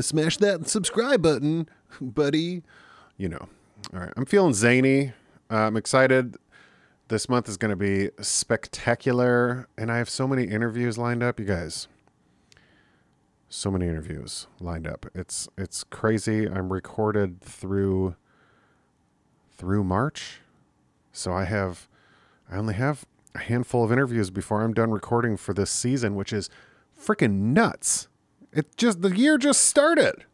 Smash 0.01 0.37
that 0.39 0.69
subscribe 0.69 1.23
button, 1.23 1.69
buddy. 2.01 2.63
You 3.17 3.29
know. 3.29 3.49
All 3.93 4.01
right. 4.01 4.13
I'm 4.17 4.27
feeling 4.27 4.55
zany. 4.55 5.13
Uh, 5.51 5.67
I'm 5.67 5.77
excited. 5.77 6.37
This 7.09 7.29
month 7.29 7.49
is 7.49 7.57
going 7.57 7.71
to 7.71 7.77
be 7.77 8.11
spectacular, 8.23 9.69
and 9.77 9.91
I 9.91 9.99
have 9.99 10.09
so 10.09 10.27
many 10.27 10.45
interviews 10.45 10.97
lined 10.97 11.23
up, 11.23 11.39
you 11.39 11.45
guys. 11.45 11.89
So 13.49 13.71
many 13.71 13.87
interviews 13.87 14.47
lined 14.61 14.87
up. 14.87 15.07
It's 15.15 15.49
it's 15.59 15.85
crazy. 15.85 16.47
I'm 16.47 16.73
recorded 16.73 17.43
through 17.43 18.17
through 19.51 19.85
March, 19.85 20.41
so 21.13 21.35
I 21.35 21.45
have 21.45 21.87
I 22.51 22.57
only 22.57 22.75
have 22.75 23.05
a 23.35 23.41
handful 23.41 23.85
of 23.85 23.93
interviews 23.93 24.31
before 24.31 24.63
I'm 24.63 24.73
done 24.73 24.91
recording 24.91 25.37
for 25.37 25.53
this 25.53 25.71
season, 25.71 26.15
which 26.15 26.33
is 26.33 26.49
freaking 26.99 27.53
nuts. 27.53 28.09
It 28.53 28.77
just 28.77 29.03
the 29.03 29.17
year 29.17 29.39
just 29.39 29.65
started. 29.65 30.25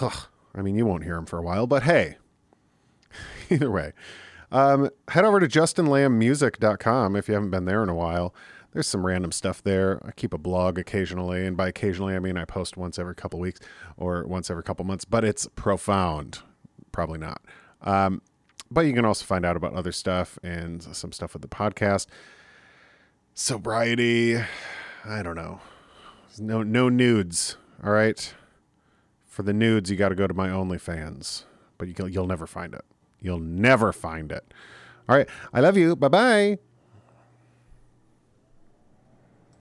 Ugh. 0.00 0.26
I 0.54 0.62
mean, 0.62 0.76
you 0.76 0.86
won't 0.86 1.04
hear 1.04 1.16
him 1.16 1.26
for 1.26 1.38
a 1.38 1.42
while, 1.42 1.66
but 1.66 1.82
hey, 1.82 2.16
either 3.50 3.70
way, 3.70 3.92
um, 4.50 4.88
head 5.08 5.24
over 5.24 5.38
to 5.38 5.46
justinlambmusic.com 5.46 7.14
if 7.14 7.28
you 7.28 7.34
haven't 7.34 7.50
been 7.50 7.66
there 7.66 7.82
in 7.82 7.88
a 7.90 7.94
while. 7.94 8.34
There's 8.72 8.86
some 8.86 9.06
random 9.06 9.32
stuff 9.32 9.62
there. 9.62 10.00
I 10.04 10.12
keep 10.12 10.32
a 10.32 10.38
blog 10.38 10.78
occasionally, 10.78 11.46
and 11.46 11.56
by 11.56 11.68
occasionally 11.68 12.14
I 12.14 12.18
mean 12.18 12.36
I 12.36 12.44
post 12.44 12.76
once 12.76 12.98
every 12.98 13.14
couple 13.14 13.38
weeks 13.38 13.60
or 13.96 14.26
once 14.26 14.50
every 14.50 14.62
couple 14.62 14.84
months, 14.84 15.04
but 15.04 15.24
it's 15.24 15.46
profound. 15.56 16.40
Probably 16.92 17.18
not. 17.18 17.42
Um, 17.82 18.22
but 18.70 18.82
you 18.82 18.92
can 18.92 19.04
also 19.04 19.24
find 19.24 19.44
out 19.44 19.56
about 19.56 19.74
other 19.74 19.92
stuff 19.92 20.38
and 20.42 20.82
some 20.82 21.12
stuff 21.12 21.32
with 21.34 21.42
the 21.42 21.48
podcast. 21.48 22.06
Sobriety, 23.34 24.36
I 25.04 25.22
don't 25.22 25.36
know. 25.36 25.60
No, 26.40 26.62
no 26.62 26.88
nudes. 26.88 27.56
All 27.82 27.92
right. 27.92 28.34
For 29.26 29.42
the 29.42 29.52
nudes, 29.52 29.90
you 29.90 29.96
got 29.96 30.08
to 30.10 30.14
go 30.14 30.26
to 30.26 30.34
my 30.34 30.48
OnlyFans, 30.48 31.44
but 31.78 31.88
you, 31.88 32.06
you'll 32.06 32.26
never 32.26 32.46
find 32.46 32.74
it. 32.74 32.84
You'll 33.20 33.38
never 33.38 33.92
find 33.92 34.32
it. 34.32 34.52
All 35.08 35.16
right. 35.16 35.28
I 35.52 35.60
love 35.60 35.76
you. 35.76 35.94
Bye 35.96 36.08
bye. 36.08 36.58